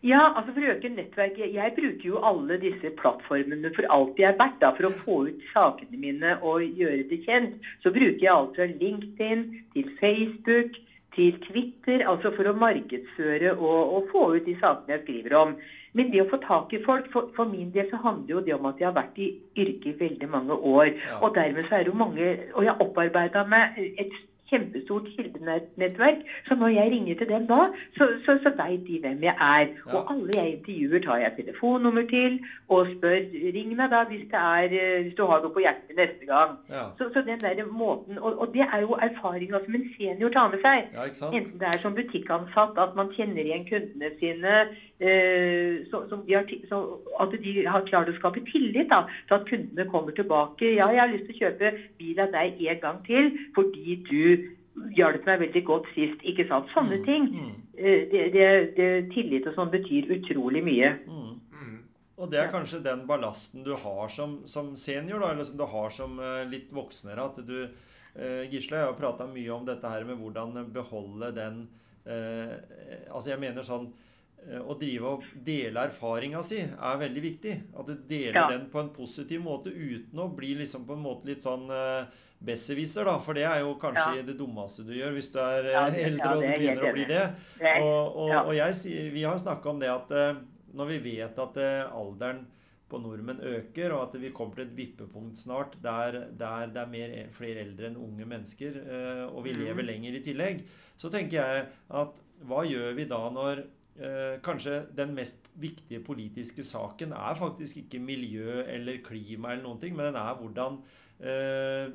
Ja, 0.00 0.20
altså 0.32 0.54
for 0.54 0.64
å 0.64 0.74
øke 0.74 0.88
nettverket 0.88 1.52
Jeg 1.52 1.74
bruker 1.76 2.06
jo 2.08 2.20
alle 2.24 2.56
disse 2.62 2.92
plattformene 2.96 3.72
for 3.76 3.88
alt 3.92 4.14
de 4.16 4.24
er 4.24 4.38
verdt. 4.38 4.60
da, 4.62 4.72
For 4.76 4.88
å 4.88 4.94
få 5.02 5.16
ut 5.28 5.42
sakene 5.52 6.00
mine 6.00 6.36
og 6.40 6.64
gjøre 6.64 7.08
det 7.10 7.20
kjent. 7.26 7.58
Så 7.84 7.92
bruker 7.92 8.22
jeg 8.22 8.32
alt 8.32 8.56
fra 8.56 8.68
LinkedIn 8.70 9.44
til 9.74 9.90
Facebook 10.00 10.78
til 11.16 11.36
Twitter. 11.44 12.06
Altså 12.08 12.32
for 12.36 12.48
å 12.48 12.56
markedsføre 12.56 13.52
og, 13.58 13.92
og 13.98 14.08
få 14.14 14.24
ut 14.38 14.48
de 14.48 14.56
sakene 14.62 14.96
jeg 14.96 15.04
skriver 15.04 15.36
om. 15.42 15.54
Men 15.92 16.12
det 16.12 16.22
å 16.22 16.28
få 16.30 16.38
tak 16.46 16.72
i 16.72 16.80
folk, 16.84 17.08
for, 17.12 17.28
for 17.36 17.50
min 17.50 17.72
del 17.74 17.88
så 17.90 17.98
handler 18.00 18.36
jo 18.36 18.42
det 18.46 18.54
om 18.54 18.68
at 18.70 18.80
jeg 18.80 18.86
har 18.86 18.96
vært 18.96 19.20
i 19.20 19.32
yrket 19.58 19.88
i 19.90 19.96
veldig 20.00 20.28
mange 20.32 20.56
år. 20.56 20.92
Ja. 20.94 21.20
Og 21.20 21.34
dermed 21.36 21.66
så 21.68 21.76
er 21.76 21.84
det 21.84 21.92
jo 21.92 21.98
mange 21.98 22.28
Og 22.54 22.64
jeg 22.64 22.72
har 22.72 22.84
opparbeida 22.84 23.44
meg 23.50 23.80
et 23.98 24.14
kjempestort 24.50 25.08
kildenettverk. 25.16 26.24
Så 26.48 26.54
når 26.54 26.68
jeg 26.76 26.92
ringer 26.94 27.18
til 27.18 27.28
dem 27.28 27.46
da, 27.50 27.60
så, 27.96 28.08
så, 28.24 28.36
så 28.44 28.52
veit 28.58 28.86
de 28.88 29.00
hvem 29.04 29.22
jeg 29.28 29.36
er. 29.36 29.66
Ja. 29.86 29.96
Og 29.96 30.12
alle 30.14 30.36
jeg 30.36 30.52
intervjuer, 30.56 31.04
tar 31.06 31.22
jeg 31.24 31.32
telefonnummer 31.38 32.06
til 32.10 32.40
og 32.68 32.90
spør 32.96 33.18
ring 33.56 33.74
meg 33.76 33.90
da 33.94 34.04
hvis, 34.10 34.26
det 34.32 34.40
er, 34.40 34.76
eh, 34.80 35.02
hvis 35.06 35.16
du 35.18 35.24
har 35.30 35.42
noe 35.42 35.54
på 35.54 35.64
hjertet 35.64 35.96
neste 35.98 36.28
gang. 36.28 36.56
Ja. 36.70 36.84
Så, 36.98 37.10
så 37.14 37.24
den 37.26 37.42
der 37.44 37.64
måten, 37.66 38.18
og, 38.18 38.38
og 38.40 38.54
det 38.54 38.66
er 38.66 38.84
jo 38.84 38.98
erfaringa 39.08 39.62
som 39.64 39.74
en 39.78 39.88
senior 39.96 40.34
tar 40.36 40.52
med 40.52 40.62
seg. 40.66 40.90
ja? 40.94 41.08
Enten 41.30 41.58
det 41.62 41.68
er 41.72 41.82
som 41.82 41.96
butikkansatt, 41.98 42.78
at 42.84 42.96
man 42.98 43.12
kjenner 43.16 43.42
igjen 43.44 43.66
kundene 43.70 44.12
sine, 44.20 44.56
så, 45.00 46.02
som 46.10 46.22
de 46.26 46.34
har, 46.36 46.44
så, 46.68 46.78
at 47.24 47.32
de 47.40 47.52
har 47.64 47.86
klart 47.88 48.10
å 48.12 48.16
skape 48.18 48.42
tillit 48.50 48.90
da, 48.90 49.06
til 49.28 49.36
at 49.38 49.46
kundene 49.48 49.86
kommer 49.88 50.12
tilbake. 50.12 50.74
Ja, 50.76 50.90
jeg 50.92 51.00
har 51.00 51.12
lyst 51.14 51.24
til 51.30 51.38
å 51.38 51.42
kjøpe 51.46 51.70
bil 51.96 52.20
av 52.20 52.34
deg 52.34 52.60
en 52.68 52.82
gang 52.82 52.98
til 53.06 53.30
fordi 53.56 53.96
du 54.10 54.50
hjalp 54.96 55.26
meg 55.26 55.42
veldig 55.44 55.62
godt 55.66 55.88
sist. 55.94 56.22
ikke 56.26 56.46
sant? 56.48 56.70
Sånne 56.74 57.00
ting. 57.06 57.28
Mm. 57.32 57.54
Eh, 57.76 58.02
det, 58.12 58.24
det, 58.34 58.48
det, 58.76 58.90
tillit 59.14 59.48
og 59.50 59.56
sånn 59.56 59.72
betyr 59.72 60.10
utrolig 60.18 60.62
mye. 60.66 60.92
Mm. 61.06 61.32
Mm. 61.54 61.78
Og 62.20 62.32
det 62.32 62.42
er 62.42 62.52
kanskje 62.52 62.82
den 62.84 63.06
ballasten 63.08 63.64
du 63.66 63.72
har 63.74 64.12
som, 64.12 64.40
som 64.50 64.74
senior, 64.80 65.22
da, 65.22 65.32
eller 65.34 65.48
som 65.48 65.58
du 65.60 65.66
har 65.74 65.94
som 65.94 66.20
eh, 66.20 66.44
litt 66.50 66.70
voksnere. 66.74 67.30
At 67.32 67.40
du 67.46 67.58
eh, 67.64 68.44
Gisle, 68.52 68.82
jeg 68.82 68.92
har 68.92 68.98
prata 68.98 69.28
mye 69.30 69.56
om 69.56 69.66
dette 69.68 69.90
her 69.90 70.06
med 70.08 70.20
hvordan 70.20 70.70
beholde 70.74 71.32
den 71.36 71.64
eh, 72.04 72.54
Altså, 73.10 73.32
jeg 73.32 73.42
mener 73.42 73.66
sånn 73.66 73.90
eh, 73.90 74.09
å 74.64 74.74
drive 74.80 75.04
og 75.04 75.24
dele 75.44 75.82
erfaringa 75.88 76.42
si 76.42 76.58
er 76.60 76.96
veldig 77.00 77.22
viktig. 77.22 77.54
At 77.78 77.86
du 77.86 77.94
deler 78.08 78.34
Ja. 78.40 78.48
den 78.50 78.68
på 78.70 78.80
en 78.80 78.90
positiv 78.90 79.40
måte 79.44 79.70
uten 79.70 80.18
å 80.18 80.28
bli 80.34 80.54
liksom 80.54 80.86
på 80.86 80.92
en 80.96 81.02
måte 81.04 81.26
litt 81.26 81.42
sånn 81.42 81.68
uh, 81.70 82.06
besserwisser, 82.42 83.04
da. 83.04 83.18
For 83.20 83.34
det 83.34 83.44
er 83.44 83.60
jo 83.60 83.74
kanskje 83.76 84.16
Ja. 84.16 84.22
det 84.22 84.38
dummeste 84.38 84.84
du 84.86 84.92
gjør 84.96 85.12
hvis 85.14 85.30
du 85.32 85.38
er 85.38 85.70
Ja, 85.70 85.86
eh, 85.86 85.90
det- 85.90 86.04
eldre 86.06 86.24
ja, 86.24 86.32
og 86.34 86.40
du 86.40 86.46
er 86.46 86.58
begynner 86.58 86.88
å 86.88 86.92
bli 86.94 87.04
det. 87.04 87.34
Det 87.58 87.66
er- 87.66 87.82
Og, 87.82 88.16
og, 88.16 88.28
ja. 88.30 88.42
og 88.42 88.54
jeg 88.54 89.12
vi 89.12 89.22
har 89.22 89.36
snakka 89.36 89.66
om 89.70 89.78
det 89.78 89.88
at 89.90 90.10
uh, 90.10 90.40
når 90.74 90.86
vi 90.88 90.98
vet 91.16 91.38
at 91.38 91.56
uh, 91.56 91.90
alderen 91.94 92.46
på 92.90 92.98
nordmenn 93.00 93.38
øker, 93.40 93.92
og 93.92 94.08
at 94.08 94.20
vi 94.20 94.30
kommer 94.32 94.56
til 94.56 94.64
et 94.64 94.74
vippepunkt 94.74 95.36
snart 95.38 95.76
der, 95.80 96.26
der 96.36 96.66
det 96.66 96.76
er 96.82 96.86
mer, 96.90 97.28
flere 97.30 97.60
eldre 97.62 97.86
enn 97.86 97.96
unge 97.96 98.26
mennesker, 98.26 98.74
eh, 98.82 99.26
og 99.30 99.44
vi 99.44 99.52
lever 99.52 99.84
lenger 99.86 100.16
i 100.16 100.20
tillegg, 100.20 100.64
så 100.98 101.08
tenker 101.08 101.38
jeg 101.38 101.66
at 101.88 102.18
hva 102.44 102.64
gjør 102.66 102.96
vi 102.96 103.04
da 103.04 103.30
når 103.30 103.58
eh, 103.60 103.68
kanskje 104.40 104.78
den 104.96 105.10
mest 105.12 105.48
viktige 105.60 106.00
politiske 106.04 106.64
saken 106.64 107.10
er 107.12 107.34
faktisk 107.36 107.82
ikke 107.82 107.98
miljø 108.00 108.62
eller 108.62 109.02
klima 109.04 109.50
eller 109.52 109.66
noen 109.66 109.80
ting, 109.82 109.96
men 109.96 110.08
den 110.08 110.20
er 110.20 110.38
hvordan 110.38 110.78
eh, 111.20 111.90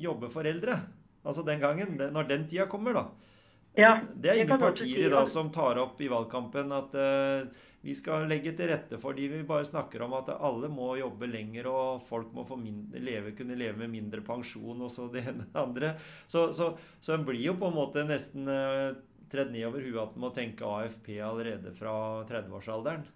jobbe 0.00 0.30
foreldre. 0.32 0.78
Altså 1.20 1.44
den 1.44 1.60
gangen, 1.60 1.98
når 2.00 2.28
den 2.28 2.46
tida 2.48 2.68
kommer, 2.70 2.96
da. 2.96 3.08
Ja, 3.78 4.00
Det 4.14 4.30
er 4.30 4.40
ingen 4.40 4.58
partier 4.58 5.06
i 5.06 5.10
dag 5.10 5.28
som 5.30 5.50
tar 5.54 5.78
opp 5.78 6.00
i 6.02 6.08
valgkampen 6.10 6.72
at 6.74 6.94
eh, 6.98 7.66
vi 7.80 7.94
skal 7.96 8.26
legge 8.28 8.52
til 8.56 8.68
rette 8.68 8.98
for 9.00 9.16
de 9.16 9.28
Vi 9.30 9.42
bare 9.46 9.64
snakker 9.64 10.02
om 10.04 10.16
at 10.18 10.28
alle 10.34 10.68
må 10.72 10.90
jobbe 10.98 11.28
lenger, 11.30 11.68
og 11.70 12.02
folk 12.08 12.32
må 12.36 12.44
få 12.48 12.58
mindre, 12.60 13.00
leve, 13.00 13.32
kunne 13.36 13.56
leve 13.56 13.78
med 13.84 13.92
mindre 13.94 14.24
pensjon 14.26 14.82
og 14.82 14.90
så 14.92 15.06
det 15.12 15.22
ene 15.28 15.46
og 15.46 15.52
det 15.54 15.62
andre. 15.62 15.92
Så, 16.26 16.50
så, 16.56 16.72
så 17.00 17.14
en 17.14 17.24
blir 17.28 17.40
jo 17.46 17.56
på 17.60 17.70
en 17.70 17.78
måte 17.78 18.04
nesten 18.08 18.50
eh, 18.50 18.90
tredd 19.30 19.52
nedover 19.54 19.84
huet 19.86 20.02
at 20.02 20.16
en 20.16 20.24
må 20.24 20.30
tenke 20.34 20.66
AFP 20.66 21.12
allerede 21.22 21.72
fra 21.76 21.94
30-årsalderen. 22.28 23.06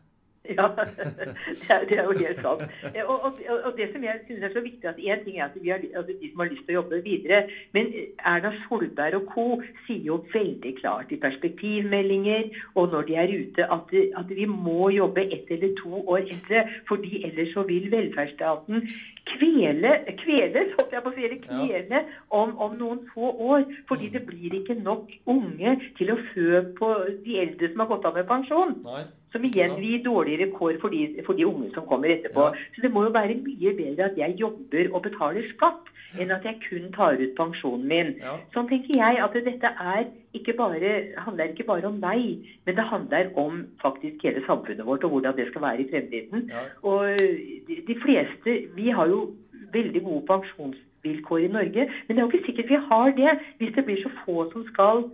Ja, 0.58 0.66
det 0.76 1.70
er, 1.70 1.84
det 1.88 1.96
er 1.98 2.04
jo 2.04 2.12
helt 2.18 2.40
sant. 2.44 2.62
Eh, 2.92 3.04
Og, 3.04 3.24
og, 3.24 3.38
og 3.64 3.76
det 3.76 3.88
som 3.92 4.04
jeg 4.04 4.20
synes 4.26 4.42
er 4.44 4.52
så 4.52 4.60
viktig, 4.60 4.88
at 4.90 4.98
én 5.00 5.22
ting 5.24 5.38
er 5.38 5.46
at 5.46 5.56
vi 5.56 5.70
har, 5.72 5.80
at 5.96 6.06
de 6.20 6.30
som 6.30 6.42
har 6.42 6.50
lyst 6.50 6.64
til 6.66 6.74
å 6.74 6.78
jobbe 6.82 7.00
videre, 7.04 7.42
men 7.72 7.88
Erna 8.24 8.52
Solberg 8.64 9.16
og 9.20 9.24
co. 9.32 9.46
sier 9.86 10.04
jo 10.10 10.18
veldig 10.34 10.74
klart 10.80 11.12
i 11.12 11.20
perspektivmeldinger 11.20 12.44
og 12.74 12.92
når 12.92 13.08
de 13.08 13.16
er 13.22 13.32
ute, 13.32 13.66
at, 13.72 13.96
at 14.20 14.28
vi 14.36 14.44
må 14.50 14.90
jobbe 14.92 15.24
ett 15.32 15.48
eller 15.56 15.72
to 15.80 16.02
år 16.06 16.22
eldre, 16.28 16.64
fordi 16.88 17.20
ellers 17.24 17.52
så 17.56 17.64
vil 17.68 17.88
velferdsstaten 17.92 18.84
kvele, 19.32 19.96
kveles, 20.20 20.68
holdt 20.76 20.92
jeg 20.92 21.04
på 21.04 21.12
å 21.12 21.16
si, 21.16 21.24
eller 21.24 21.40
kvele 21.40 22.02
om, 22.28 22.52
om 22.60 22.76
noen 22.76 23.00
få 23.14 23.32
år. 23.40 23.64
Fordi 23.88 24.10
det 24.12 24.24
blir 24.28 24.52
ikke 24.60 24.76
nok 24.76 25.16
unge 25.30 25.76
til 25.98 26.12
å 26.12 26.20
fø 26.32 26.60
på 26.78 26.94
de 27.24 27.40
eldre 27.40 27.70
som 27.72 27.84
har 27.84 27.92
gått 27.94 28.04
av 28.08 28.18
med 28.18 28.28
pensjon. 28.28 28.76
Nei. 28.84 29.04
Som 29.34 29.42
igjen 29.48 29.72
vil 29.74 29.88
gi 29.88 30.02
dårligere 30.04 30.52
kår 30.54 30.76
for 30.82 30.94
de, 30.94 31.08
for 31.26 31.34
de 31.34 31.46
unge 31.48 31.72
som 31.74 31.86
kommer 31.88 32.12
etterpå. 32.14 32.46
Ja. 32.54 32.66
Så 32.76 32.84
det 32.84 32.92
må 32.94 33.02
jo 33.08 33.14
være 33.16 33.34
mye 33.42 33.72
bedre 33.74 34.06
at 34.06 34.20
jeg 34.20 34.36
jobber 34.38 34.92
og 34.92 35.02
betaler 35.08 35.48
skatt, 35.50 35.90
enn 36.22 36.30
at 36.30 36.44
jeg 36.46 36.60
kun 36.68 36.92
tar 36.94 37.18
ut 37.18 37.32
pensjonen 37.34 37.88
min. 37.90 38.12
Ja. 38.22 38.36
Sånn 38.54 38.70
tenker 38.70 38.94
jeg 38.94 39.18
at 39.24 39.34
dette 39.34 39.72
er 39.82 40.04
ikke 40.38 40.54
bare, 40.58 40.92
handler 41.26 41.50
ikke 41.50 41.66
bare 41.66 41.90
om 41.90 41.98
meg, 42.02 42.46
men 42.66 42.78
det 42.78 42.86
handler 42.92 43.32
om 43.40 43.64
faktisk 43.82 44.22
hele 44.22 44.44
samfunnet 44.46 44.86
vårt 44.86 45.06
og 45.06 45.16
hvordan 45.16 45.34
det 45.38 45.48
skal 45.50 45.66
være 45.66 45.82
i 45.82 45.88
fremtiden. 45.90 46.46
Ja. 46.54 46.64
Og 46.86 47.18
de, 47.66 47.80
de 47.88 47.98
fleste 48.04 48.60
Vi 48.74 48.90
har 48.94 49.10
jo 49.10 49.32
veldig 49.74 50.02
gode 50.04 50.22
pensjonsvilkår 50.30 51.48
i 51.48 51.52
Norge, 51.58 51.90
men 52.06 52.14
det 52.14 52.22
er 52.22 52.24
jo 52.24 52.30
ikke 52.30 52.46
sikkert 52.46 52.70
vi 52.70 52.80
har 52.88 53.14
det 53.18 53.36
hvis 53.58 53.74
det 53.74 53.84
blir 53.88 54.02
så 54.02 54.14
få 54.22 54.46
som 54.52 54.62
skal 54.70 55.06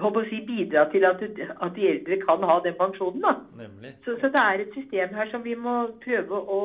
håper 0.00 0.24
å 0.24 0.28
si, 0.30 0.40
bidra 0.46 0.86
til 0.92 1.06
at, 1.08 1.22
at 1.22 1.76
de 1.76 1.86
eldre 1.92 2.18
kan 2.24 2.42
ha 2.48 2.58
den 2.64 2.76
pensjonen. 2.78 3.22
da. 3.22 3.34
Så, 4.04 4.16
så 4.20 4.30
det 4.32 4.42
er 4.42 4.64
et 4.64 4.76
system 4.76 5.14
her 5.16 5.30
som 5.32 5.44
vi 5.46 5.54
må 5.58 5.76
prøve 6.02 6.40
å 6.40 6.60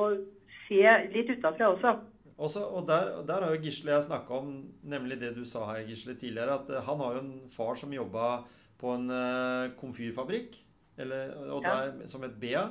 se 0.65 0.83
litt 1.13 1.31
utenfra 1.31 1.71
også. 1.75 1.95
Også, 2.35 2.65
og 2.67 2.83
der, 2.87 3.13
der 3.27 3.45
har 3.45 3.53
jo 3.53 3.61
Gisle 3.63 3.93
jeg 3.93 4.07
snakka 4.09 4.41
om 4.41 4.55
nemlig 4.83 5.21
det 5.21 5.31
du 5.37 5.45
sa 5.47 5.69
her, 5.69 5.85
Gisle, 5.87 6.17
tidligere. 6.19 6.57
At 6.59 6.71
eh, 6.71 6.83
han 6.83 7.03
har 7.03 7.15
jo 7.15 7.21
en 7.23 7.35
far 7.51 7.77
som 7.79 7.93
jobba 7.95 8.41
på 8.75 8.91
en 8.91 9.05
uh, 9.07 9.71
komfyrfabrikk, 9.79 10.57
eller, 10.99 11.31
og 11.47 11.63
Ja. 11.63 11.77
der, 11.85 12.09
som 12.11 12.25
het 12.27 12.35
Bea. 12.41 12.65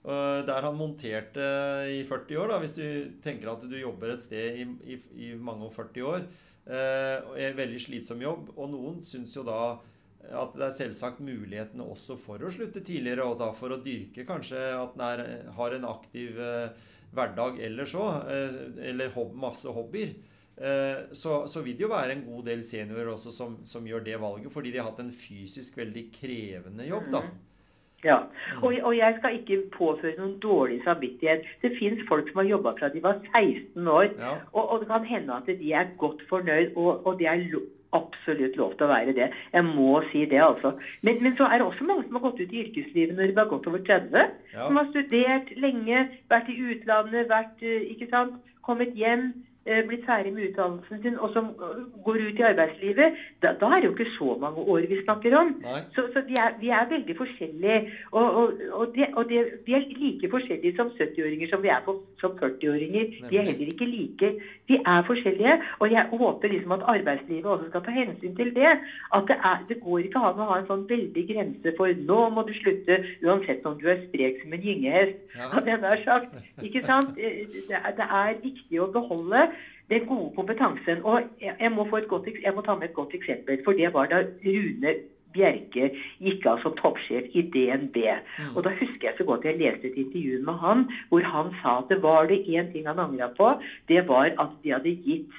Og 0.00 0.46
der 0.46 0.62
han 0.64 0.78
monterte 0.78 1.48
i 1.90 2.04
40 2.08 2.38
år, 2.38 2.52
da, 2.52 2.60
hvis 2.62 2.72
du 2.72 2.84
tenker 3.20 3.50
at 3.52 3.66
du 3.68 3.74
jobber 3.76 4.14
et 4.14 4.22
sted 4.24 4.62
i, 4.62 4.64
i, 4.94 5.00
i 5.26 5.32
mange 5.36 5.66
og 5.66 5.74
40 5.74 6.06
år. 6.06 6.22
Eh, 6.70 7.46
en 7.46 7.56
veldig 7.58 7.80
slitsom 7.82 8.22
jobb. 8.22 8.52
Og 8.56 8.70
noen 8.70 9.00
syns 9.06 9.34
jo 9.36 9.44
da 9.46 9.80
at 10.20 10.52
det 10.54 10.66
er 10.66 10.76
selvsagt 10.76 11.22
mulighetene 11.24 11.86
også 11.90 12.14
for 12.20 12.42
å 12.44 12.50
slutte 12.52 12.82
tidligere, 12.84 13.24
og 13.24 13.38
da 13.40 13.50
for 13.56 13.72
å 13.72 13.80
dyrke 13.82 14.26
kanskje 14.28 14.60
at 14.76 14.98
en 15.00 15.52
har 15.56 15.76
en 15.76 15.86
aktiv 15.88 16.36
eh, 16.38 16.90
hverdag 17.16 17.60
ellers 17.66 17.94
òg, 17.98 18.28
eh, 18.30 18.58
eller 18.92 19.14
hob, 19.16 19.32
masse 19.34 19.72
hobbyer. 19.74 20.12
Eh, 20.60 20.98
så, 21.16 21.40
så 21.48 21.62
vil 21.64 21.78
det 21.78 21.86
jo 21.86 21.92
være 21.92 22.18
en 22.18 22.26
god 22.26 22.50
del 22.50 22.62
seniorer 22.66 23.14
også 23.14 23.32
som, 23.34 23.56
som 23.66 23.86
gjør 23.88 24.04
det 24.06 24.18
valget, 24.20 24.52
fordi 24.52 24.74
de 24.74 24.82
har 24.82 24.90
hatt 24.90 25.00
en 25.02 25.14
fysisk 25.14 25.80
veldig 25.80 26.06
krevende 26.14 26.86
jobb, 26.86 27.08
da. 27.16 27.24
Ja, 28.04 28.16
og, 28.62 28.72
og 28.82 28.94
jeg 28.96 29.16
skal 29.18 29.34
ikke 29.36 29.58
påføre 29.76 30.14
noen 30.18 30.38
dårlig 30.40 30.78
samvittighet. 30.86 31.44
Det 31.62 31.74
fins 31.78 32.00
folk 32.08 32.30
som 32.30 32.40
har 32.40 32.48
jobba 32.48 32.72
fra 32.78 32.88
de 32.94 33.02
var 33.04 33.18
16 33.34 33.88
år, 33.88 34.08
Ja. 34.18 34.30
og, 34.52 34.70
og 34.70 34.80
det 34.80 34.88
kan 34.88 35.04
hende 35.04 35.36
at 35.36 35.50
de 35.60 35.72
er 35.72 35.92
godt 35.98 36.22
fornøyd, 36.28 36.72
og, 36.76 37.06
og 37.06 37.18
det 37.18 37.26
er 37.28 37.44
lo 37.52 37.60
absolutt 37.92 38.54
lov 38.54 38.76
til 38.78 38.86
å 38.86 38.90
være 38.92 39.12
det. 39.16 39.26
Jeg 39.52 39.64
må 39.66 39.96
si 40.12 40.20
det, 40.30 40.38
altså. 40.38 40.76
Men, 41.02 41.16
men 41.24 41.34
så 41.36 41.48
er 41.50 41.58
det 41.58 41.66
også 41.66 41.84
mange 41.88 42.04
som 42.06 42.20
har 42.20 42.22
gått 42.28 42.38
ut 42.40 42.52
i 42.54 42.60
yrkeslivet 42.62 43.16
når 43.18 43.32
de 43.32 43.40
har 43.40 43.48
gått 43.50 43.66
over 43.66 43.82
30. 43.82 44.28
Ja. 44.54 44.66
Som 44.68 44.78
har 44.78 44.86
studert 44.92 45.50
lenge, 45.58 46.04
vært 46.30 46.52
i 46.54 46.58
utlandet, 46.70 47.26
vært, 47.32 47.56
eh, 47.66 47.88
ikke 47.90 48.06
sant, 48.12 48.36
kommet 48.62 48.94
hjem, 48.94 49.32
blitt 49.64 50.06
ferdig 50.08 50.32
med 50.32 50.46
utdannelsen 50.48 51.02
sin, 51.02 51.18
og 51.20 51.32
som 51.34 51.50
eh, 51.60 51.80
går 52.04 52.16
ut 52.28 52.38
i 52.40 52.44
arbeidslivet. 52.48 53.18
Da, 53.42 53.52
da 53.60 53.66
er 53.66 53.82
det 53.82 53.88
jo 53.90 53.94
ikke 53.96 54.14
så 54.16 54.36
mange 54.40 54.64
år 54.72 54.86
vi 54.88 55.00
snakker 55.02 55.36
om. 55.36 55.52
Nei. 55.64 55.82
Så, 55.94 56.06
så 56.14 56.22
de 56.28 56.38
er, 56.40 56.54
vi 56.60 56.70
er 56.72 56.88
veldig 56.88 57.16
forskjellige. 57.18 57.80
Og, 58.12 58.24
og, 58.40 58.52
og, 58.72 58.86
de, 58.94 59.06
og 59.20 59.28
de, 59.28 59.42
vi 59.66 59.76
er 59.76 59.84
like 60.00 60.30
forskjellige 60.32 60.76
som 60.78 60.92
70-åringer 60.96 61.52
som 61.52 61.62
vi 61.62 61.72
er 61.74 61.82
for, 61.84 62.00
som 62.22 62.38
40-åringer. 62.40 63.12
Vi 63.28 63.36
er 63.36 63.48
heller 63.50 63.72
ikke 63.74 63.90
like. 63.90 64.32
Vi 64.70 64.80
er 64.80 65.04
forskjellige. 65.10 65.58
Og 65.78 65.92
jeg 65.92 66.06
håper 66.12 66.54
liksom 66.54 66.76
at 66.78 66.86
arbeidslivet 66.94 67.52
også 67.52 67.68
skal 67.68 67.84
ta 67.84 67.96
hensyn 67.98 68.36
til 68.40 68.54
det. 68.56 68.72
At 69.14 69.28
det, 69.28 69.38
er, 69.52 69.60
det 69.68 69.80
går 69.84 70.08
ikke 70.08 70.24
an 70.30 70.40
å 70.40 70.48
ha 70.54 70.58
en 70.62 70.68
sånn 70.72 70.86
veldig 70.88 71.26
grense 71.34 71.76
for 71.76 72.00
nå 72.10 72.20
må 72.34 72.46
du 72.48 72.54
slutte, 72.56 73.00
uansett 73.26 73.66
om 73.68 73.76
du 73.80 73.86
er 73.92 74.00
sprek 74.06 74.40
som 74.40 74.56
en 74.56 74.64
gyngehest. 74.64 75.20
Ja. 75.36 75.52
Hadde 75.52 75.74
jeg 75.74 75.84
nær 75.84 76.04
sagt. 76.08 76.40
Ikke 76.64 76.84
sant? 76.88 77.18
Eh, 77.20 77.44
Det 77.70 77.78
det 78.00 78.06
er 78.06 78.38
viktig 78.42 78.80
å 78.80 78.88
beholde 78.92 79.50
den 79.90 80.06
gode 80.06 80.34
kompetansen. 80.36 81.02
Og 81.02 81.22
jeg, 81.40 81.72
må 81.72 81.86
få 81.90 82.02
et 82.02 82.08
godt, 82.08 82.28
jeg 82.42 82.54
må 82.54 82.64
ta 82.66 82.74
med 82.74 82.90
et 82.90 82.98
godt 82.98 83.14
eksempel, 83.14 83.58
for 83.64 83.72
det 83.72 83.92
var 83.94 84.10
da 84.12 84.22
Rune 84.46 84.94
Bjerke 85.34 85.90
gikk 86.18 86.46
av 86.50 86.58
som 86.62 86.74
toppsjef 86.78 87.28
i 87.38 87.44
DNB. 87.54 87.98
Og 88.54 88.64
da 88.66 88.72
husker 88.80 89.10
jeg 89.10 89.18
så 89.18 89.26
godt 89.28 89.46
jeg 89.46 89.60
leste 89.60 89.90
et 89.90 90.00
intervju 90.02 90.40
med 90.46 90.58
han, 90.62 90.88
hvor 91.10 91.26
han 91.34 91.52
sa 91.60 91.76
at 91.82 91.92
det 91.92 92.00
var 92.02 92.26
det 92.30 92.42
én 92.50 92.72
ting 92.72 92.88
han 92.90 92.98
angra 92.98 93.30
på, 93.36 93.52
det 93.88 94.08
var 94.08 94.32
at 94.34 94.56
de 94.64 94.74
hadde 94.74 94.96
gitt 95.06 95.38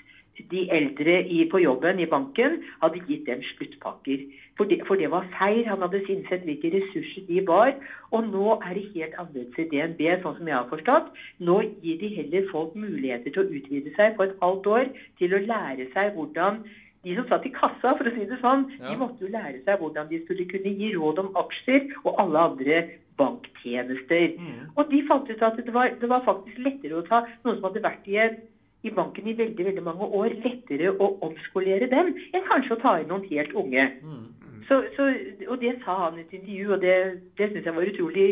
de 0.52 0.64
eldre 0.74 1.20
i, 1.28 1.44
på 1.52 1.60
jobben 1.62 2.00
i 2.00 2.08
banken 2.10 2.62
hadde 2.82 3.04
gitt 3.08 3.28
dem 3.28 3.44
sluttpakker. 3.52 4.24
For 4.60 4.68
det, 4.68 4.82
for 4.86 5.00
det 5.00 5.10
var 5.10 5.26
feil. 5.40 5.64
Han 5.70 5.82
hadde 5.82 6.04
innsett 6.12 6.44
hvilke 6.46 6.70
ressurser 6.76 7.24
de 7.28 7.40
var. 7.48 7.72
Og 8.12 8.28
nå 8.28 8.58
er 8.60 8.76
det 8.78 8.86
helt 8.94 9.16
annerledes 9.18 9.58
i 9.58 9.68
DNB, 9.72 10.02
sånn 10.22 10.38
som 10.38 10.48
jeg 10.52 10.58
har 10.58 10.70
forstått. 10.70 11.10
Nå 11.40 11.62
gir 11.82 11.98
de 12.02 12.12
heller 12.18 12.46
folk 12.52 12.76
muligheter 12.76 13.32
til 13.32 13.44
å 13.46 13.50
utvide 13.58 13.96
seg 13.96 14.16
på 14.18 14.28
et 14.28 14.38
halvt 14.44 14.68
år 14.68 14.92
til 15.18 15.34
å 15.34 15.44
lære 15.48 15.88
seg 15.96 16.14
hvordan 16.18 16.62
de 17.02 17.16
som 17.18 17.26
satt 17.26 17.46
i 17.48 17.50
kassa, 17.50 17.96
for 17.98 18.06
å 18.06 18.12
si 18.14 18.26
det 18.30 18.38
sånn, 18.44 18.68
Ja. 18.78 18.92
de 18.92 18.98
måtte 19.00 19.24
jo 19.26 19.32
lære 19.34 19.64
seg 19.66 19.80
hvordan 19.80 20.08
de 20.10 20.20
skulle 20.22 20.46
kunne 20.46 20.70
gi 20.78 20.92
råd 20.94 21.18
om 21.24 21.32
aksjer 21.34 21.88
og 22.06 22.14
alle 22.22 22.38
andre 22.38 22.84
banktjenester. 23.18 24.36
Og 24.78 24.90
de 24.92 25.02
fant 25.08 25.30
ut 25.30 25.42
at 25.42 25.58
det 25.58 25.74
var, 25.74 25.90
det 26.00 26.10
var 26.10 26.22
faktisk 26.26 26.58
lettere 26.62 27.00
å 27.00 27.08
ta 27.08 27.24
noen 27.44 27.58
som 27.58 27.70
hadde 27.70 27.84
vært 27.84 28.08
i, 28.08 28.18
en, 28.18 28.38
i 28.84 28.90
banken 28.90 29.28
i 29.28 29.34
veldig 29.34 29.66
veldig 29.66 29.84
mange 29.84 30.08
år, 30.14 30.36
lettere 30.46 30.94
å 30.94 31.18
omskolere 31.22 31.90
dem 31.90 32.14
enn 32.34 32.48
kanskje 32.50 32.78
å 32.78 32.82
ta 32.82 33.00
inn 33.02 33.10
noen 33.12 33.26
helt 33.30 33.54
unge. 33.54 33.88
Mm. 34.02 34.28
Så, 34.72 34.78
så, 34.96 35.06
og 35.52 35.58
det 35.60 35.74
sa 35.84 35.98
han 36.06 36.16
i 36.16 36.22
et 36.24 36.34
intervju, 36.38 36.68
og 36.72 36.80
det, 36.80 36.98
det 37.36 37.50
syns 37.52 37.66
jeg 37.68 37.76
var 37.76 37.90
utrolig 37.92 38.28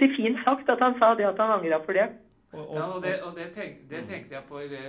si, 0.00 0.06
fint 0.16 0.38
sagt, 0.46 0.70
at 0.72 0.80
han 0.80 0.96
sa 0.96 1.10
det, 1.18 1.26
at 1.28 1.42
han 1.42 1.58
angra 1.58 1.80
for 1.84 1.98
det. 1.98 2.06
Og, 2.52 2.62
og, 2.62 2.76
Ja, 2.78 2.86
og 2.86 3.02
det, 3.04 3.12
og 3.26 3.36
det, 3.36 3.50
tenk, 3.52 3.82
det 3.90 4.00
tenkte 4.08 4.38
jeg 4.38 4.46
på 4.48 4.62
i 4.64 4.70
det 4.72 4.86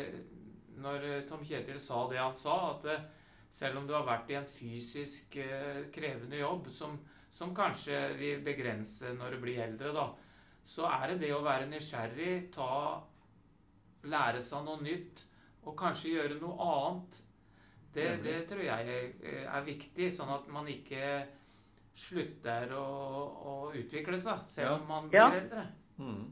når 0.83 1.07
eh, 1.09 1.25
Tom 1.27 1.43
Kjetil 1.43 1.79
sa 1.83 2.05
det 2.07 2.21
han 2.21 2.35
sa, 2.37 2.55
at 2.71 2.87
eh, 2.93 3.03
selv 3.51 3.81
om 3.81 3.89
du 3.89 3.93
har 3.95 4.07
vært 4.07 4.31
i 4.31 4.37
en 4.39 4.47
fysisk 4.47 5.35
eh, 5.43 5.83
krevende 5.93 6.39
jobb, 6.39 6.71
som, 6.71 6.95
som 7.31 7.51
kanskje 7.55 7.99
vil 8.19 8.39
begrense 8.45 9.11
når 9.17 9.35
du 9.35 9.43
blir 9.43 9.61
eldre, 9.67 9.91
da, 9.95 10.07
så 10.63 10.87
er 10.87 11.11
det 11.11 11.19
det 11.25 11.33
å 11.35 11.43
være 11.43 11.67
nysgjerrig, 11.71 12.33
ta, 12.55 13.01
lære 14.07 14.41
seg 14.43 14.63
noe 14.63 14.79
nytt, 14.83 15.25
og 15.67 15.75
kanskje 15.79 16.15
gjøre 16.15 16.39
noe 16.39 16.71
annet. 16.71 17.19
Det, 17.93 18.05
det 18.23 18.37
tror 18.49 18.63
jeg 18.65 18.93
eh, 19.21 19.43
er 19.45 19.65
viktig, 19.65 20.09
sånn 20.15 20.31
at 20.33 20.47
man 20.49 20.69
ikke 20.71 21.23
slutter 21.93 22.71
å, 22.73 22.85
å 23.51 23.53
utvikle 23.77 24.17
seg, 24.17 24.39
selv 24.49 24.79
om 24.79 24.87
man 24.89 25.11
blir 25.11 25.19
Ja. 25.19 25.27
eldre. 25.37 25.67
mm. 26.01 26.23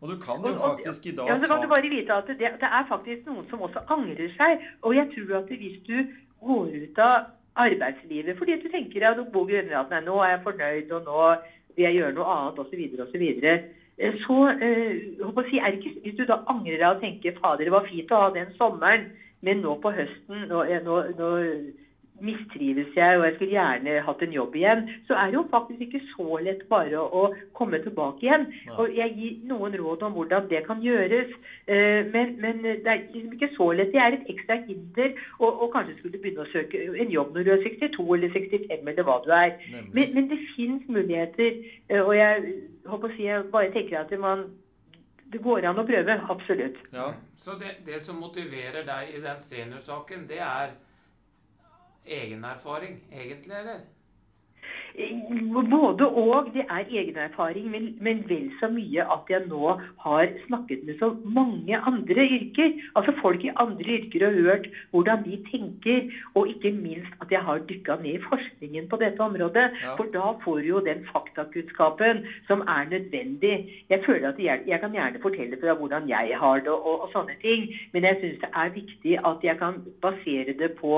og 0.00 0.10
du 0.10 0.16
kan 0.18 0.42
jo 0.42 0.56
faktisk 0.58 1.06
i 1.06 1.14
dag 1.14 1.30
Ja, 1.30 1.38
så 1.38 1.46
kan 1.46 1.62
du 1.62 1.68
bare 1.70 1.90
vite 1.92 2.16
at 2.16 2.26
det, 2.26 2.38
det 2.38 2.70
er 2.78 2.88
faktisk 2.88 3.26
noen 3.30 3.46
som 3.50 3.62
også 3.62 3.84
angrer 3.86 4.34
seg. 4.36 4.66
Og 4.82 4.96
jeg 4.96 5.06
tror 5.14 5.38
at 5.38 5.54
hvis 5.62 5.78
du 5.86 5.96
går 6.42 6.74
ut 6.82 6.98
av 6.98 7.30
arbeidslivet 7.54 8.38
fordi 8.38 8.58
du 8.62 8.68
tenker 8.68 9.06
at 9.06 9.16
du 9.16 9.24
bor 9.30 9.50
i 9.50 9.62
at 9.62 9.90
nei, 9.94 10.02
nå 10.02 10.18
er 10.20 10.34
jeg 10.34 10.44
fornøyd, 10.48 10.92
og 10.98 11.06
nå 11.06 11.20
vil 11.76 11.86
jeg 11.86 11.96
gjøre 11.98 12.16
noe 12.18 12.34
annet, 12.34 12.58
osv., 12.58 12.82
osv. 13.06 13.24
Så, 13.94 14.10
så 14.26 14.38
uh, 14.50 15.42
si, 15.46 15.58
er 15.58 15.76
ikke, 15.78 15.92
Hvis 16.02 16.16
du 16.18 16.24
da 16.26 16.40
angrer 16.50 16.80
deg 16.80 16.88
og 16.88 17.00
tenker 17.02 17.38
fader, 17.38 17.64
det 17.64 17.74
var 17.74 17.86
fint 17.86 18.10
å 18.10 18.24
ha 18.24 18.32
den 18.34 18.50
sommeren, 18.58 19.12
men 19.44 19.64
nå 19.64 19.78
på 19.82 19.92
høsten 19.94 20.46
nå, 20.50 20.64
nå, 20.86 21.00
nå 21.18 21.32
mistrives 22.22 22.94
jeg, 22.94 23.18
og 23.18 23.24
jeg 23.26 23.34
skulle 23.34 23.54
gjerne 23.56 23.94
hatt 24.06 24.22
en 24.22 24.34
jobb 24.34 24.54
igjen, 24.54 24.84
så 25.08 25.16
er 25.18 25.30
det 25.30 25.38
jo 25.38 25.44
faktisk 25.50 25.80
ikke 25.86 26.00
så 26.12 26.38
lett 26.46 26.62
bare 26.70 27.00
å 27.02 27.24
komme 27.58 27.80
tilbake 27.82 28.26
igjen. 28.26 28.46
Ja. 28.68 28.76
Og 28.78 28.94
jeg 28.94 29.14
gir 29.18 29.40
noen 29.50 29.74
råd 29.80 30.04
om 30.06 30.14
hvordan 30.16 30.48
det 30.52 30.62
kan 30.68 30.82
gjøres, 30.84 31.32
eh, 31.66 32.06
men, 32.14 32.36
men 32.42 32.62
det 32.62 32.86
er 32.86 33.02
liksom 33.10 33.34
ikke 33.34 33.50
så 33.56 33.70
lett. 33.74 33.92
Det 33.94 34.02
er 34.02 34.18
et 34.18 34.32
ekstra 34.34 34.60
hinder, 34.62 35.14
og, 35.40 35.50
og, 35.50 35.68
kanskje 35.74 35.98
skulle 35.98 36.22
begynne 36.22 36.46
å 36.46 36.52
søke 36.52 36.84
en 37.02 37.14
jobb 37.14 37.34
når 37.34 37.48
du 37.48 37.54
er 37.56 37.64
62 37.66 38.06
eller 38.18 38.36
65 38.36 38.92
eller 38.94 39.08
hva 39.08 39.20
du 39.24 39.32
er. 39.34 39.56
Men, 39.90 40.14
men, 40.14 40.28
det 40.30 40.42
fins 40.54 40.86
muligheter, 40.88 41.64
eh, 41.90 42.02
og 42.02 42.14
jeg 42.16 42.60
håper 42.86 43.10
å 43.10 43.16
si, 43.16 43.26
jeg 43.26 43.48
bare 43.50 43.74
tenker 43.74 44.04
at 44.04 44.14
man 44.20 44.46
det 45.34 45.42
går 45.42 45.66
an 45.66 45.80
å 45.82 45.86
prøve. 45.88 46.14
Absolutt. 46.30 46.78
Ja. 46.94 47.08
Så 47.36 47.56
det, 47.60 47.76
det 47.86 48.00
som 48.04 48.20
motiverer 48.22 48.86
deg 48.86 49.16
i 49.16 49.22
den 49.24 49.40
seniorsaken, 49.42 50.28
det 50.30 50.38
er 50.44 50.76
egen 52.04 52.44
erfaring, 52.44 53.00
egentlig, 53.10 53.56
eller? 53.58 53.82
Både 54.94 56.06
og. 56.06 56.50
Det 56.54 56.62
er 56.70 56.86
egenerfaring, 56.90 57.70
men, 57.70 57.86
men 58.00 58.22
vel 58.28 58.50
så 58.60 58.68
mye 58.70 59.02
at 59.14 59.30
jeg 59.32 59.42
nå 59.50 59.72
har 60.04 60.30
snakket 60.46 60.84
med 60.86 60.98
så 61.00 61.08
mange 61.24 61.78
andre 61.78 62.26
yrker. 62.36 62.70
Altså 62.94 63.14
folk 63.22 63.44
i 63.44 63.50
andre 63.64 63.96
yrker 63.98 64.26
og 64.28 64.38
hørt 64.38 64.68
hvordan 64.94 65.24
de 65.26 65.40
tenker. 65.50 66.14
Og 66.34 66.48
ikke 66.48 66.70
minst 66.70 67.10
at 67.20 67.34
jeg 67.34 67.42
har 67.42 67.64
dykka 67.70 67.98
ned 68.04 68.20
i 68.20 68.24
forskningen 68.28 68.88
på 68.88 69.00
dette 69.02 69.20
området. 69.20 69.66
Ja. 69.82 69.96
For 69.98 70.10
da 70.14 70.32
får 70.44 70.62
du 70.62 70.70
jo 70.70 70.84
den 70.86 71.02
faktakunnskapen 71.10 72.22
som 72.46 72.62
er 72.76 72.86
nødvendig. 72.94 73.56
Jeg 73.90 74.02
føler 74.06 74.28
at 74.30 74.38
jeg, 74.38 74.62
jeg 74.66 74.80
kan 74.80 74.94
gjerne 74.94 75.22
fortelle 75.22 75.58
fra 75.60 75.74
hvordan 75.74 76.08
jeg 76.08 76.38
har 76.38 76.62
det 76.62 76.70
og, 76.70 77.00
og 77.02 77.08
sånne 77.12 77.34
ting. 77.42 77.66
Men 77.92 78.06
jeg 78.06 78.20
syns 78.20 78.42
det 78.46 78.52
er 78.54 78.76
viktig 78.78 79.18
at 79.26 79.42
jeg 79.42 79.58
kan 79.58 79.82
basere 80.02 80.54
det 80.58 80.70
på 80.78 80.94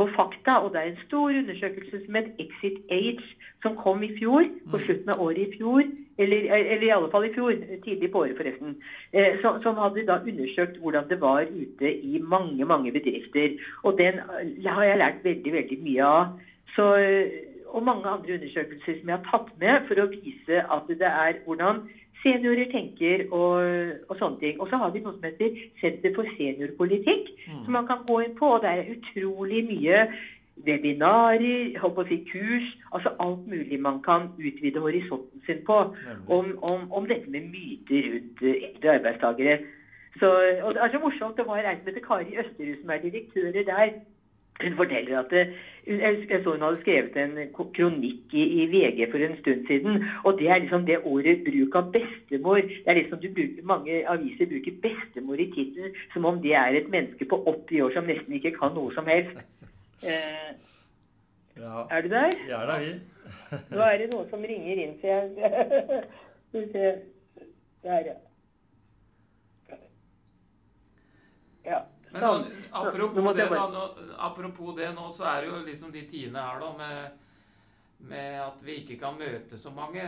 på 0.00 0.08
fakta. 0.16 0.58
Og 0.64 0.72
det 0.72 0.80
er 0.80 0.90
en 0.90 1.02
stor 1.06 1.28
undersøkelse 1.42 2.04
som 2.04 2.18
het 2.18 2.30
Exit 2.42 2.78
Age, 2.90 3.26
som 3.62 3.76
kom 3.76 4.02
i 4.02 4.12
fjor, 4.18 4.46
på 4.70 4.76
mm. 4.76 4.84
slutten 4.86 5.12
av 5.14 5.20
året 5.26 5.42
i 5.44 5.58
fjor. 5.58 5.82
Eller, 6.20 6.48
eller 6.52 6.84
i 6.84 6.92
alle 6.92 7.08
fall 7.12 7.26
i 7.28 7.32
fjor, 7.34 7.52
tidlig 7.84 8.10
på 8.12 8.24
året 8.24 8.40
forresten. 8.40 8.74
Eh, 9.12 9.38
som, 9.42 9.60
som, 9.64 9.78
hadde 9.80 10.06
da 10.08 10.18
undersøkt 10.20 10.80
hvordan 10.80 11.08
det 11.08 11.20
var 11.20 11.48
ute 11.48 11.92
i 11.92 12.20
mange, 12.20 12.64
mange 12.64 12.92
bedrifter. 12.92 13.56
Og 13.84 13.96
den 14.00 14.20
eh, 14.20 14.66
har 14.66 14.84
jeg 14.88 15.00
lært 15.04 15.24
veldig, 15.24 15.54
veldig 15.58 15.80
mye 15.86 16.10
av. 16.18 16.34
Så, 16.74 16.90
og 17.70 17.86
mange 17.86 18.08
andre 18.08 18.36
undersøkelser 18.36 19.00
som 19.00 19.08
jeg 19.08 19.16
har 19.16 19.26
tatt 19.30 19.50
med 19.62 19.88
for 19.88 20.02
å 20.02 20.10
vise 20.12 20.60
at 20.76 20.92
det 21.00 21.08
er 21.08 21.40
hvordan 21.46 21.82
seniorer 22.22 22.68
tenker 22.72 23.24
og, 23.28 23.62
og, 24.08 24.16
sånne 24.18 24.40
ting. 24.42 24.60
Og 24.60 24.68
så 24.70 24.80
har 24.80 24.92
vi 24.94 25.02
noe 25.04 25.16
som 25.16 25.24
heter 25.28 25.56
Senter 25.80 26.12
for 26.16 26.28
seniorpolitikk, 26.36 27.32
mm. 27.46 27.64
som 27.64 27.72
man 27.78 27.88
kan 27.88 28.04
gå 28.08 28.20
inn 28.26 28.36
på. 28.38 28.52
Og 28.56 28.62
det 28.64 28.74
er 28.74 28.92
utrolig 28.96 29.64
mye 29.70 30.04
webinarer, 30.66 31.78
håper 31.80 32.04
å 32.04 32.08
si 32.10 32.20
kurs, 32.28 32.68
altså 32.92 33.14
alt 33.24 33.46
mulig 33.48 33.78
man 33.80 34.00
kan 34.04 34.28
utvide 34.36 34.82
horisonten 34.84 35.44
sin 35.46 35.62
på 35.64 35.78
om, 36.28 36.50
om, 36.60 36.86
om 36.92 37.08
dette 37.08 37.30
med 37.32 37.48
myter 37.48 38.10
rundt 38.12 38.42
eh, 38.44 38.66
eldre 38.68 38.96
arbeidstakere. 38.98 39.58
Så, 40.18 40.28
og 40.66 40.74
Det 40.74 40.82
er 40.82 40.92
så 40.92 41.00
morsomt. 41.00 41.36
Det 41.38 41.46
var 41.46 41.62
en 41.62 41.78
som 41.80 41.88
heter 41.88 42.06
Kari 42.06 42.38
Østerhus, 42.42 42.80
som 42.82 42.90
er 42.90 43.04
direktør 43.04 43.52
der. 43.56 43.92
Hun 44.62 44.76
forteller 44.76 45.18
at 45.18 45.30
det, 45.30 45.44
jeg 45.86 46.40
så 46.44 46.52
hun 46.52 46.62
hadde 46.62 46.80
skrevet 46.80 47.16
en 47.16 47.38
kronikk 47.54 48.34
i, 48.36 48.44
i, 48.62 48.66
VG 48.72 49.06
for 49.10 49.24
en 49.24 49.36
stund 49.40 49.66
siden. 49.66 50.04
og 50.24 50.38
Det 50.38 50.48
er 50.48 50.58
liksom 50.58 50.86
det 50.86 50.98
ordet 51.04 51.38
bruk 51.46 51.76
av 51.80 51.92
bestemor. 51.92 52.60
Det 52.60 52.86
er 52.86 52.98
liksom 53.00 53.20
du 53.22 53.28
bruker, 53.34 53.62
Mange 53.62 54.02
aviser 54.08 54.46
bruker 54.46 54.80
bestemor 54.82 55.40
i 55.40 55.50
tittelen 55.54 55.94
som 56.12 56.24
om 56.24 56.42
det 56.42 56.54
er 56.54 56.76
et 56.76 56.90
menneske 56.90 57.24
på 57.24 57.42
80 57.46 57.82
år 57.82 57.94
som 57.94 58.10
nesten 58.10 58.36
ikke 58.36 58.56
kan 58.58 58.74
noe 58.76 58.94
som 58.94 59.08
helst. 59.08 59.40
Eh, 60.02 60.50
ja. 61.56 61.86
Er 61.90 62.02
du 62.02 62.08
der? 62.08 62.34
Ja, 62.48 62.64
det 62.66 62.74
er 62.74 62.80
vi. 62.80 62.94
Nå 63.70 63.80
er 63.84 63.98
det 63.98 64.10
noen 64.10 64.28
som 64.30 64.44
ringer 64.44 64.84
inn, 64.84 64.96
så 65.00 65.06
jeg 65.06 65.30
Skal 66.50 66.60
vi 66.60 66.72
se 66.72 66.94
Der, 67.82 68.12
ja. 71.64 71.80
Men 72.12 72.24
nå, 72.24 72.30
apropos, 72.70 73.32
det, 73.36 73.46
da, 73.52 73.66
nå, 73.70 73.82
apropos 74.18 74.76
det 74.78 74.90
nå, 74.96 75.08
så 75.14 75.28
er 75.30 75.44
det 75.44 75.50
jo 75.50 75.58
liksom 75.66 75.92
de 75.94 76.02
tidene 76.10 76.42
her, 76.42 76.62
da, 76.62 76.70
med, 76.80 77.26
med, 78.10 78.38
at 78.42 78.64
vi 78.66 78.80
ikke 78.80 78.98
kan 79.02 79.18
møte 79.20 79.58
så 79.60 79.70
mange. 79.74 80.02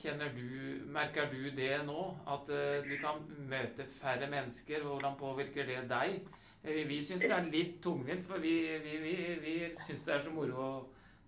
Kjenner 0.00 0.32
du, 0.34 0.46
Merker 0.90 1.30
du 1.30 1.50
det 1.54 1.76
nå? 1.86 2.06
At 2.26 2.50
uh, 2.50 2.80
du 2.86 2.94
kan 3.02 3.22
møte 3.50 3.86
færre 4.00 4.30
mennesker? 4.30 4.82
Hvordan 4.86 5.18
påvirker 5.20 5.68
det 5.70 5.84
deg? 5.90 6.18
Vi, 6.64 6.82
vi 6.88 7.02
syns 7.04 7.22
det 7.24 7.36
er 7.36 7.52
litt 7.52 7.78
tungvint, 7.84 8.26
for 8.26 8.42
vi, 8.42 8.56
vi, 8.82 8.96
vi, 9.04 9.14
vi 9.44 9.54
syns 9.80 10.02
det 10.04 10.16
er 10.16 10.26
så 10.26 10.34
moro 10.34 10.64
å 10.66 10.72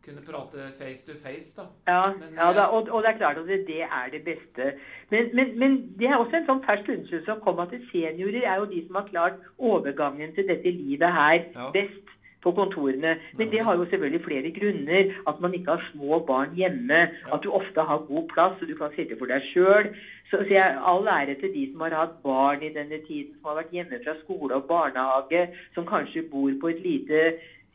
kunne 0.05 0.23
prate 0.27 0.71
face 0.79 1.07
to 1.07 1.15
face, 1.25 1.51
da. 1.57 1.67
Ja, 1.87 2.13
men, 2.19 2.35
ja 2.37 2.49
da, 2.57 2.65
og, 2.75 2.89
og, 2.91 3.03
det 3.03 3.11
er 3.13 3.19
klart 3.21 3.39
at 3.39 3.47
det, 3.47 3.61
det 3.67 3.83
er 3.83 4.09
det 4.13 4.23
beste. 4.27 4.73
Men, 5.11 5.31
men, 5.37 5.59
men, 5.59 5.77
det 5.99 6.09
er 6.09 6.17
også 6.17 6.41
en 6.41 6.49
sånn 6.49 6.65
fersk 6.67 6.91
undersøkelse 6.95 7.29
som 7.29 7.43
kom 7.45 7.63
at 7.63 7.77
seniorer 7.93 8.43
er 8.43 8.63
jo 8.63 8.71
de 8.73 8.83
som 8.87 8.99
har 8.99 9.13
klart 9.13 9.47
overgangen 9.59 10.35
til 10.35 10.49
dette 10.51 10.75
livet 10.75 11.15
her 11.19 11.39
ja. 11.55 11.71
best 11.77 12.13
på 12.43 12.53
kontorene. 12.57 13.15
Men 13.39 13.51
det 13.53 13.63
har 13.63 13.79
jo 13.79 13.87
selvfølgelig 13.87 14.25
flere 14.25 14.51
grunner. 14.59 15.15
At 15.31 15.41
man 15.41 15.55
ikke 15.55 15.77
har 15.77 15.85
små 15.93 16.19
barn 16.27 16.57
hjemme. 16.59 17.01
At 17.35 17.45
du 17.45 17.53
ofte 17.55 17.87
har 17.91 18.07
god 18.09 18.29
plass, 18.35 18.59
og 18.63 18.69
du 18.69 18.75
kan 18.75 18.95
sitte 18.97 19.19
for 19.19 19.31
deg 19.31 19.47
sjøl. 19.53 19.93
Så, 20.31 20.43
så 20.43 20.51
jeg, 20.51 20.79
all 20.93 21.07
ære 21.07 21.39
til 21.41 21.55
de 21.55 21.69
som 21.71 21.87
har 21.87 21.99
hatt 22.01 22.19
barn 22.27 22.67
i 22.67 22.75
denne 22.75 22.99
tiden, 23.07 23.35
som 23.39 23.53
har 23.53 23.63
vært 23.63 23.75
hjemme 23.79 24.03
fra 24.05 24.19
skole 24.25 24.59
og 24.59 24.67
barnehage, 24.71 25.47
som 25.75 25.87
kanskje 25.87 26.27
bor 26.33 26.51
på 26.61 26.75
et 26.75 26.83
lite 26.83 27.25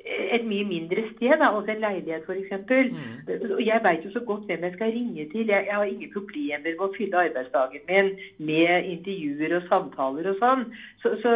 et 0.08 0.43
mye 0.48 0.65
mindre 0.67 1.04
sted, 1.12 1.36
da, 1.41 1.50
også 1.52 1.74
en 1.74 1.84
leilighet 1.84 2.26
f.eks. 2.28 2.52
Mm. 2.70 3.60
Jeg 3.63 3.80
veit 3.84 4.06
jo 4.06 4.12
så 4.13 4.24
godt 4.28 4.48
hvem 4.50 4.65
jeg 4.67 4.76
skal 4.76 4.91
ringe 4.96 5.28
til. 5.32 5.48
Jeg, 5.48 5.67
jeg, 5.67 5.76
har 5.76 5.84
ingen 5.84 6.12
problemer 6.13 6.67
med 6.67 6.84
å 6.86 6.91
fylle 6.98 7.24
arbeidsdagen 7.28 7.88
min 7.89 8.12
med 8.50 8.91
intervjuer 8.96 9.58
og 9.60 9.72
samtaler 9.72 10.30
og 10.32 10.43
sånn. 10.43 10.67
Så, 11.04 11.15
så, 11.24 11.34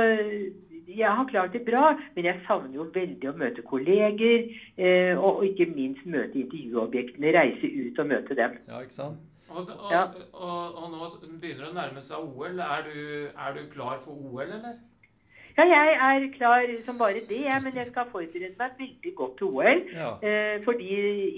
jeg 0.92 1.16
har 1.18 1.28
klart 1.30 1.54
det 1.56 1.64
bra, 1.68 1.96
men 2.16 2.28
jeg 2.28 2.44
savner 2.48 2.76
jo 2.76 2.88
veldig 2.94 3.30
å 3.30 3.36
møte 3.40 3.64
kolleger. 3.68 4.48
Eh, 4.76 5.14
og, 5.16 5.42
og, 5.42 5.46
ikke 5.48 5.72
minst 5.72 6.06
møte 6.06 6.42
intervjuobjektene, 6.42 7.36
reise 7.38 7.72
ut 7.72 8.02
og 8.02 8.10
møte 8.12 8.38
dem. 8.40 8.58
Ja, 8.68 8.82
ikke 8.84 8.98
sant? 9.00 9.28
Og, 9.52 9.68
og, 9.68 9.88
ja. 9.92 10.06
og, 10.32 10.78
og 10.80 10.94
nå 10.94 11.08
begynner 11.42 11.66
det 11.66 11.72
å 11.74 11.76
nærme 11.76 12.04
seg 12.06 12.24
OL. 12.24 12.60
Er 12.64 12.86
du, 12.88 13.00
er 13.32 13.58
du 13.58 13.66
klar 13.74 14.00
for 14.04 14.16
OL, 14.16 14.48
eller? 14.48 14.80
Ja, 15.58 15.64
jeg 15.68 15.96
er 16.08 16.28
klar 16.38 16.68
som 16.86 16.98
bare 16.98 17.24
det, 17.30 17.44
men 17.64 17.76
jeg 17.76 17.88
skal 17.90 18.12
forberede 18.12 18.54
meg 18.60 18.78
veldig 18.80 19.14
godt 19.16 19.38
til 19.38 19.48
OL. 19.48 19.82
Ja. 19.94 20.12
Eh, 20.28 20.58
fordi 20.64 20.90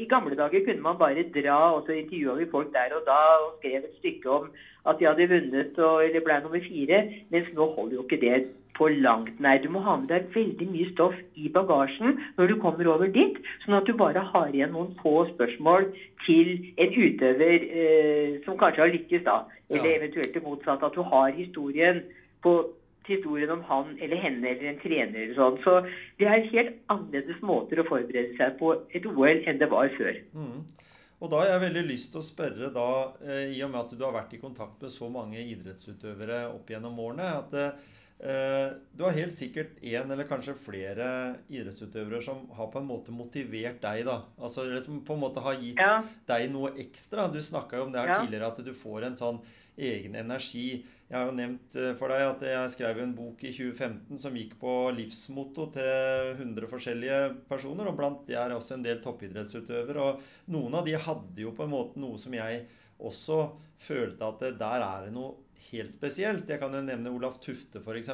i 0.04 0.08
gamle 0.10 0.38
dager 0.38 0.65
kunne 0.65 0.86
man 0.86 0.99
bare 0.99 1.26
dra, 1.38 1.60
og 1.76 1.86
så 1.86 1.97
intervjua 1.97 2.36
vi 2.39 2.52
folk 2.52 2.73
der 2.73 2.93
og 2.97 3.08
da 3.08 3.21
og 3.45 3.56
skrev 3.60 3.88
et 3.88 3.97
stykke 4.02 4.30
om 4.30 4.52
at 4.86 4.99
de 4.99 5.08
hadde 5.08 5.30
vunnet 5.32 5.80
og, 5.80 6.06
eller 6.06 6.26
ble 6.26 6.41
nummer 6.43 6.67
fire. 6.67 6.99
Mens 7.34 7.49
nå 7.58 7.69
holder 7.76 7.97
jo 7.97 8.06
ikke 8.06 8.21
det 8.26 8.43
på 8.78 8.88
langt 8.88 9.39
nær. 9.39 9.62
Du 9.63 9.69
må 9.73 9.82
ha 9.86 9.95
med 10.02 10.10
deg 10.10 10.30
veldig 10.34 10.67
mye 10.69 10.89
stoff 10.91 11.17
i 11.38 11.49
bagasjen 11.54 12.17
når 12.38 12.52
du 12.52 12.56
kommer 12.62 12.89
over 12.93 13.10
dit, 13.17 13.38
sånn 13.63 13.78
at 13.78 13.89
du 13.89 13.93
bare 13.97 14.23
har 14.34 14.54
igjen 14.54 14.73
noen 14.73 14.93
få 15.02 15.28
spørsmål 15.34 15.89
til 16.26 16.54
en 16.82 16.95
utøver 16.97 17.67
eh, 17.84 18.39
som 18.45 18.58
kanskje 18.62 18.86
har 18.86 18.95
lykkes, 18.95 19.26
da. 19.28 19.43
Eller 19.73 19.89
ja. 19.89 19.97
eventuelt 19.99 20.34
det 20.38 20.45
motsatte, 20.45 20.89
at 20.89 20.97
du 20.97 21.06
har 21.13 21.34
historien 21.38 22.02
på 22.43 22.58
historien 23.09 23.51
om 23.53 23.63
han 23.67 23.97
eller 23.99 24.21
henne 24.21 24.53
eller 24.53 24.69
en 24.71 24.79
trener 24.83 25.25
eller 25.25 25.35
sånn. 25.37 25.59
Så 25.65 25.79
det 26.21 26.29
er 26.29 26.47
helt 26.53 26.77
annerledes 26.93 27.43
måter 27.45 27.81
å 27.81 27.87
forberede 27.89 28.37
seg 28.39 28.57
på 28.61 28.75
et 28.95 29.05
OL 29.09 29.43
enn 29.43 29.61
det 29.61 29.69
var 29.71 29.91
før. 29.97 30.19
Mm. 30.35 30.63
Og 31.23 31.31
da 31.31 31.39
har 31.39 31.53
jeg 31.53 31.63
veldig 31.69 31.85
lyst 31.87 32.11
til 32.11 32.19
å 32.19 32.25
spørre, 32.25 32.69
da, 32.75 32.89
eh, 33.23 33.55
i 33.55 33.63
og 33.63 33.71
med 33.71 33.79
at 33.85 33.91
du 33.95 34.03
har 34.03 34.11
vært 34.11 34.33
i 34.35 34.41
kontakt 34.41 34.81
med 34.83 34.91
så 34.91 35.07
mange 35.11 35.39
idrettsutøvere 35.39 36.49
opp 36.51 36.67
gjennom 36.67 36.99
årene 36.99 37.29
at 37.37 37.55
eh, 37.55 38.73
Du 38.95 39.03
har 39.03 39.15
helt 39.15 39.33
sikkert 39.35 39.79
én 39.83 40.11
eller 40.11 40.27
kanskje 40.27 40.53
flere 40.55 41.05
idrettsutøvere 41.51 42.21
som 42.23 42.45
har 42.55 42.69
på 42.71 42.79
en 42.79 42.87
måte 42.87 43.15
motivert 43.15 43.81
deg. 43.83 44.03
da. 44.07 44.21
Altså 44.39 44.67
Som 44.83 44.99
på 45.03 45.15
en 45.15 45.23
måte 45.23 45.43
har 45.43 45.55
gitt 45.59 45.79
ja. 45.79 46.03
deg 46.27 46.51
noe 46.51 46.71
ekstra. 46.79 47.29
Du 47.31 47.39
snakka 47.39 47.79
jo 47.79 47.87
om 47.87 47.91
det 47.91 48.03
her 48.03 48.13
ja. 48.13 48.19
tidligere, 48.19 48.51
at 48.51 48.63
du 48.63 48.73
får 48.75 49.07
en 49.07 49.19
sånn 49.19 49.41
egen 49.77 50.15
energi. 50.15 50.83
Jeg 51.13 51.19
har 51.19 51.28
jo 51.30 51.34
nevnt 51.38 51.76
eh, 51.78 51.91
for 51.93 52.10
deg 52.10 52.23
at 52.26 52.43
jeg 52.47 52.69
skrev 52.73 52.99
en 53.04 53.12
bok 53.13 53.43
i 53.45 53.52
2015 53.54 54.17
som 54.17 54.34
gikk 54.34 54.56
på 54.58 54.71
livsmotto 54.97 55.67
til 55.76 56.32
100 56.39 56.65
forskjellige 56.71 57.19
personer. 57.52 57.86
Og 57.91 57.99
blant 57.99 58.23
de 58.26 58.34
er 58.34 58.56
også 58.56 58.80
en 58.80 58.86
del 58.88 58.97
toppidrettsutøvere. 59.04 60.08
Og 60.08 60.49
noen 60.56 60.80
av 60.80 60.88
de 60.88 60.95
hadde 60.97 61.43
jo 61.45 61.54
på 61.54 61.67
en 61.67 61.73
måte 61.76 62.02
noe 62.02 62.17
som 62.17 62.34
jeg 62.34 62.63
også 62.97 63.43
følte 63.84 64.26
at 64.26 64.41
der 64.58 64.88
er 64.88 65.06
det 65.06 65.13
noe 65.13 65.42
helt 65.71 65.93
spesielt. 65.93 66.49
Jeg 66.49 66.60
kan 66.62 66.73
jo 66.76 66.82
nevne 66.84 67.12
Olaf 67.13 67.39
Tufte, 67.43 67.80
f.eks. 67.82 68.10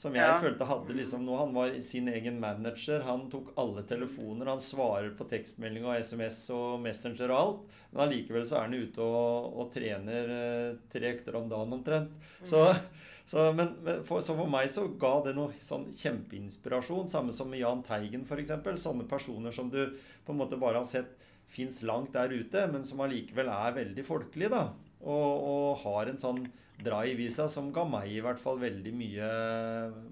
Som 0.00 0.14
jeg 0.16 0.24
Ja. 0.24 0.38
følte 0.40 0.64
hadde 0.64 0.94
liksom 0.96 1.26
nå 1.26 1.36
Han 1.36 1.52
var 1.52 1.74
sin 1.82 2.08
egen 2.08 2.38
manager. 2.40 3.02
Han 3.04 3.28
tok 3.30 3.52
alle 3.60 3.82
telefoner. 3.82 4.46
Han 4.48 4.58
svarer 4.60 5.10
på 5.16 5.26
tekstmelding 5.28 5.84
og 5.84 5.98
SMS 6.00 6.38
og 6.56 6.80
Messenger 6.80 7.30
og 7.30 7.38
alt. 7.38 7.76
Men 7.92 8.02
allikevel 8.06 8.46
så 8.48 8.56
er 8.56 8.68
han 8.70 8.74
ute 8.80 8.98
og, 9.04 9.52
og 9.60 9.72
trener 9.74 10.32
eh, 10.38 10.76
tre 10.90 11.12
økter 11.14 11.36
om 11.36 11.48
dagen 11.52 11.72
omtrent. 11.76 12.16
Så, 12.42 12.64
så, 13.26 13.52
men, 13.52 13.74
men 13.84 14.02
for, 14.08 14.24
så 14.24 14.34
for 14.38 14.48
meg 14.48 14.70
så 14.72 14.86
ga 14.96 15.18
det 15.26 15.36
noe 15.36 15.52
sånn 15.60 15.90
kjempeinspirasjon. 15.92 17.08
Samme 17.12 17.32
som 17.36 17.50
med 17.52 17.60
Jahn 17.60 17.82
Teigen 17.84 18.24
f.eks. 18.24 18.54
Sånne 18.80 19.04
personer 19.10 19.52
som 19.52 19.68
du 19.68 19.82
på 20.24 20.32
en 20.32 20.40
måte 20.40 20.56
bare 20.56 20.80
har 20.80 20.88
sett 20.88 21.12
fins 21.50 21.82
langt 21.82 22.12
der 22.14 22.30
ute, 22.30 22.68
men 22.70 22.84
som 22.86 23.00
allikevel 23.02 23.48
er 23.50 23.72
veldig 23.74 24.04
folkelige. 24.06 24.48
da. 24.54 24.68
Og, 25.00 25.28
og 25.50 25.84
har 25.84 26.10
en 26.10 26.20
sånn 26.20 26.44
drive 26.84 27.24
i 27.24 27.30
seg 27.32 27.48
som 27.52 27.72
ga 27.72 27.84
meg 27.88 28.10
i 28.12 28.20
hvert 28.24 28.40
fall 28.40 28.60
veldig 28.60 28.92
mye 28.96 29.28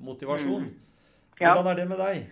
motivasjon. 0.05 0.68
Ja. 1.38 1.53
Hvordan 1.53 1.72
er 1.72 1.81
det 1.81 1.88
med 1.90 2.01
deg? 2.03 2.27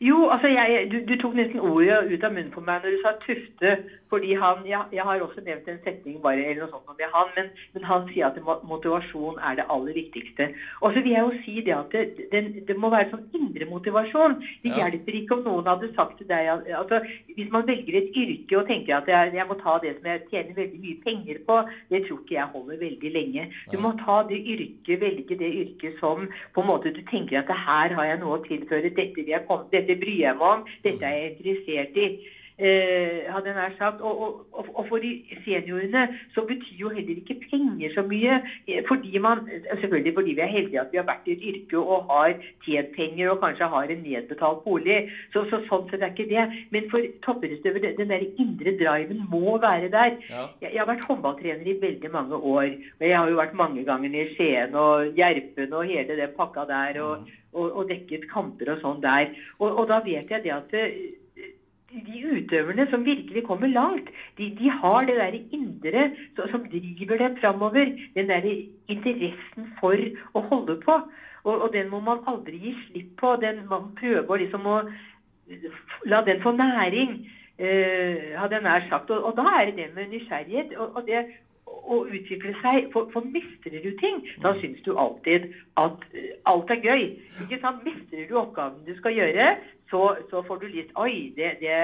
Jo, 0.00 0.28
altså 0.30 0.50
jeg, 0.52 0.86
du, 0.92 1.00
du 1.08 1.16
tok 1.18 1.34
nesten 1.34 1.60
ordet 1.60 2.04
ut 2.06 2.24
av 2.24 2.34
munnen 2.34 2.52
på 2.54 2.62
meg 2.62 2.84
når 2.84 2.94
du 2.94 3.00
sa 3.02 3.16
Tufte. 3.24 3.72
Fordi 4.08 4.32
han, 4.34 4.64
ja, 4.66 4.82
Jeg 4.92 5.04
har 5.04 5.20
også 5.20 5.40
nevnt 5.44 5.68
en 5.68 5.80
setning 5.84 6.20
bare, 6.22 6.40
eller 6.40 6.64
noe 6.64 6.72
sånt 6.72 6.88
om 6.88 6.96
det 6.98 7.08
han, 7.12 7.28
men, 7.36 7.50
men 7.74 7.84
han 7.84 8.06
sier 8.12 8.26
at 8.30 8.38
motivasjon 8.62 9.38
er 9.42 9.58
det 9.60 9.64
aller 9.68 9.92
viktigste. 9.96 10.48
Og 10.80 10.92
så 10.94 11.02
vil 11.04 11.12
jeg 11.12 11.20
jo 11.26 11.32
si 11.44 11.54
det 11.66 11.74
at 11.76 11.92
det, 11.92 12.28
det, 12.32 12.42
det 12.68 12.76
må 12.76 12.90
være 12.92 13.08
sånn 13.10 13.24
indre 13.36 13.66
motivasjon. 13.68 14.36
Det 14.64 14.70
Ja. 14.72 14.84
hjelper 14.84 15.14
ikke 15.20 15.34
om 15.36 15.44
noen 15.44 15.66
hadde 15.66 15.88
sagt 15.94 16.16
til 16.18 16.26
deg 16.28 16.48
at 16.54 16.66
altså, 16.80 17.00
Hvis 17.36 17.50
man 17.50 17.66
velger 17.66 17.98
et 17.98 18.08
yrke 18.16 18.58
og 18.58 18.66
tenker 18.66 18.96
at 18.96 19.06
jeg, 19.08 19.32
jeg 19.34 19.46
må 19.46 19.54
ta 19.54 19.78
det 19.78 19.94
som 19.98 20.08
jeg 20.10 20.20
tjener 20.30 20.54
veldig 20.54 20.80
mye 20.80 20.96
penger 21.04 21.38
på, 21.46 21.62
det 21.90 22.02
tror 22.04 22.18
ikke 22.20 22.34
jeg 22.34 22.46
holder 22.52 22.76
veldig 22.80 23.10
lenge. 23.12 23.46
Du 23.72 23.78
må 23.78 23.92
ta 24.00 24.22
det 24.28 24.40
yrket, 24.44 25.00
velge 25.00 25.36
det 25.38 25.50
yrket 25.62 25.94
som 26.00 26.26
på 26.54 26.60
en 26.60 26.66
måte 26.70 26.90
du 26.94 27.00
tenker 27.10 27.38
at 27.38 27.48
her 27.66 27.94
har 27.94 28.04
jeg 28.04 28.18
noe 28.20 28.38
å 28.38 28.42
tilføre, 28.48 28.90
dette, 28.90 29.08
vil 29.16 29.26
jeg 29.32 29.44
komme, 29.46 29.64
dette 29.72 29.96
bryr 30.00 30.20
jeg 30.24 30.36
meg 30.36 30.48
om, 30.58 30.64
dette 30.84 31.04
er 31.04 31.16
jeg 31.18 31.32
interessert 31.32 31.96
i. 31.96 32.08
Eh, 32.58 33.30
hadde 33.30 33.52
jeg 33.52 33.54
nær 33.54 33.74
sagt. 33.78 34.00
Og, 34.02 34.22
og, 34.50 34.66
og, 34.74 34.86
for 34.88 34.98
de 34.98 35.12
seniorene 35.44 36.00
så 36.34 36.42
betyr 36.48 36.80
jo 36.80 36.90
heller 36.90 37.20
ikke 37.20 37.36
penger 37.44 37.92
så 37.94 38.02
mye. 38.02 38.40
eh, 38.66 38.80
Fordi 38.88 39.18
man, 39.22 39.44
selvfølgelig 39.68 40.14
fordi 40.14 40.34
vi 40.34 40.42
er 40.42 40.50
heldige 40.56 40.80
at 40.80 40.90
vi 40.92 40.98
har 40.98 41.06
vært 41.06 41.28
i 41.30 41.36
et 41.36 41.44
yrke 41.52 41.78
og 41.78 42.10
har 42.10 42.34
tjent 42.66 42.90
penger 42.96 43.30
og 43.30 43.38
kanskje 43.44 43.70
har 43.74 43.94
en 43.94 44.02
nedbetalt 44.02 44.64
bolig. 44.64 44.98
Så, 45.32 45.44
så 45.52 45.62
sånn 45.68 45.86
sett 45.92 46.02
er 46.02 46.10
ikke 46.10 46.26
det. 46.32 46.48
Men 46.74 46.90
for 46.90 47.06
toppidrettsutøvere, 47.28 47.94
den 48.00 48.10
der 48.10 48.26
indre 48.26 48.74
driven 48.82 49.22
må 49.30 49.54
være 49.62 49.92
der. 49.94 50.18
Ja. 50.26 50.48
Jeg, 50.58 50.72
jeg 50.72 50.82
har 50.82 50.90
vært 50.90 51.06
håndballtrener 51.06 51.70
i 51.70 51.78
veldig 51.78 52.10
mange 52.10 52.42
år. 52.42 52.74
Og 52.98 53.06
jeg 53.06 53.14
har 53.14 53.30
jo 53.30 53.38
vært 53.38 53.54
mange 53.62 53.86
ganger 53.86 54.18
i 54.18 54.26
Skien 54.34 54.74
og 54.74 55.14
Gjerpen 55.14 55.78
og 55.78 55.86
hele 55.86 56.18
den 56.18 56.34
pakka 56.34 56.66
der. 56.66 56.98
Og, 57.06 57.30
og, 57.54 57.70
og 57.70 57.88
dekket 57.88 58.26
kamper 58.32 58.74
og 58.74 58.82
sånn 58.82 59.00
der. 59.04 59.30
Og, 59.60 59.70
og 59.70 59.88
da 59.90 60.02
vet 60.04 60.30
jeg 60.34 60.42
det 60.44 60.52
at 60.58 60.74
eh, 60.76 60.98
de 61.88 62.18
utøverne 62.28 62.84
som 62.90 63.04
virkelig 63.04 63.44
kommer 63.46 63.70
langt, 63.72 64.10
de, 64.38 64.50
de 64.58 64.70
har 64.70 65.06
det 65.08 65.16
der 65.16 65.38
indre 65.56 66.10
som 66.50 66.66
driver 66.68 67.16
dem 67.16 67.36
framover. 67.40 67.92
Den 68.14 68.28
der 68.28 68.44
interessen 68.88 69.72
for 69.80 69.96
å 70.34 70.44
holde 70.50 70.76
på. 70.84 71.00
Og, 71.44 71.54
og 71.62 71.72
den 71.72 71.88
må 71.88 72.00
man 72.04 72.24
aldri 72.28 72.60
gi 72.60 72.74
slipp 72.84 73.16
på. 73.20 73.34
Den, 73.40 73.64
man 73.70 73.92
prøver 73.96 74.44
liksom 74.44 74.66
å 74.68 74.78
la 76.04 76.20
den 76.26 76.42
få 76.44 76.52
næring, 76.52 77.22
eh, 77.56 78.34
hadde 78.36 78.58
jeg 78.58 78.66
nær 78.66 78.88
sagt. 78.90 79.10
Og, 79.10 79.30
og 79.30 79.38
da 79.38 79.46
er 79.56 79.70
det 79.70 79.76
det 79.80 79.90
med 79.96 80.12
nysgjerrighet. 80.12 80.76
Og, 80.76 80.96
og 80.96 81.08
det 81.08 81.24
å 81.88 82.02
utvikle 82.06 82.52
seg. 82.62 82.90
For, 82.92 83.08
for 83.14 83.26
mestrer 83.32 83.80
du 83.84 83.90
ting, 84.02 84.20
da 84.44 84.54
syns 84.60 84.82
du 84.86 84.92
alltid 85.00 85.48
at 85.80 86.04
eh, 86.12 86.36
alt 86.50 86.70
er 86.74 86.84
gøy. 86.84 87.08
Ikke 87.44 87.60
sant? 87.62 87.84
Mestrer 87.86 88.28
du 88.28 88.36
oppgaven 88.40 88.84
du 88.86 88.94
skal 88.98 89.16
gjøre, 89.16 89.50
så, 89.90 90.04
så 90.30 90.44
får 90.46 90.62
du 90.62 90.68
litt 90.72 90.92
Oi, 91.00 91.32
det, 91.36 91.54
det, 91.62 91.78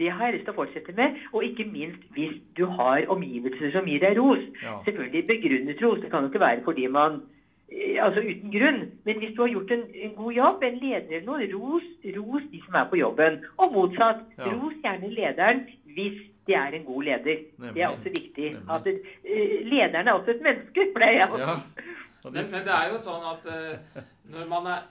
det 0.00 0.10
har 0.10 0.28
jeg 0.28 0.38
lyst 0.38 0.48
til 0.48 0.54
å 0.54 0.58
fortsette 0.58 0.96
med. 0.98 1.20
Og 1.32 1.46
ikke 1.46 1.68
minst 1.70 2.02
hvis 2.16 2.34
du 2.58 2.64
har 2.78 3.06
omgivelser 3.12 3.74
som 3.76 3.88
gir 3.88 4.02
deg 4.02 4.18
ros. 4.18 4.42
Ja. 4.64 4.80
Selvfølgelig 4.88 5.28
begrunnet 5.30 5.84
ros. 5.84 6.02
Det 6.02 6.10
kan 6.12 6.26
jo 6.26 6.32
ikke 6.32 6.42
være 6.46 6.66
fordi 6.66 6.88
man 6.90 7.22
eh, 7.70 7.96
Altså 8.02 8.24
uten 8.24 8.50
grunn. 8.54 8.82
Men 9.06 9.22
hvis 9.22 9.36
du 9.36 9.44
har 9.44 9.54
gjort 9.54 9.76
en, 9.76 9.86
en 10.08 10.18
god 10.18 10.32
jobb, 10.40 10.66
en 10.66 10.82
leder 10.82 11.16
eller 11.20 11.28
noe, 11.30 11.48
ros, 11.54 11.88
ros 12.18 12.50
de 12.50 12.62
som 12.66 12.82
er 12.82 12.90
på 12.90 13.00
jobben. 13.02 13.40
Og 13.58 13.72
motsatt. 13.76 14.26
Ja. 14.38 14.50
Ros 14.50 14.78
gjerne 14.82 15.14
lederen 15.14 15.66
hvis 15.92 16.20
det 16.52 16.58
er 16.60 16.78
en 16.78 16.86
god 16.86 17.02
leder. 17.08 17.42
Nemlig. 17.58 17.74
Det 17.74 17.82
er 17.82 17.90
også 17.96 18.12
viktig. 18.14 18.48
At 18.76 18.88
eh, 18.92 19.58
lederen 19.72 20.08
er 20.08 20.16
også 20.18 20.34
et 20.36 20.42
menneske, 20.46 20.86
pleier 20.94 21.22
jeg 21.24 21.32
å 21.32 21.42
Ja. 21.42 21.58
si. 21.58 21.90
Men, 22.22 22.34
det, 22.36 22.42
men 22.52 22.62
det 22.62 22.70
er 22.70 22.92
jo 22.92 22.98
sånn 23.02 23.24
at 23.26 23.46
uh, 23.50 24.02
når 24.30 24.44
man 24.46 24.66
er 24.70 24.84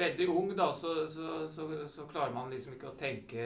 veldig 0.00 0.26
ung, 0.32 0.48
da, 0.58 0.64
så, 0.74 1.04
så, 1.06 1.44
så, 1.46 1.66
så 1.86 2.06
klarer 2.10 2.32
man 2.34 2.48
liksom 2.50 2.72
ikke 2.74 2.88
å 2.90 2.96
tenke 2.98 3.44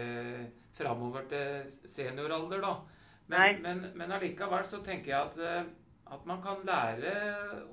framover 0.73 1.27
til 1.29 1.67
senioralder, 1.85 2.63
da. 2.65 2.71
Men, 3.29 3.61
men, 3.61 3.83
men 3.93 4.15
allikevel 4.17 4.65
så 4.65 4.81
tenker 4.87 5.13
jeg 5.13 5.21
at, 5.21 5.37
eh, 5.37 5.69
at 6.17 6.25
man 6.25 6.41
kan 6.41 6.65
lære 6.65 7.13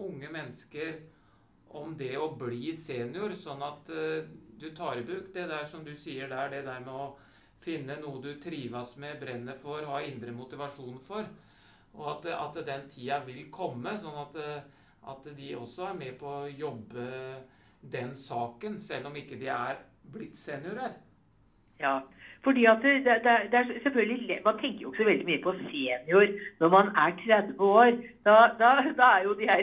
unge 0.04 0.34
mennesker 0.36 0.98
om 1.80 1.96
det 1.96 2.12
å 2.20 2.34
bli 2.44 2.74
senior, 2.76 3.32
sånn 3.32 3.64
at 3.64 3.88
uh, 3.96 4.20
du 4.60 4.68
tar 4.76 5.00
i 5.00 5.08
bruk 5.08 5.32
det 5.32 5.48
der 5.48 5.64
som 5.64 5.88
du 5.88 5.94
sier 5.96 6.28
der, 6.28 6.52
det 6.58 6.66
der 6.68 6.84
med 6.84 6.92
å 6.92 7.08
finne 7.64 7.98
noe 8.02 8.22
du 8.22 8.34
trives 8.42 8.98
med, 9.02 9.20
brenner 9.22 9.58
for, 9.60 9.86
ha 9.88 10.02
indre 10.06 10.36
motivasjon 10.36 11.00
for. 11.04 11.28
Og 11.94 12.06
at, 12.16 12.30
at 12.36 12.60
den 12.68 12.88
tida 12.90 13.20
vil 13.26 13.46
komme, 13.54 13.96
sånn 14.02 14.20
at, 14.24 14.38
at 15.14 15.28
de 15.38 15.54
også 15.58 15.90
er 15.92 16.00
med 16.00 16.18
på 16.20 16.30
å 16.30 16.52
jobbe 16.52 17.08
den 17.94 18.14
saken, 18.18 18.80
selv 18.82 19.10
om 19.10 19.18
ikke 19.20 19.38
de 19.42 19.50
er 19.52 19.82
blitt 20.14 20.38
seniorer. 20.40 20.96
Ja, 21.80 22.00
fordi 22.44 22.66
at 22.66 22.78
det, 22.84 22.94
det, 23.06 23.36
det, 23.52 23.60
er 23.60 23.84
selvfølgelig 23.84 24.40
Man 24.46 24.58
tenker 24.62 24.80
jo 24.82 24.92
ikke 24.92 25.04
så 25.04 25.10
veldig 25.10 25.26
mye 25.26 25.42
på 25.44 25.54
senior 25.70 26.26
når 26.60 26.70
man 26.76 26.88
er 27.04 27.16
30 27.24 27.60
år. 27.60 27.92
Da, 28.26 28.36
da, 28.60 28.70
da 29.00 29.08
er 29.18 29.24
jo 29.24 29.34
de 29.40 29.50
her 29.52 29.62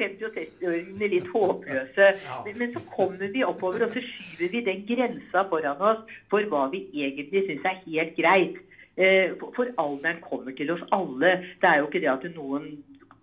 50- 0.00 0.26
og 0.26 0.36
60-åringene 0.36 1.10
litt 1.14 1.28
håpløse. 1.34 2.08
Men, 2.44 2.58
men 2.60 2.74
så 2.74 2.82
kommer 2.96 3.32
vi 3.32 3.44
oppover, 3.44 3.84
og 3.86 3.96
så 3.96 4.04
skyver 4.10 4.52
vi 4.52 4.64
den 4.70 4.84
grensa 4.90 5.44
foran 5.50 5.84
oss 5.90 6.04
for 6.30 6.44
hva 6.52 6.66
vi 6.72 6.84
egentlig 6.92 7.46
syns 7.48 7.70
er 7.72 7.82
helt 7.86 8.16
greit. 8.20 8.60
Eh, 8.98 9.32
for 9.56 9.72
alderen 9.78 10.20
kommer 10.30 10.52
til 10.52 10.70
oss 10.74 10.84
alle. 10.92 11.36
Det 11.60 11.68
er 11.70 11.80
jo 11.80 11.88
ikke 11.88 12.04
det 12.04 12.12
at 12.12 12.28
noen 12.34 12.70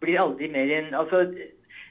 blir 0.01 0.21
aldri 0.21 0.49
mer 0.51 0.71
enn 0.79 0.93
altså, 0.97 1.25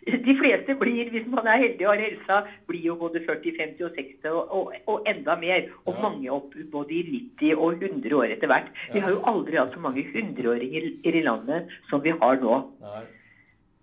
de 0.26 0.34
fleste 0.36 0.74
blir, 0.80 1.10
hvis 1.14 1.26
man 1.32 1.46
er 1.46 1.62
heldig 1.62 1.86
og 1.86 1.92
har 1.94 2.02
helsa, 2.04 2.38
blir 2.68 2.84
jo 2.90 2.94
både 3.00 3.22
40, 3.24 3.54
50 3.58 3.84
og 3.88 3.96
60 3.96 4.30
og, 4.30 4.54
og, 4.58 4.72
og 4.86 5.10
enda 5.10 5.36
mer. 5.40 5.66
Og 5.86 5.94
Ja. 5.94 6.02
mange 6.02 6.30
opp 6.30 6.54
både 6.72 6.92
i 6.98 7.02
90 7.40 7.54
og 7.56 7.82
100 7.82 8.14
år 8.20 8.32
etter 8.36 8.46
hvert. 8.50 8.70
Vi 8.92 9.00
har 9.00 9.10
jo 9.10 9.20
aldri 9.26 9.56
hatt 9.60 9.74
så 9.74 9.80
mange 9.80 10.04
hundreåringer 10.12 10.88
i 11.04 11.20
landet 11.24 11.68
som 11.90 12.02
vi 12.04 12.10
har 12.10 12.36
nå. 12.42 12.62
nei. 12.84 13.04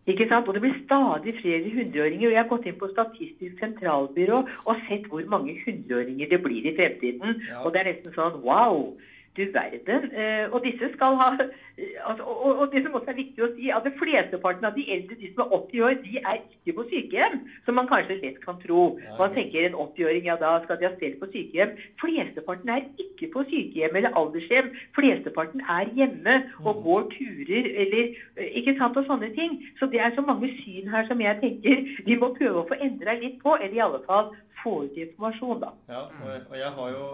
Ikke 0.10 0.26
sant? 0.28 0.48
Og 0.50 0.56
det 0.58 0.64
blir 0.64 0.78
stadig 0.84 1.36
flere 1.38 1.70
hundreåringer. 1.76 2.28
Og 2.28 2.34
jeg 2.34 2.42
har 2.42 2.50
gått 2.50 2.66
inn 2.66 2.78
på 2.80 2.90
Statistisk 2.90 3.60
sentralbyrå 3.62 4.40
og 4.66 4.76
sett 4.88 5.06
hvor 5.12 5.22
mange 5.30 5.54
hundreåringer 5.66 6.28
det 6.32 6.42
blir 6.42 6.66
i 6.66 6.74
fremtiden. 6.76 7.42
Ja. 7.50 7.62
Og 7.62 7.74
det 7.74 7.82
er 7.84 7.92
nesten 7.94 8.16
sånn 8.18 8.42
wow! 8.42 8.96
Du 9.38 9.46
verden. 9.54 10.10
Eh, 10.12 10.46
og 10.52 10.60
disse 10.65 10.89
skal 10.91 11.15
ha 11.15 11.28
eh, 11.39 11.86
altså, 12.04 12.24
og, 12.24 12.58
og- 12.60 12.72
det 12.72 12.82
som 12.84 12.96
også 12.98 13.13
er 13.13 13.20
viktig 13.22 13.44
å 13.46 13.50
si, 13.56 13.70
at 13.72 13.86
det 13.88 13.94
flesteparten 13.96 14.67
av 14.67 14.74
de 14.76 14.84
eldre, 14.91 15.15
de 15.15 15.30
som 15.32 15.44
er 15.46 15.54
80 15.58 15.84
år, 15.88 15.94
de 16.04 16.17
er 16.20 16.38
ikke 16.41 16.76
på 16.76 16.84
sykehjem. 16.89 17.38
Som 17.65 17.80
man 17.80 17.88
kanskje 17.88 18.17
lett 18.20 18.41
kan 18.44 18.60
tro. 18.60 18.82
Man 19.20 19.32
tenker 19.32 19.65
en 19.70 19.78
80-åring, 19.86 20.28
ja 20.28 20.36
da 20.36 20.58
skal 20.65 20.78
de 20.82 20.89
ha 20.89 20.91
stell 20.98 21.15
på 21.22 21.30
sykehjem. 21.32 21.72
Flesteparten 22.04 22.70
er 22.76 22.84
ikke 23.00 23.32
på 23.32 23.46
sykehjem 23.54 23.96
eller 23.96 24.12
aldershjem. 24.20 24.67
Flesteparten 25.00 25.63
er 25.80 25.88
hjemme 25.96 26.41
og 26.65 26.84
går 26.84 27.08
turer 27.15 27.72
eller 27.86 28.08
eh, 28.36 28.52
ikke 28.60 28.76
sant, 28.78 28.98
og 29.00 29.08
sånne 29.08 29.32
ting. 29.39 29.56
Så 29.80 29.88
det 29.88 30.00
er 30.04 30.12
så 30.15 30.22
mange 30.22 30.52
syn 30.60 30.91
her 30.91 31.08
som 31.08 31.22
jeg 31.24 31.39
tenker 31.39 31.80
vi 32.08 32.15
må 32.20 32.34
prøve 32.36 32.65
å 32.65 32.67
få 32.67 32.76
endra 32.84 33.15
litt 33.15 33.39
på, 33.39 33.56
eller 33.56 33.80
i 33.80 33.86
alle 33.88 34.04
fall 34.08 34.28
få 34.63 34.84
ut 34.86 34.98
informasjon, 34.98 35.60
da. 35.63 35.72
Ja, 35.89 36.04
og 36.52 36.58
jeg 36.60 36.72
har 36.78 36.89
jo 36.98 37.06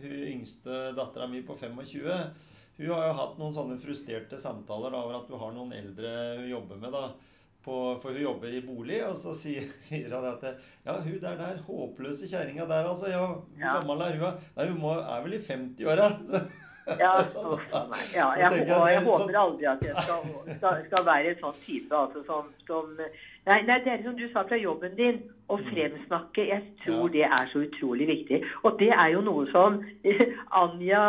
hun 0.00 0.16
yngste 0.32 0.92
dattera 0.96 1.26
mi 1.30 1.42
på 1.46 1.56
25. 1.56 2.08
Hun 2.76 2.90
har 2.90 3.06
jo 3.06 3.14
hatt 3.20 3.36
noen 3.38 3.52
sånne 3.54 3.76
frustrerte 3.78 4.38
samtaler 4.40 4.90
da, 4.90 5.04
over 5.04 5.20
at 5.20 5.28
du 5.30 5.36
har 5.38 5.52
noen 5.54 5.72
eldre 5.76 6.10
hun 6.40 6.48
jobber 6.50 6.80
med. 6.82 6.90
da, 6.96 7.04
på, 7.64 7.76
For 8.02 8.12
hun 8.12 8.20
jobber 8.26 8.52
i 8.52 8.60
bolig, 8.66 8.98
og 9.06 9.14
så 9.16 9.32
sier, 9.42 9.64
sier 9.80 10.10
hun 10.12 10.26
at 10.32 10.42
Ja, 10.84 10.98
hun 11.00 11.20
der 11.22 11.38
der 11.38 11.62
håpløse 11.68 12.26
kjerringa 12.28 12.66
der, 12.68 12.84
altså. 12.90 13.08
Ja, 13.12 13.22
hvor 13.26 13.44
Ja. 13.60 13.78
gammel 13.78 14.02
er 14.08 14.18
hun? 14.20 14.42
Nei, 14.56 14.66
hun 14.72 14.80
må, 14.82 14.92
er 14.98 15.22
vel 15.24 15.38
i 15.38 15.42
50-åra. 15.46 16.10
Ja, 17.00 17.14
uff. 17.22 17.62
Ja, 17.72 18.26
jeg, 18.42 18.50
jeg 18.52 18.66
jeg 18.68 18.96
er 18.98 19.06
håper 19.06 19.22
sånn- 19.22 19.38
aldri 19.40 19.70
at 19.70 19.86
jeg 19.86 19.94
skal, 20.04 20.26
skal, 20.58 20.82
skal 20.90 21.06
være 21.06 21.30
en 21.32 21.40
sånn 21.40 21.62
type 21.64 21.96
altså, 21.96 22.24
som, 22.26 22.50
som 22.66 22.90
Nei, 23.46 23.58
nei, 23.68 23.78
det 23.84 23.90
er 23.92 24.02
som 24.04 24.14
du 24.16 24.26
sa 24.32 24.42
fra 24.48 24.56
jobben 24.56 24.94
din, 24.96 25.18
å 25.52 25.58
fremsnakke. 25.68 26.46
Jeg 26.48 26.62
tror 26.84 27.08
Ja. 27.08 27.12
det 27.12 27.24
er 27.24 27.46
så 27.52 27.58
utrolig 27.66 28.06
viktig. 28.08 28.42
Og 28.64 28.78
det 28.78 28.88
er 28.90 29.08
jo 29.12 29.20
noe 29.20 29.44
som 29.52 29.82
Anja, 30.62 31.02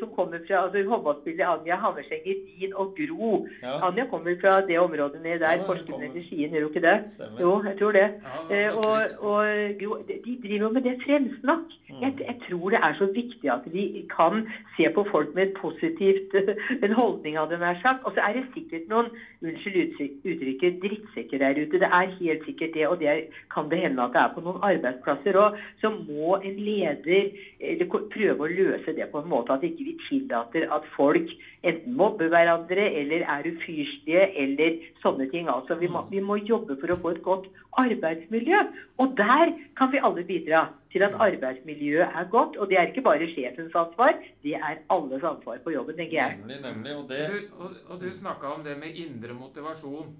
som 0.00 0.08
kommer 0.16 0.40
fra 0.46 0.62
altså 0.66 0.82
håndballspiller 0.88 1.46
Anja 1.46 1.76
Hammerseng 1.82 2.24
Din 2.26 2.72
og 2.74 2.94
Gro 2.96 3.46
Ja. 3.62 3.78
Anja 3.88 4.04
kommer 4.10 4.36
fra 4.40 4.60
det 4.66 4.78
området 4.80 5.22
nede 5.22 5.38
der. 5.44 5.58
Ja, 5.60 5.66
Porsgrunn 5.66 6.02
eller 6.02 6.22
Skien, 6.28 6.50
gjør 6.54 6.66
hun 6.66 6.72
ikke 6.72 6.84
det? 6.86 6.96
Stemmer. 7.16 7.40
Jo, 7.40 7.52
jeg 7.68 7.78
tror 7.78 7.92
det. 7.92 8.08
Ja, 8.22 8.38
Eh, 8.52 8.56
det 8.56 8.72
og, 8.72 8.98
og 9.20 9.44
Gro, 9.80 9.98
de 10.08 10.36
driver 10.42 10.66
jo 10.66 10.70
med 10.72 10.82
det 10.88 10.96
fremsnakk. 11.04 11.68
Mm. 11.90 12.00
Jeg, 12.02 12.12
jeg 12.26 12.36
tror 12.48 12.70
det 12.70 12.80
er 12.82 12.94
så 12.98 13.06
viktig 13.14 13.50
at 13.52 13.64
vi 13.72 13.84
kan 14.16 14.46
se 14.76 14.88
på 14.94 15.04
folk 15.10 15.34
med 15.34 15.42
et 15.48 15.54
positivt 15.60 16.32
en 16.84 16.92
holdning, 16.96 17.38
hadde 17.38 17.56
jeg 17.58 17.60
nær 17.64 17.80
sagt. 17.82 18.04
Og 18.04 18.12
så 18.16 18.20
er 18.28 18.32
det 18.38 18.44
sikkert 18.54 18.88
noen 18.88 19.10
unnskyld 19.42 19.76
uttrykk- 19.84 20.26
uttrykket 20.32 20.80
drittsekker 20.84 21.38
der 21.44 21.60
ute. 21.62 21.78
Det 21.82 21.90
er 22.00 22.14
helt 22.20 22.44
sikkert 22.48 22.74
det, 22.74 22.86
og 22.88 22.98
det 23.00 23.16
kan 23.54 23.68
det 23.70 23.81
hende 23.82 24.04
at 24.04 24.14
det 24.14 24.22
er 24.22 24.34
på 24.34 24.44
noen 24.44 24.62
arbeidsplasser 24.66 25.38
òg. 25.38 25.58
Så 25.82 25.92
må 25.94 26.38
en 26.40 26.58
leder 26.58 27.32
eller, 27.60 27.88
prøve 28.12 28.46
å 28.46 28.50
løse 28.50 28.94
det 28.96 29.08
på 29.12 29.22
en 29.22 29.30
måte 29.32 29.54
at 29.54 29.66
ikke 29.66 29.86
vi 29.90 29.96
tillater 30.08 30.68
at 30.72 30.86
folk 30.96 31.30
enten 31.62 31.96
mobber 31.98 32.30
hverandre 32.32 32.88
eller 33.00 33.26
er 33.36 33.48
ufyrstige, 33.52 34.28
eller 34.44 34.78
sånne 35.02 35.28
ting. 35.30 35.50
Altså, 35.52 35.78
vi, 35.80 35.90
må, 35.92 36.04
vi 36.10 36.22
må 36.24 36.38
jobbe 36.42 36.78
for 36.80 36.94
å 36.94 36.98
få 37.02 37.14
et 37.14 37.22
godt 37.26 37.50
arbeidsmiljø. 37.82 38.62
Og 39.02 39.14
der 39.18 39.54
kan 39.78 39.92
vi 39.92 40.02
alle 40.02 40.24
bidra 40.28 40.66
til 40.92 41.04
at 41.06 41.16
arbeidsmiljøet 41.26 42.18
er 42.20 42.28
godt. 42.30 42.56
Og 42.56 42.68
det 42.70 42.78
er 42.78 42.90
ikke 42.90 43.06
bare 43.06 43.30
sjefens 43.34 43.74
ansvar, 43.78 44.18
det 44.42 44.56
er 44.58 44.82
alles 44.92 45.24
ansvar 45.24 45.62
på 45.64 45.74
jobben, 45.76 45.96
tenker 45.96 46.18
jeg. 46.18 46.42
Nemlig, 46.42 46.60
nemlig. 46.66 46.98
Og 46.98 47.08
det 47.10 47.22
Du, 47.32 47.64
og, 47.64 47.70
og 47.88 48.02
du 48.02 48.10
snakka 48.12 48.54
om 48.56 48.64
det 48.66 48.76
med 48.82 48.98
indre 49.06 49.34
motivasjon. 49.34 50.12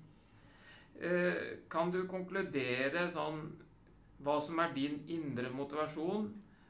Eh, 1.02 1.34
kan 1.70 1.90
du 1.90 2.04
konkludere 2.10 3.08
sånn 3.10 3.40
hva 4.22 4.36
som 4.40 4.60
er 4.62 4.70
din 4.76 5.00
indre 5.10 5.50
motivasjon 5.50 6.28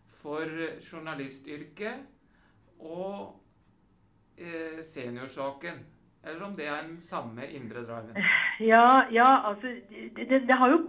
for 0.09 0.49
journalistyrket 0.81 2.07
og 2.81 3.35
eh, 4.39 4.81
seniorsaken? 4.83 5.83
Eller 6.23 6.43
om 6.47 6.53
det 6.57 6.69
er 6.71 6.85
den 6.87 7.01
samme 7.03 7.49
indre 7.51 7.83
driven? 7.87 8.17
Ja, 8.63 9.09
ja, 9.11 9.29
altså 9.49 9.71
det, 9.91 10.27
det, 10.47 10.55
har 10.55 10.71
jo, 10.71 10.83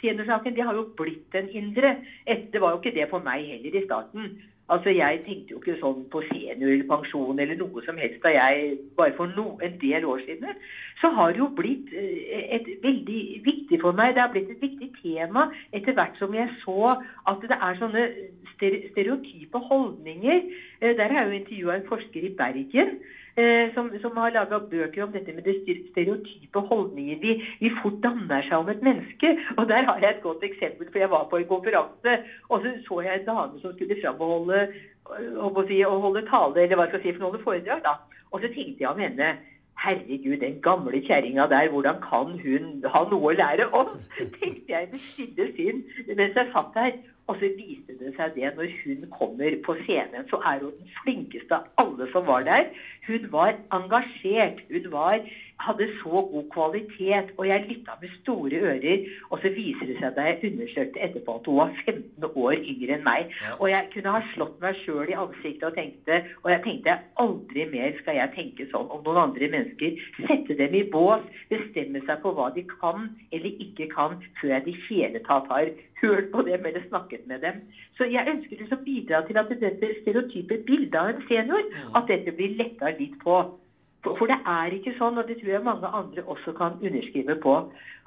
Seniorsaken 0.00 0.54
det 0.56 0.64
har 0.66 0.74
jo 0.74 0.86
blitt 0.98 1.34
en 1.38 1.48
indre. 1.48 1.92
Et- 2.26 2.48
Det 2.52 2.60
var 2.60 2.72
jo 2.74 2.80
ikke 2.80 2.94
det 2.96 3.06
for 3.10 3.22
meg 3.22 3.44
heller 3.46 3.76
i 3.80 3.84
starten. 3.84 4.32
Altså, 4.68 4.88
Jeg 4.88 5.20
tenkte 5.26 5.52
jo 5.52 5.58
ikke 5.60 5.76
sånn 5.80 6.06
på 6.12 6.22
senior 6.30 6.70
eller 6.72 7.58
noe 7.60 7.82
som 7.84 7.98
helst 8.00 8.22
da 8.24 8.30
jeg 8.32 8.78
bare 8.96 9.12
for 9.16 9.28
no, 9.36 9.58
en 9.60 9.74
del 9.82 10.06
år 10.08 10.22
siden. 10.24 10.56
Så 11.02 11.10
har 11.12 11.32
det 11.32 11.42
jo 11.42 11.50
blitt 11.58 11.92
eh, 11.92 12.46
et 12.56 12.70
veldig 12.82 13.20
viktig 13.44 13.80
for 13.82 13.92
meg. 13.92 14.14
Det 14.14 14.22
har 14.24 14.32
blitt 14.32 14.54
et 14.54 14.62
viktig 14.64 14.88
tema 15.02 15.50
etter 15.76 15.92
hvert 15.92 16.16
som 16.16 16.32
jeg 16.32 16.48
så 16.62 16.94
at 17.28 17.44
det 17.44 17.58
er 17.60 17.76
sånne 17.82 18.06
stereotype 18.56 19.60
holdninger. 19.68 20.48
Eh, 20.80 20.96
Der 20.96 21.12
har 21.12 21.24
jeg 21.24 21.28
jo 21.28 21.40
intervjua 21.42 21.76
en 21.76 21.88
forsker 21.90 22.24
i 22.24 22.32
Bergen 22.38 22.96
som, 23.74 23.90
som 24.02 24.16
har 24.16 24.30
laga 24.34 24.58
bøker 24.58 25.02
om 25.04 25.12
dette 25.12 25.32
med 25.34 25.42
det 25.46 25.56
ster- 25.60 25.80
stereotype 25.90 26.60
holdninger 26.70 27.18
vi, 27.22 27.34
vi 27.60 27.70
fort 27.80 27.96
danner 28.04 28.44
seg 28.46 28.58
om 28.60 28.70
et 28.70 28.82
menneske. 28.86 29.34
Og 29.56 29.68
der 29.68 29.86
har 29.88 29.98
jeg 30.02 30.16
et 30.16 30.22
godt 30.22 30.42
eksempel, 30.46 30.90
for 30.90 31.02
jeg 31.02 31.10
var 31.10 31.24
på 31.30 31.40
en 31.40 31.48
konferanse, 31.50 32.18
og 32.48 32.62
så 32.62 32.74
så 32.86 33.00
jeg 33.06 33.20
en 33.20 33.26
dame 33.30 33.60
som 33.62 33.72
skulle 33.72 33.98
fram 34.02 34.20
og 34.20 34.34
holde, 34.34 34.60
holdt 35.40 35.56
på 35.56 35.64
å 35.64 35.68
si, 35.70 35.80
å 35.84 35.98
holde 36.04 36.22
tale, 36.30 36.62
eller 36.62 36.78
hva 36.78 36.86
skal 36.86 37.00
jeg 37.02 37.10
si, 37.10 37.16
for 37.16 37.28
holde 37.28 37.42
foredrag. 37.42 37.82
da. 37.82 37.96
Og 38.30 38.40
så 38.40 38.48
tenkte 38.54 38.82
jeg 38.82 38.90
om 38.90 39.02
henne 39.02 39.34
Herregud, 39.84 40.38
den 40.38 40.60
gamle 40.62 41.00
kjerringa 41.02 41.48
der, 41.50 41.68
hvordan 41.68 41.98
kan 41.98 42.36
hun 42.38 42.84
ha 42.92 43.00
noe 43.10 43.32
å 43.32 43.34
lære 43.34 43.66
oss? 43.74 43.96
Tenkte 44.38 44.70
jeg 44.70 44.88
med 44.92 45.02
stille 45.02 45.48
sinn 45.56 45.82
mens 46.14 46.38
jeg 46.38 46.46
satt 46.52 46.70
der. 46.76 46.94
Og 47.26 47.38
så 47.40 47.48
viste 47.56 47.94
det 48.00 48.12
seg 48.18 48.34
det 48.36 48.50
når 48.56 48.72
hun 48.82 49.06
kommer 49.12 49.56
på 49.64 49.76
scenen, 49.84 50.26
så 50.28 50.40
er 50.44 50.60
hun 50.60 50.74
den 50.76 50.90
flinkeste 51.00 51.56
av 51.56 51.64
alle 51.80 52.08
som 52.12 52.26
var 52.28 52.44
der. 52.44 52.68
Hun 53.06 53.30
var 53.32 53.56
engasjert. 53.72 54.60
Hun 54.68 54.90
var, 54.92 55.22
hadde 55.60 55.88
så 56.00 56.22
god 56.30 56.46
kvalitet. 56.54 57.32
Og 57.38 57.48
jeg 57.48 57.66
lytta 57.68 57.96
med 58.00 58.10
store 58.20 58.60
ører. 58.70 59.04
Og 59.30 59.40
så 59.42 59.52
viser 59.54 59.90
det 59.90 59.98
seg 60.00 60.16
da 60.16 60.26
jeg 60.28 60.50
undersøkte 60.50 61.02
etterpå 61.06 61.38
at 61.38 61.48
hun 61.50 61.60
var 61.60 61.72
15 61.84 62.28
år 62.44 62.56
yngre 62.58 62.98
enn 62.98 63.06
meg. 63.06 63.32
Ja. 63.42 63.54
Og 63.58 63.70
jeg 63.70 63.90
kunne 63.94 64.16
ha 64.16 64.22
slått 64.34 64.60
meg 64.64 64.78
sjøl 64.82 65.12
i 65.12 65.18
ansiktet 65.24 65.68
og 65.70 65.78
tenkte 65.78 66.20
Og 66.42 66.50
jeg 66.52 66.62
tenkte 66.66 66.98
aldri 67.22 67.66
mer 67.70 67.96
skal 68.00 68.18
jeg 68.20 68.34
tenke 68.36 68.68
sånn 68.72 68.90
om 68.90 69.02
noen 69.06 69.22
andre 69.28 69.48
mennesker. 69.54 69.98
Sette 70.26 70.58
dem 70.58 70.76
i 70.76 70.84
bås, 70.90 71.24
bestemme 71.50 72.02
seg 72.06 72.22
på 72.22 72.34
hva 72.36 72.50
de 72.54 72.64
kan 72.76 73.08
eller 73.34 73.64
ikke 73.64 73.88
kan, 73.92 74.16
før 74.40 74.56
jeg 74.56 74.62
i 74.62 74.70
det 74.70 74.78
hele 74.88 75.20
tatt 75.26 75.48
har 75.50 75.70
hørt 76.02 76.30
på 76.32 76.42
dem 76.46 76.66
eller 76.66 76.82
snakket 76.88 77.26
med 77.26 77.40
dem. 77.40 77.60
Så 77.96 78.08
jeg 78.10 78.28
ønsker 78.28 78.60
liksom 78.60 78.80
å 78.80 78.86
bidra 78.86 79.22
til 79.26 79.38
at 79.40 79.52
dette 79.52 79.92
stereotype 80.00 80.60
bildet 80.68 80.96
av 81.00 81.12
en 81.12 81.22
senior, 81.28 81.68
at 81.94 82.10
dette 82.10 82.34
blir 82.36 82.56
letta 82.58 82.92
litt 82.98 83.16
på. 83.22 83.38
For, 84.04 84.26
det 84.28 84.36
er 84.44 84.76
ikke 84.76 84.92
sånn, 84.98 85.18
og 85.18 85.26
det 85.28 85.38
tror 85.40 85.54
jeg 85.54 85.64
mange 85.64 85.88
andre 85.96 86.22
også 86.28 86.52
kan 86.56 86.76
underskrive 86.80 87.36
på. 87.40 87.58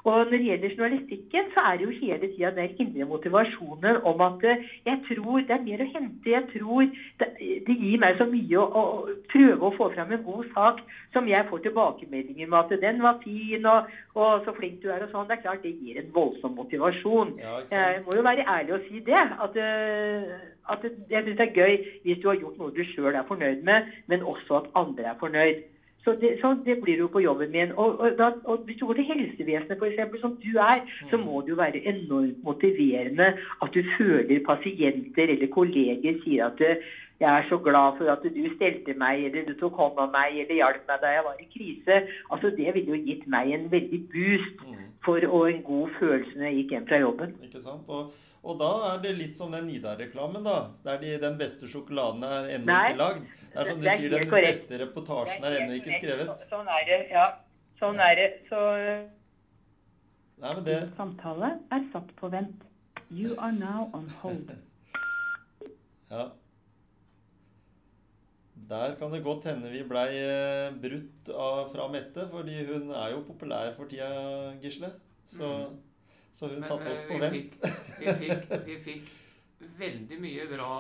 Og 0.07 0.13
når 0.29 0.37
det 0.37 0.45
gjelder 0.47 0.73
journalistikken, 0.77 1.47
så 1.51 1.63
er 1.67 1.77
det 1.77 1.87
jo 1.87 1.95
hele 1.99 2.27
tida 2.31 2.51
den 2.55 2.69
indre 2.79 3.05
motivasjonen 3.09 3.97
om 4.07 4.21
at 4.23 4.43
eh, 4.47 4.61
jeg 4.85 4.99
tror 5.07 5.41
det 5.41 5.55
er 5.55 5.63
mer 5.65 5.83
å 5.83 5.87
hente. 5.89 6.29
Jeg 6.31 6.45
tror 6.53 6.85
det, 7.19 7.27
det 7.67 7.75
gir 7.75 7.97
meg 7.99 8.15
så 8.19 8.27
mye 8.29 8.61
å, 8.61 8.67
å 8.71 9.15
prøve 9.33 9.67
å 9.67 9.73
få 9.75 9.89
fram 9.95 10.13
en 10.15 10.23
god 10.23 10.47
sak 10.53 10.79
som 11.15 11.27
jeg 11.27 11.43
får 11.49 11.65
tilbakemeldinger 11.65 12.47
med 12.47 12.59
at 12.61 12.79
den 12.85 13.01
var 13.03 13.17
fin, 13.23 13.65
og, 13.67 13.89
og 14.15 14.45
så 14.45 14.53
flink 14.55 14.79
du 14.85 14.91
er 14.93 15.03
og 15.03 15.11
sånn. 15.11 15.27
Det 15.27 15.39
er 15.39 15.43
klart 15.43 15.65
det 15.65 15.75
gir 15.75 15.99
en 15.99 16.13
voldsom 16.15 16.55
motivasjon. 16.55 17.33
Ja, 17.41 17.57
Jeg 17.73 18.03
må 18.05 18.15
jo 18.15 18.23
være 18.29 18.47
ærlig 18.47 18.77
og 18.77 18.85
si 18.87 19.01
det. 19.03 19.23
At, 19.43 19.55
eh, 19.59 20.37
at 20.71 20.81
det- 20.85 20.93
jeg 21.09 21.23
syns 21.25 21.37
det 21.41 21.49
er 21.49 21.57
gøy 21.57 21.79
hvis 22.05 22.21
du 22.21 22.29
har 22.29 22.39
gjort 22.39 22.57
noe 22.61 22.71
du 22.71 22.83
sjøl 22.93 23.15
er 23.15 23.27
fornøyd 23.27 23.59
med, 23.59 23.83
men 24.07 24.23
også 24.23 24.61
at 24.61 24.71
andre 24.75 25.11
er 25.11 25.19
fornøyd. 25.19 25.59
Så 26.08 26.14
det, 26.22 26.38
så 26.39 26.53
det 26.64 26.78
blir 26.80 27.01
jo 27.03 27.10
på 27.12 27.20
jobben 27.20 27.51
min. 27.51 27.74
Og, 27.76 27.99
og, 27.99 28.14
da, 28.16 28.30
og 28.47 28.62
Hvis 28.64 28.78
du 28.80 28.86
går 28.88 29.01
til 29.01 29.10
helsevesenet, 29.10 29.82
f.eks., 29.82 30.22
som 30.22 30.38
du 30.39 30.53
er, 30.55 30.86
så 31.12 31.18
må 31.20 31.41
det 31.43 31.51
jo 31.51 31.58
være 31.60 31.82
enormt 31.91 32.39
motiverende 32.47 33.34
at 33.36 33.74
du 33.76 33.82
føler 33.97 34.39
pasienter 34.47 35.34
eller 35.36 35.51
kolleger 35.51 36.16
sier 36.24 36.47
at 36.47 36.64
jeg 37.20 37.28
er 37.34 37.45
så 37.49 37.58
glad 37.58 37.97
for 37.97 38.08
at 38.14 38.22
du 38.24 38.43
stelte 38.55 38.93
meg, 39.01 39.24
eller 39.26 39.47
du 39.47 39.55
tok 39.60 39.74
hånd 39.82 39.97
om 39.97 40.12
meg, 40.14 40.38
eller 40.38 40.60
hjalp 40.62 40.84
meg 40.88 41.01
da 41.01 41.12
jeg 41.16 41.24
var 41.26 41.39
i 41.41 41.47
krise. 41.55 41.95
Altså 42.32 42.51
Det 42.55 42.70
ville 42.76 42.93
jo 42.93 42.99
gitt 43.08 43.26
meg 43.28 43.51
en 43.55 43.68
veldig 43.72 44.01
boost 44.14 44.62
Mm. 44.64 44.84
for, 45.05 45.20
og 45.28 45.49
en 45.51 45.64
god 45.64 45.89
følelse 45.99 46.38
når 46.38 46.45
jeg 46.45 46.55
gikk 46.62 46.72
hjem 46.76 46.88
fra 46.88 46.99
jobben. 47.01 47.34
Ikke 47.43 47.60
sant? 47.64 47.84
Og, 47.88 48.14
og 48.43 48.60
da 48.60 48.70
er 48.91 49.01
det 49.03 49.16
litt 49.18 49.36
som 49.36 49.51
den 49.51 49.66
Nidar-reklamen, 49.68 50.43
da. 50.45 50.58
Der 50.86 51.01
de, 51.01 51.18
den 51.26 51.38
beste 51.41 51.68
sjokoladen 51.68 52.24
er 52.24 52.51
ennå 52.55 52.80
ikke 52.89 53.01
lagd. 53.01 53.26
Det 53.58 53.66
er 53.66 53.72
som 53.72 53.80
du 53.80 53.84
det 53.88 53.91
er 53.91 53.97
sier, 54.01 54.14
den 54.14 54.30
korrekt. 54.30 54.47
beste 54.53 54.80
reportasjen 54.84 55.43
er 55.49 55.55
ennå 55.62 55.78
ikke 55.80 55.91
er 55.93 55.99
skrevet. 56.01 56.45
Sånn 56.51 56.68
er 56.78 56.84
det, 56.89 56.99
ja. 57.12 57.28
Sånn 57.80 57.99
er 58.05 58.16
det. 58.20 58.28
Så 58.49 58.60
Nei, 60.38 60.51
men 60.53 60.64
det 60.68 60.76
Samtale 60.97 61.47
er 61.74 61.86
satt 61.93 62.12
på 62.20 62.30
vent. 62.30 62.66
You 63.10 63.34
are 63.39 63.51
now 63.55 63.89
on 63.97 64.10
hold. 64.22 64.51
Ja. 66.08 66.30
Der 68.70 68.93
kan 68.99 69.12
det 69.12 69.24
godt 69.24 69.43
hende 69.47 69.70
vi 69.72 69.82
blei 69.88 70.08
eh, 70.20 70.72
brutt 70.82 71.30
av, 71.34 71.68
fra 71.74 71.86
Mette, 71.91 72.24
fordi 72.32 72.62
hun 72.68 72.89
er 72.95 73.12
jo 73.14 73.22
populær 73.28 73.74
for 73.78 73.88
tida, 73.91 74.08
Gisle. 74.64 74.89
Så, 75.28 75.49
så 76.36 76.49
hun 76.51 76.64
satte 76.64 76.91
oss 76.93 77.01
på 77.08 77.14
på 77.14 77.20
vi 77.20 77.26
vent. 77.26 77.60
fikk- 77.60 77.99
Vi 77.99 78.16
fikk, 78.22 78.55
vi 78.70 78.78
fikk 78.88 79.12
veldig 79.60 80.18
mye 80.22 80.43
bra 80.51 80.72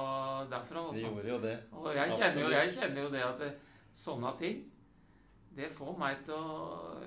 derfra, 0.49 0.83
Vi 0.91 1.01
altså. 1.01 1.07
gjorde 1.07 1.29
jo 1.29 1.37
det. 1.41 1.55
Og 1.73 1.87
jeg 1.95 2.11
kjenner, 2.11 2.41
jo, 2.43 2.49
jeg 2.53 2.73
kjenner 2.75 3.01
jo 3.03 3.09
det 3.09 3.23
at 3.25 3.39
det, 3.41 3.51
sånne 3.97 4.33
ting 4.37 4.59
Det 5.57 5.71
får 5.73 5.95
meg 5.97 6.19
til 6.27 6.35
å 6.37 6.99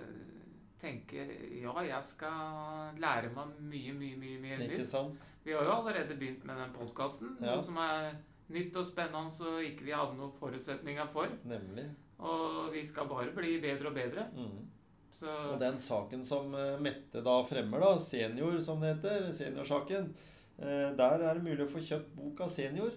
tenke 0.81 1.27
Ja, 1.61 1.75
jeg 1.87 2.03
skal 2.03 2.97
lære 2.99 3.31
meg 3.37 3.53
mye, 3.61 3.93
mye, 3.95 4.17
mye 4.19 4.41
mer 4.43 4.65
Ikke 4.67 4.89
sant? 4.89 5.31
Vi 5.45 5.55
har 5.55 5.63
jo 5.69 5.77
allerede 5.77 6.17
begynt 6.19 6.43
med 6.49 6.59
den 6.59 6.73
podkasten, 6.75 7.37
Ja. 7.45 7.55
som 7.61 7.77
er 7.79 8.17
nytt 8.51 8.75
og 8.77 8.85
spennende 8.89 9.47
og 9.47 9.63
ikke 9.63 9.85
vi 9.87 9.93
hadde 9.95 10.17
noen 10.19 10.33
forutsetninger 10.35 11.07
for. 11.13 11.31
Nemlig. 11.47 11.85
Og 12.19 12.73
vi 12.75 12.83
skal 12.85 13.07
bare 13.07 13.31
bli 13.33 13.61
bedre 13.63 13.89
og 13.89 13.95
bedre. 13.95 14.25
Mm. 14.35 14.67
Så 15.15 15.31
Og 15.53 15.61
den 15.61 15.79
saken 15.79 16.25
som 16.25 16.53
eh, 16.55 16.75
Mette 16.83 17.23
da 17.23 17.37
fremmer, 17.47 17.79
da, 17.79 17.95
senior 17.97 18.59
som 18.61 18.81
det 18.83 18.97
heter, 18.97 19.31
seniorsaken, 19.37 20.11
eh, 20.11 20.27
der 20.61 21.23
er 21.25 21.39
det 21.39 21.45
mulig 21.45 21.65
å 21.65 21.71
få 21.73 21.81
kjøpt 21.81 22.13
boka 22.19 22.49
Senior. 22.51 22.93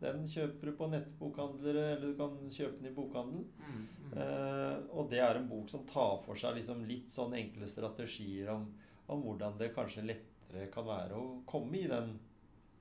Den 0.00 0.26
kjøper 0.28 0.68
du 0.68 0.76
på 0.76 0.88
nettbokhandlere, 0.92 1.84
eller 1.94 2.12
du 2.12 2.18
kan 2.18 2.34
kjøpe 2.52 2.80
den 2.80 2.90
i 2.90 2.94
bokhandelen. 2.96 3.46
mm, 3.58 3.84
mm. 4.02 4.16
Eh, 4.16 4.74
og 4.92 5.08
det 5.10 5.22
er 5.24 5.38
en 5.38 5.48
bok 5.48 5.70
som 5.72 5.86
tar 5.88 6.18
for 6.24 6.38
seg 6.38 6.58
liksom 6.58 6.84
litt 6.88 7.10
sånn 7.12 7.34
enkle 7.36 7.68
strategier 7.68 8.52
om, 8.52 8.68
om 9.12 9.24
hvordan 9.24 9.56
det 9.60 9.72
kanskje 9.74 10.04
lettere 10.06 10.68
kan 10.72 10.86
være 10.86 11.16
å 11.16 11.40
komme 11.48 11.80
i 11.80 11.88
den 11.90 12.14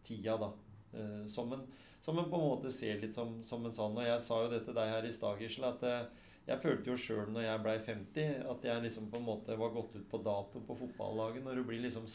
tida, 0.06 0.36
da. 0.38 0.52
eh, 0.94 1.24
som, 1.32 1.52
en, 1.56 1.64
som 2.04 2.20
en 2.20 2.30
på 2.30 2.40
en 2.40 2.48
måte 2.52 2.72
ser 2.72 3.00
litt 3.02 3.16
som, 3.16 3.40
som 3.44 3.66
en 3.66 3.74
sånn. 3.74 3.96
Og 3.98 4.06
jeg 4.06 4.22
sa 4.22 4.44
jo 4.44 4.52
det 4.52 4.66
til 4.68 4.78
deg 4.78 4.92
her 4.98 5.08
i 5.08 5.16
stad, 5.16 5.42
Gisle, 5.42 5.72
at 5.72 5.88
eh, 5.88 6.30
jeg 6.46 6.62
følte 6.62 6.92
jo 6.92 7.00
sjøl 7.00 7.32
når 7.34 7.48
jeg 7.48 7.64
blei 7.64 7.78
50, 7.88 8.44
at 8.52 8.68
jeg 8.68 8.84
liksom 8.84 9.08
på 9.10 9.24
en 9.24 9.30
måte 9.32 9.56
var 9.58 9.74
gått 9.74 9.96
ut 9.96 10.10
på 10.12 10.20
dato 10.22 10.62
på 10.68 10.78
fotballaget. 10.84 11.48
Når 11.48 11.58
du 11.58 11.64
blir 11.72 11.82
liksom 11.88 12.06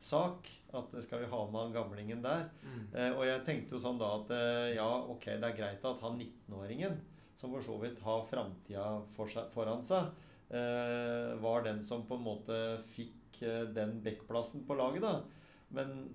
styresak. 0.00 0.50
At 0.72 0.94
eh, 0.94 1.02
skal 1.02 1.20
vi 1.20 1.26
ha 1.26 1.50
med 1.50 1.60
han 1.60 1.72
gamlingen 1.72 2.22
der? 2.22 2.48
Mm. 2.64 2.94
Eh, 2.94 3.12
og 3.16 3.24
jeg 3.26 3.44
tenkte 3.44 3.74
jo 3.74 3.82
sånn 3.82 3.98
da 4.00 4.12
at 4.20 4.30
eh, 4.34 4.76
ja, 4.76 4.88
ok, 4.88 5.24
det 5.40 5.48
er 5.48 5.56
greit 5.56 5.84
at 5.84 6.02
han 6.04 6.18
19-åringen, 6.18 6.98
som 7.34 7.52
for 7.52 7.64
så 7.64 7.76
vidt 7.80 8.00
har 8.04 8.26
framtida 8.28 9.00
for 9.16 9.30
foran 9.54 9.84
seg, 9.84 10.10
eh, 10.50 11.36
var 11.40 11.64
den 11.64 11.82
som 11.82 12.06
på 12.06 12.18
en 12.18 12.26
måte 12.26 12.58
fikk 12.94 13.42
eh, 13.42 13.66
den 13.74 14.00
backplassen 14.04 14.66
på 14.66 14.76
laget, 14.78 15.02
da. 15.02 15.20
Men 15.70 16.10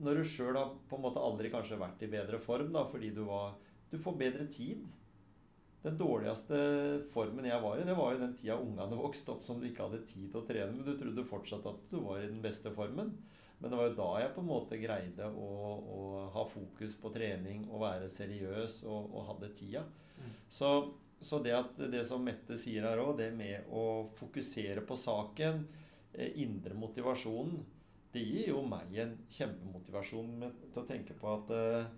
når 0.00 0.20
du 0.20 0.24
sjøl 0.28 0.56
har 0.56 0.72
på 0.88 0.96
en 0.96 1.04
måte 1.04 1.20
aldri 1.20 1.50
kanskje 1.52 1.80
vært 1.80 2.02
i 2.04 2.10
bedre 2.12 2.40
form, 2.40 2.72
da, 2.72 2.86
fordi 2.88 3.12
du 3.16 3.24
var 3.28 3.58
Du 3.90 3.96
får 3.98 4.14
bedre 4.14 4.44
tid. 4.46 4.84
Den 5.80 5.96
dårligste 5.96 6.56
formen 7.08 7.46
jeg 7.48 7.62
var 7.62 7.78
i, 7.80 7.84
det 7.88 7.96
var 7.96 8.12
jo 8.12 8.20
den 8.20 8.34
tida 8.36 8.58
ungene 8.60 8.98
vokste 9.00 9.32
opp 9.32 9.44
som 9.46 9.60
du 9.60 9.68
ikke 9.70 9.86
hadde 9.86 10.02
tid 10.08 10.26
til 10.28 10.42
å 10.42 10.46
trene, 10.48 10.74
men 10.74 10.84
du 10.84 10.92
trodde 10.98 11.24
fortsatt 11.28 11.68
at 11.70 11.86
du 11.88 12.02
var 12.04 12.20
i 12.20 12.28
den 12.28 12.42
beste 12.44 12.72
formen. 12.74 13.14
Men 13.60 13.72
det 13.72 13.78
var 13.78 13.88
jo 13.88 13.96
da 13.96 14.10
jeg 14.22 14.32
på 14.34 14.42
en 14.42 14.48
måte 14.48 14.80
greide 14.80 15.26
å, 15.36 15.48
å 15.80 16.02
ha 16.32 16.44
fokus 16.48 16.96
på 17.00 17.12
trening 17.12 17.66
og 17.68 17.82
være 17.84 18.12
seriøs 18.12 18.82
og, 18.88 19.08
og 19.08 19.26
hadde 19.32 19.50
tida. 19.56 19.82
Mm. 20.20 20.30
Så, 20.52 20.70
så 21.20 21.40
det 21.44 21.56
at 21.56 21.82
det 21.92 22.04
som 22.08 22.24
Mette 22.24 22.56
sier 22.60 22.88
her 22.88 23.00
òg, 23.00 23.18
det 23.20 23.30
med 23.36 23.68
å 23.72 23.84
fokusere 24.16 24.84
på 24.88 24.96
saken, 24.96 25.64
eh, 26.12 26.40
indre 26.44 26.76
motivasjonen, 26.76 27.60
det 28.12 28.24
gir 28.26 28.52
jo 28.52 28.62
meg 28.66 28.96
en 29.00 29.12
kjempemotivasjon 29.30 30.48
til 30.72 30.80
å 30.82 30.88
tenke 30.88 31.16
på 31.16 31.34
at 31.38 31.56
eh, 31.56 31.90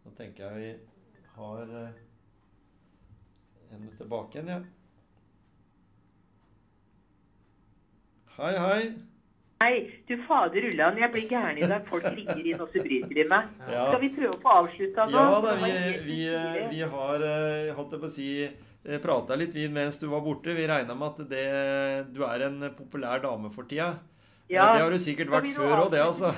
Nå 0.00 0.14
tenker 0.16 0.46
jeg 0.46 0.60
vi 0.62 1.24
har 1.34 1.72
eh, 1.76 1.98
henne 3.70 3.92
tilbake 3.98 4.38
igjen, 4.38 4.50
ja. 4.50 4.60
Hei, 8.40 8.52
hei. 8.56 8.82
Hei, 9.60 9.74
du 10.08 10.14
fader 10.24 10.64
ullan, 10.70 10.96
jeg 10.96 11.12
blir 11.12 11.26
gæren 11.28 11.58
i 11.60 11.66
deg. 11.68 11.84
Folk 11.90 12.06
ringer 12.08 12.40
inn, 12.40 12.62
og 12.64 12.70
så 12.72 12.80
bryter 12.80 13.12
de 13.12 13.26
meg. 13.28 13.50
Ja. 13.68 13.90
Skal 13.90 14.00
vi 14.00 14.08
prøve 14.16 14.32
å 14.38 14.40
få 14.40 14.54
avslutta 14.62 15.04
nå? 15.10 15.18
Ja 15.20 15.40
da, 15.44 15.56
vi, 15.60 15.74
vi, 16.06 16.20
vi 16.70 16.80
har 16.94 17.26
eh, 17.28 17.72
holdt 17.76 17.92
jeg 17.92 18.00
på 18.00 18.08
å 18.08 18.14
si 18.14 18.28
prata 19.04 19.36
litt 19.36 19.52
vi 19.52 19.66
mens 19.68 20.00
du 20.00 20.06
var 20.08 20.24
borte. 20.24 20.54
Vi 20.56 20.64
regna 20.70 20.96
med 20.96 21.12
at 21.12 21.28
det, 21.28 21.44
du 22.14 22.22
er 22.24 22.46
en 22.48 22.70
populær 22.78 23.20
dame 23.20 23.52
for 23.52 23.68
tida. 23.68 23.98
Ja. 24.50 24.66
Det 24.74 24.82
har 24.82 24.90
du 24.90 24.98
sikkert 24.98 25.30
vært 25.30 25.48
før 25.54 25.84
òg, 25.84 25.88
det, 25.92 26.00
altså. 26.02 26.32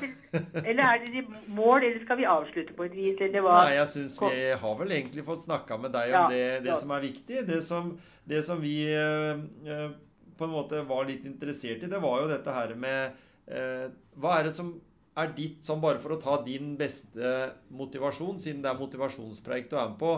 Eller 0.61 0.83
er 0.85 1.05
det 1.07 1.23
mål, 1.49 1.87
eller 1.87 2.03
skal 2.05 2.19
vi 2.21 2.27
avslutte 2.29 2.77
på 2.77 2.85
et 2.85 2.95
vis, 2.97 3.17
eller 3.25 3.45
hva? 3.45 3.57
Nei, 3.65 3.79
jeg 3.79 3.89
syns 3.95 4.17
vi 4.21 4.43
har 4.63 4.79
vel 4.81 4.95
egentlig 4.99 5.25
fått 5.25 5.45
snakka 5.47 5.79
med 5.81 5.95
deg 5.97 6.13
om 6.13 6.17
Ja, 6.19 6.23
det, 6.29 6.45
det 6.67 6.73
ja. 6.75 6.79
som 6.81 6.93
er 6.93 7.05
viktig. 7.07 7.43
Det 7.49 7.61
som, 7.65 7.91
det 8.29 8.43
som 8.45 8.61
vi 8.61 8.77
eh, 8.93 9.43
eh, 9.65 9.89
på 10.37 10.49
en 10.49 10.55
måte 10.55 10.85
var 10.89 11.09
litt 11.09 11.25
interessert 11.29 11.85
i, 11.85 11.91
det 11.91 12.03
var 12.05 12.21
jo 12.21 12.31
dette 12.31 12.57
her 12.57 12.77
med 12.77 13.17
eh, 13.49 13.89
Hva 14.21 14.39
er 14.39 14.51
det 14.51 14.57
som 14.61 14.75
er 15.17 15.33
ditt, 15.37 15.61
som 15.65 15.81
bare 15.81 16.01
for 16.01 16.15
å 16.15 16.21
ta 16.21 16.39
din 16.45 16.75
beste 16.81 17.33
motivasjon, 17.73 18.39
siden 18.41 18.63
det 18.65 18.71
er 18.71 18.81
motivasjonspreik 18.81 19.69
du 19.73 19.77
er 19.77 19.91
med 19.93 19.99
på, 20.01 20.15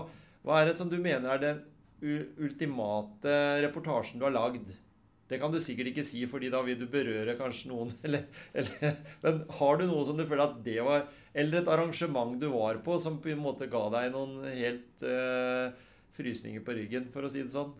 hva 0.46 0.60
er 0.60 0.70
det 0.70 0.76
som 0.78 0.90
du 0.90 0.98
mener 1.02 1.30
er 1.34 1.42
den 1.42 1.62
ultimate 2.38 3.34
reportasjen 3.64 4.20
du 4.20 4.26
har 4.26 4.34
lagd? 4.34 4.70
Det 5.28 5.38
kan 5.40 5.52
du 5.52 5.56
sikkert 5.62 5.88
ikke 5.90 6.04
si, 6.04 6.26
fordi 6.28 6.50
da 6.52 6.60
vil 6.66 6.76
du 6.76 6.84
berøre 6.90 7.36
kanskje 7.38 7.70
noen. 7.70 7.92
Eller, 8.04 8.26
eller, 8.52 8.98
men 9.22 9.40
har 9.58 9.80
du 9.80 9.86
noe 9.88 10.04
som 10.04 10.18
du 10.18 10.26
føler 10.28 10.44
at 10.44 10.58
det 10.66 10.76
var 10.84 11.06
Eller 11.32 11.62
et 11.62 11.70
arrangement 11.72 12.34
du 12.40 12.50
var 12.52 12.82
på 12.84 12.98
som 13.00 13.16
på 13.22 13.32
en 13.32 13.40
måte 13.42 13.70
ga 13.72 13.86
deg 13.94 14.12
noen 14.12 14.44
helt 14.52 15.06
uh, 15.08 15.72
frysninger 16.14 16.62
på 16.64 16.76
ryggen, 16.76 17.08
for 17.14 17.26
å 17.26 17.32
si 17.32 17.42
det 17.42 17.54
sånn? 17.54 17.72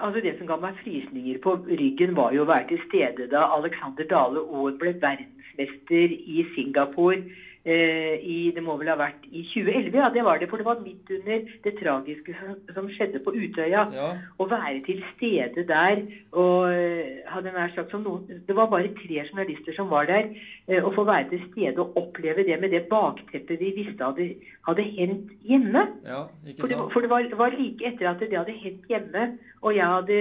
Altså 0.00 0.22
Det 0.24 0.36
som 0.38 0.48
ga 0.48 0.58
meg 0.60 0.76
frysninger 0.80 1.40
på 1.44 1.56
ryggen, 1.68 2.14
var 2.16 2.36
jo 2.36 2.44
å 2.44 2.50
være 2.50 2.68
til 2.70 2.84
stede 2.86 3.28
da 3.32 3.48
Alexander 3.56 4.06
Dale 4.08 4.44
Aaen 4.44 4.78
ble 4.80 4.94
verdensmester 5.02 6.14
i 6.14 6.44
Singapore. 6.54 7.24
Eh, 7.62 8.16
i, 8.18 8.36
det 8.50 8.62
må 8.64 8.74
vel 8.80 8.88
ha 8.90 8.96
vært 8.98 9.22
i 9.30 9.44
2011, 9.46 9.94
ja 9.94 10.08
det 10.10 10.24
var 10.26 10.40
det. 10.40 10.48
For 10.50 10.58
det 10.58 10.66
var 10.66 10.80
midt 10.82 11.12
under 11.14 11.42
det 11.62 11.72
tragiske 11.78 12.34
som, 12.34 12.56
som 12.74 12.88
skjedde 12.90 13.20
på 13.22 13.30
Utøya. 13.36 13.84
Ja. 13.94 14.08
Å 14.42 14.46
være 14.50 14.80
til 14.82 14.98
stede 15.12 15.62
der 15.68 16.02
og 16.34 16.72
eh, 16.74 17.20
hadde 17.30 17.52
nær 17.54 17.70
sagt 17.74 17.92
som 17.94 18.02
noen 18.02 18.42
Det 18.48 18.56
var 18.56 18.66
bare 18.72 18.90
tre 18.98 19.22
journalister 19.22 19.76
som 19.76 19.90
var 19.92 20.08
der. 20.10 20.26
eh, 20.66 20.82
Å 20.82 20.90
få 20.90 21.04
være 21.06 21.28
til 21.30 21.42
stede 21.52 21.84
og 21.84 22.02
oppleve 22.02 22.42
det 22.48 22.58
med 22.58 22.74
det 22.74 22.82
bakteppet 22.90 23.60
vi 23.62 23.70
visste 23.78 24.02
hadde, 24.10 24.32
hadde 24.66 24.88
hendt 24.96 25.30
hjemme. 25.46 25.86
ja 26.02 26.24
For 26.58 26.66
det, 26.66 26.80
for 26.90 27.00
det 27.04 27.12
var, 27.14 27.30
var 27.38 27.54
like 27.54 27.86
etter 27.92 28.10
at 28.10 28.26
det 28.26 28.34
hadde 28.34 28.58
hendt 28.58 28.90
hjemme, 28.90 29.28
og 29.62 29.76
jeg 29.76 29.86
hadde 29.86 30.18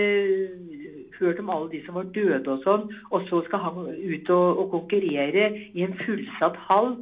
hørt 1.22 1.40
om 1.40 1.50
alle 1.54 1.70
de 1.72 1.82
som 1.86 1.96
var 2.00 2.10
døde 2.16 2.52
og 2.56 2.62
sånn, 2.66 2.86
og 3.12 3.24
så 3.30 3.42
skal 3.48 3.64
han 3.64 3.82
ut 3.88 4.30
og, 4.36 4.60
og 4.66 4.70
konkurrere 4.76 5.52
i 5.74 5.86
en 5.88 5.96
fullsatt 6.06 6.58
hall. 6.68 6.96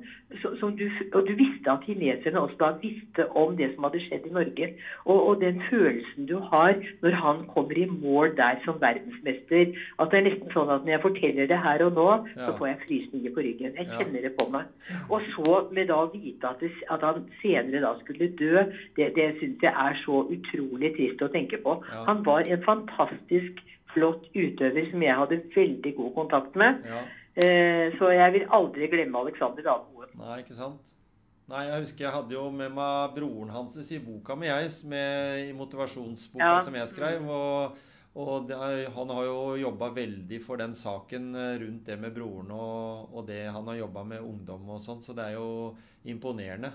Så, 0.44 0.52
som 0.60 0.76
du, 0.78 0.84
og 1.18 1.24
du 1.26 1.32
visste 1.34 1.72
at 1.74 1.82
kineserne 1.88 2.38
også 2.44 2.60
da 2.60 2.68
visste 2.84 3.24
om 3.34 3.56
det 3.58 3.72
som 3.74 3.88
hadde 3.88 3.98
skjedd 4.04 4.28
i 4.30 4.34
Norge. 4.36 4.68
Og, 5.10 5.18
og 5.32 5.40
den 5.42 5.58
følelsen 5.72 6.28
du 6.30 6.36
har 6.52 6.76
når 7.02 7.16
han 7.18 7.40
kommer 7.50 7.80
i 7.82 7.88
mål 7.90 8.36
der 8.38 8.60
som 8.62 8.78
verdensmester, 8.84 9.66
at 9.98 10.12
det 10.12 10.20
er 10.20 10.28
nesten 10.28 10.54
sånn 10.54 10.70
at 10.70 10.86
når 10.86 10.94
jeg 10.94 11.02
forteller 11.08 11.50
det 11.50 11.58
her 11.64 11.82
og 11.88 11.98
nå, 11.98 12.06
så 12.36 12.52
får 12.60 12.68
jeg 12.70 12.82
frysninger 12.84 13.34
på 13.34 13.46
ryggen. 13.48 13.74
Jeg 13.80 13.88
Ja. 13.90 13.98
kjenner 13.98 14.22
det 14.28 14.34
på 14.38 14.46
meg. 14.54 14.70
Og 15.10 15.26
så 15.34 15.64
med 15.74 15.90
da 15.90 15.98
å 16.06 16.12
vite 16.14 16.46
at, 16.54 16.62
det, 16.62 16.70
at 16.94 17.02
han 17.10 17.26
senere 17.42 17.82
da 17.88 17.96
skulle 18.04 18.30
dø, 18.38 18.68
det, 19.02 19.10
det 19.18 19.32
syns 19.42 19.66
jeg 19.66 19.74
er 19.74 19.98
så 20.06 20.22
utrolig 20.30 20.94
trist 20.94 21.26
å 21.26 21.32
tenke 21.34 21.58
på. 21.58 21.80
Ja. 21.90 22.06
Han 22.06 22.22
var 22.26 22.46
en 22.46 22.62
fantastisk 22.70 23.66
flott 23.94 24.28
utøver 24.36 24.92
som 24.92 25.02
jeg 25.04 25.18
hadde 25.22 25.42
veldig 25.56 25.96
god 25.98 26.14
kontakt 26.16 26.56
med. 26.60 26.84
Ja. 26.86 27.02
Eh, 27.40 27.98
så 27.98 28.12
jeg 28.14 28.34
vil 28.36 28.48
aldri 28.56 28.88
glemme 28.92 29.22
Alexander 29.26 29.64
Dalmoen. 29.66 30.12
Nei, 30.20 30.40
ikke 30.44 30.58
sant? 30.58 30.96
Nei, 31.50 31.64
jeg 31.66 31.82
husker 31.86 32.06
jeg 32.06 32.14
hadde 32.14 32.36
jo 32.36 32.48
med 32.54 32.74
meg 32.76 33.14
broren 33.16 33.50
hans 33.50 33.78
i 33.82 33.98
boka 34.04 34.36
mi, 34.38 34.46
jeg, 34.50 34.70
med, 34.92 35.48
i 35.50 35.54
motivasjonsboka 35.58 36.46
Ja. 36.46 36.60
som 36.62 36.76
jeg 36.78 36.92
skrev. 36.92 37.24
Og, 37.26 37.80
og 38.20 38.52
er, 38.54 38.84
han 38.94 39.14
har 39.16 39.24
jo 39.26 39.40
jobba 39.62 39.90
veldig 39.96 40.42
for 40.46 40.62
den 40.62 40.76
saken 40.78 41.32
eh, 41.34 41.56
rundt 41.64 41.86
det 41.90 41.98
med 42.02 42.14
broren 42.14 42.52
og, 42.54 43.10
og 43.16 43.26
det 43.30 43.48
han 43.48 43.66
har 43.72 43.80
jobba 43.82 44.04
med 44.12 44.22
ungdom 44.26 44.70
og 44.76 44.84
sånn, 44.84 45.02
så 45.02 45.16
det 45.18 45.30
er 45.32 45.40
jo 45.40 45.50
imponerende. 46.06 46.74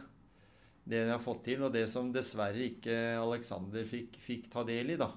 Det 0.84 1.04
de 1.06 1.12
har 1.14 1.22
fått 1.22 1.44
til, 1.46 1.62
og 1.64 1.72
det 1.72 1.86
som 1.88 2.10
dessverre 2.12 2.66
ikke 2.66 2.96
Alexander 3.20 3.86
fikk, 3.88 4.18
fikk 4.20 4.50
ta 4.52 4.64
del 4.68 4.90
i, 4.90 4.98
da. 5.00 5.12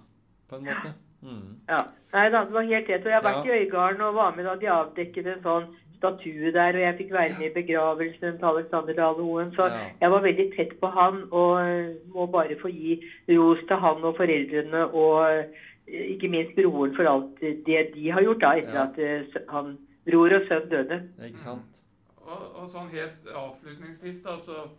På 0.47 0.59
en 0.61 0.69
måte. 0.69 0.93
Mm. 1.24 1.57
Ja. 1.70 1.84
Nei 2.13 2.30
da, 2.30 2.43
det 2.45 2.53
var 2.53 2.63
helt 2.70 2.89
rett. 2.89 3.01
Og 3.05 3.11
jeg 3.11 3.22
har 3.22 3.26
vært 3.26 3.45
Ja. 3.45 3.53
i 3.53 3.65
Øygarden 3.65 4.01
og 4.01 4.13
var 4.15 4.36
med 4.36 4.45
da 4.45 4.55
de 4.55 4.68
avdekket 4.68 5.28
en 5.28 5.41
sånn 5.43 5.68
statue 5.97 6.51
der, 6.53 6.76
og 6.78 6.82
jeg 6.84 6.97
fikk 6.97 7.11
være 7.11 7.39
med 7.39 7.47
i 7.49 7.53
begravelsen 7.61 8.38
til 8.38 8.45
Alexander 8.45 8.93
Dahl 8.93 9.15
Hoen. 9.15 9.51
Så 9.55 9.65
Ja. 9.68 9.89
jeg 10.01 10.11
var 10.11 10.22
veldig 10.22 10.55
tett 10.55 10.80
på 10.80 10.88
han, 10.93 11.24
og 11.32 11.59
eh, 11.61 11.95
må 12.13 12.28
bare 12.32 12.55
få 12.61 12.70
gi 12.70 13.01
ros 13.30 13.59
til 13.68 13.78
han 13.78 14.03
og 14.03 14.15
foreldrene 14.15 14.93
og 14.93 15.32
eh, 15.32 16.13
ikke 16.13 16.30
minst 16.30 16.55
broren 16.55 16.95
for 16.95 17.03
alt 17.09 17.39
det 17.41 17.93
de 17.95 18.09
har 18.11 18.22
gjort 18.22 18.39
da, 18.41 18.51
etter 18.57 18.74
Ja. 18.74 18.84
at 18.84 18.99
eh, 18.99 19.41
han, 19.49 19.78
bror 20.05 20.32
og 20.36 20.47
sønn 20.47 20.70
døde. 20.70 21.01
Ikke 21.26 21.38
sant? 21.39 21.84
Og, 22.28 22.61
og 22.61 22.68
sånn 22.68 22.89
helt 22.91 23.26
avslutningsvis, 23.34 24.22
da, 24.24 24.38
så 24.38 24.70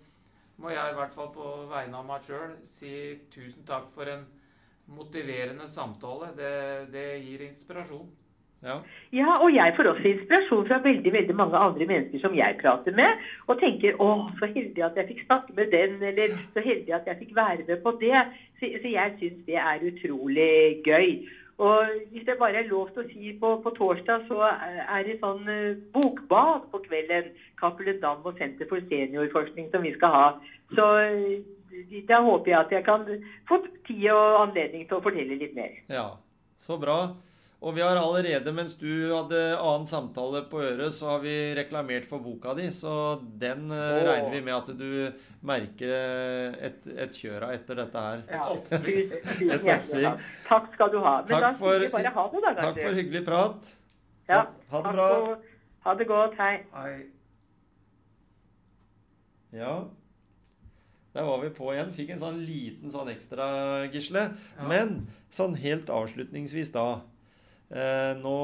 må 0.58 0.70
jeg 0.70 0.92
i 0.92 0.94
hvert 0.94 1.12
fall 1.12 1.28
på 1.34 1.68
vegne 1.68 1.96
av 1.96 2.06
meg 2.06 2.20
sjøl 2.20 2.54
si 2.64 3.18
tusen 3.30 3.64
takk 3.66 3.86
for 3.94 4.04
en 4.04 4.24
motiverende 4.96 5.68
samtale. 5.68 6.32
Det, 6.36 6.54
det 6.92 7.06
gir 7.24 7.44
inspirasjon. 7.48 8.08
Ja. 8.62 8.80
Ja, 9.14 9.36
og 9.38 9.52
jeg 9.54 9.74
får 9.76 9.86
også 9.92 10.08
inspirasjon 10.10 10.64
fra 10.66 10.80
veldig 10.82 11.12
veldig 11.14 11.34
mange 11.38 11.58
andre 11.62 11.86
mennesker 11.86 12.18
som 12.18 12.34
jeg 12.34 12.56
prater 12.62 12.94
med, 13.00 13.20
og 13.46 13.60
tenker 13.60 13.94
'Å, 13.94 14.08
så 14.38 14.46
heldig 14.46 14.82
at 14.84 14.96
jeg 14.96 15.08
fikk 15.10 15.26
snakke 15.26 15.52
med 15.54 15.70
den', 15.70 16.02
eller 16.02 16.28
'så 16.28 16.60
heldig 16.60 16.94
at 16.94 17.06
jeg 17.06 17.18
fikk 17.18 17.36
være 17.36 17.68
med 17.68 17.82
på 17.82 17.90
det'. 18.02 18.26
Så, 18.58 18.66
så 18.82 18.88
jeg 18.88 19.14
syns 19.20 19.46
det 19.46 19.56
er 19.56 19.86
utrolig 19.90 20.82
gøy. 20.84 21.28
Og 21.58 21.86
hvis 22.10 22.26
det 22.26 22.38
bare 22.38 22.58
er 22.62 22.70
lov 22.70 22.90
til 22.90 23.02
å 23.02 23.08
si 23.10 23.32
på, 23.40 23.48
på 23.62 23.70
torsdag, 23.78 24.26
så 24.28 24.46
er 24.94 25.02
det 25.06 25.18
sånn 25.18 25.48
eh, 25.50 25.78
bokbad 25.94 26.68
på 26.70 26.78
kvelden. 26.86 27.32
Cappelen 27.58 27.98
Dam 28.00 28.22
og 28.22 28.38
Senter 28.38 28.68
for 28.70 28.78
seniorforskning 28.90 29.66
som 29.72 29.82
vi 29.82 29.90
skal 29.96 30.14
ha. 30.14 30.28
Så 30.78 30.86
eh, 31.78 32.02
da 32.08 32.20
håper 32.22 32.50
jeg 32.52 32.58
at 32.60 32.70
jeg 32.78 32.84
kan 32.84 33.06
få 33.48 33.62
tid 33.86 34.10
og 34.12 34.48
anledning 34.48 34.86
til 34.88 34.98
å 34.98 35.02
fortelle 35.04 35.38
litt 35.40 35.54
mer. 35.56 35.78
Ja, 35.88 36.10
så 36.56 36.78
bra. 36.80 36.98
Og 37.60 37.72
vi 37.74 37.80
har 37.82 37.96
allerede, 37.98 38.52
mens 38.54 38.76
du 38.78 38.86
hadde 39.10 39.38
annen 39.58 39.86
samtale 39.90 40.44
på 40.46 40.60
øret, 40.62 40.92
så 40.94 41.08
har 41.10 41.18
vi 41.24 41.32
reklamert 41.58 42.04
for 42.06 42.20
boka 42.22 42.52
di. 42.54 42.68
Så 42.70 42.92
den 43.42 43.64
eh, 43.74 43.96
Åh. 43.96 44.04
regner 44.06 44.30
vi 44.36 44.42
med 44.46 44.54
at 44.54 44.68
du 44.78 45.12
merker 45.42 45.90
eh, 45.90 46.54
et, 46.68 46.86
et 46.86 47.10
kjør 47.18 47.48
av 47.48 47.56
etter 47.56 47.80
dette 47.82 47.98
her. 48.04 48.22
Et 48.28 48.46
oppsving. 48.54 49.10
tusen- 49.10 49.26
tusen 49.32 49.50
Et 49.56 49.66
oppsving. 49.74 50.06
takk. 50.06 50.30
Takk 50.52 50.70
skal 50.76 50.92
du 50.94 50.98
ha. 51.02 51.16
Men 51.18 51.26
Takk 51.32 51.42
da 51.48 51.52
for- 51.58 51.74
sier 51.74 51.80
vi 51.88 51.90
bare 51.96 52.14
ha 52.14 52.26
det, 52.30 52.42
da. 52.46 52.54
Takk 52.54 52.62
kanskje. 52.68 52.86
for 52.86 53.00
hyggelig 53.02 53.24
prat. 53.26 53.74
Ja, 54.28 54.38
Ha- 54.44 54.52
ha 54.70 54.82
det 54.86 54.94
bra. 54.94 55.08
og- 55.18 55.44
Ha 55.88 55.94
det 55.94 56.06
godt. 56.06 56.34
Hei. 56.38 56.54
Hei. 56.74 56.96
Ja. 59.52 59.74
Der 61.14 61.24
var 61.24 61.40
vi 61.42 61.48
på 61.56 61.70
igjen. 61.74 61.92
Fikk 61.96 62.10
en 62.14 62.20
sånn 62.22 62.42
liten 62.46 62.90
sånn 62.92 63.08
ekstra, 63.14 63.46
Gisle. 63.92 64.26
Ja. 64.58 64.66
Men 64.68 65.06
sånn 65.32 65.56
helt 65.58 65.88
avslutningsvis 65.90 66.70
da 66.74 67.00
eh, 67.72 68.12
nå, 68.20 68.34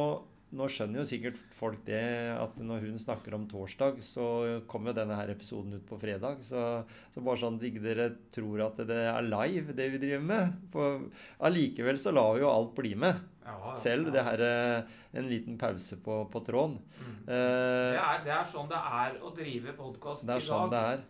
nå 0.54 0.68
skjønner 0.70 1.02
jo 1.02 1.04
sikkert 1.06 1.38
folk 1.58 1.82
det 1.86 2.00
at 2.38 2.56
når 2.62 2.86
hun 2.86 2.96
snakker 2.98 3.36
om 3.36 3.44
torsdag, 3.50 4.00
så 4.06 4.26
kommer 4.70 4.90
jo 4.92 4.96
denne 5.00 5.18
her 5.18 5.30
episoden 5.34 5.76
ut 5.76 5.84
på 5.88 5.98
fredag. 6.00 6.40
Så, 6.46 6.62
så 7.14 7.22
bare 7.26 7.40
sånn 7.42 7.60
at 7.60 7.66
ikke 7.68 7.84
dere 7.84 8.08
tror 8.34 8.64
at 8.66 8.80
det 8.88 8.98
er 9.12 9.28
live, 9.28 9.76
det 9.76 9.90
vi 9.94 10.00
driver 10.06 10.24
med. 10.32 10.56
For 10.72 11.04
allikevel 11.46 12.00
så 12.00 12.14
lar 12.16 12.32
vi 12.38 12.42
jo 12.46 12.50
alt 12.54 12.74
bli 12.80 12.94
med. 13.04 13.20
Ja, 13.44 13.58
ja, 13.60 13.74
Selv 13.76 14.08
det 14.14 14.22
her 14.24 14.40
eh, 14.40 14.98
en 15.20 15.26
liten 15.28 15.58
pause 15.60 15.98
på, 16.00 16.22
på 16.32 16.40
tråden. 16.46 16.78
Mm. 16.96 17.14
Eh, 17.28 17.92
Det 17.92 18.00
er, 18.08 18.24
det 18.24 18.34
er 18.38 18.50
sånn 18.56 18.70
det 18.72 18.80
er 19.04 19.18
å 19.20 19.34
drive 19.36 19.76
podkast 19.76 20.24
i 20.24 20.30
dag. 20.30 20.32
det 20.32 20.40
er 20.40 20.46
sånn 20.48 20.72
det 20.72 20.82
er. 20.94 21.02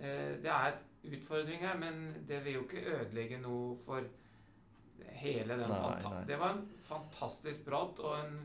Eh, 0.00 0.30
Det 0.46 0.54
er 0.54 0.78
utfordringer, 1.12 1.76
men 1.80 2.04
det 2.28 2.40
vil 2.44 2.60
jo 2.60 2.66
ikke 2.66 2.84
ødelegge 2.98 3.40
noe 3.42 3.74
for 3.78 4.06
hele 5.24 5.56
den 5.58 5.70
Nei. 5.70 6.22
Det 6.28 6.38
var 6.40 6.56
en 6.56 6.64
fantastisk 6.84 7.64
prat 7.66 8.00
og 8.04 8.14
en 8.18 8.38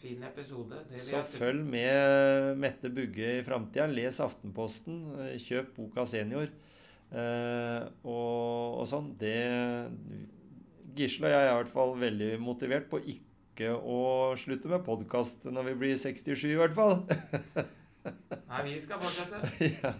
fin 0.00 0.22
episode. 0.24 0.80
Så 0.96 1.22
følg 1.28 1.64
med 1.74 2.56
Mette 2.60 2.90
Bugge 2.92 3.36
i 3.38 3.44
framtida. 3.44 3.86
Les 3.90 4.20
Aftenposten. 4.24 5.02
Kjøp 5.40 5.74
boka 5.76 6.06
Senior. 6.08 6.48
Eh, 7.10 7.82
og, 8.06 8.80
og 8.80 8.86
sånn. 8.88 9.12
Det 9.20 9.36
Gisle 10.96 11.28
og 11.28 11.34
jeg 11.34 11.46
er 11.46 11.50
i 11.50 11.58
hvert 11.60 11.72
fall 11.72 11.92
veldig 12.00 12.30
motivert 12.42 12.88
på 12.90 13.00
ikke 13.12 13.74
å 13.76 14.00
slutte 14.40 14.70
med 14.72 14.82
podkast 14.86 15.46
når 15.52 15.70
vi 15.70 15.76
blir 15.84 16.00
67, 16.00 16.46
i 16.48 16.58
hvert 16.58 16.74
fall. 16.76 17.02
Nei, 18.50 18.62
vi 18.66 18.80
skal 18.80 19.02
fortsette. 19.02 19.68
ja. 19.68 19.92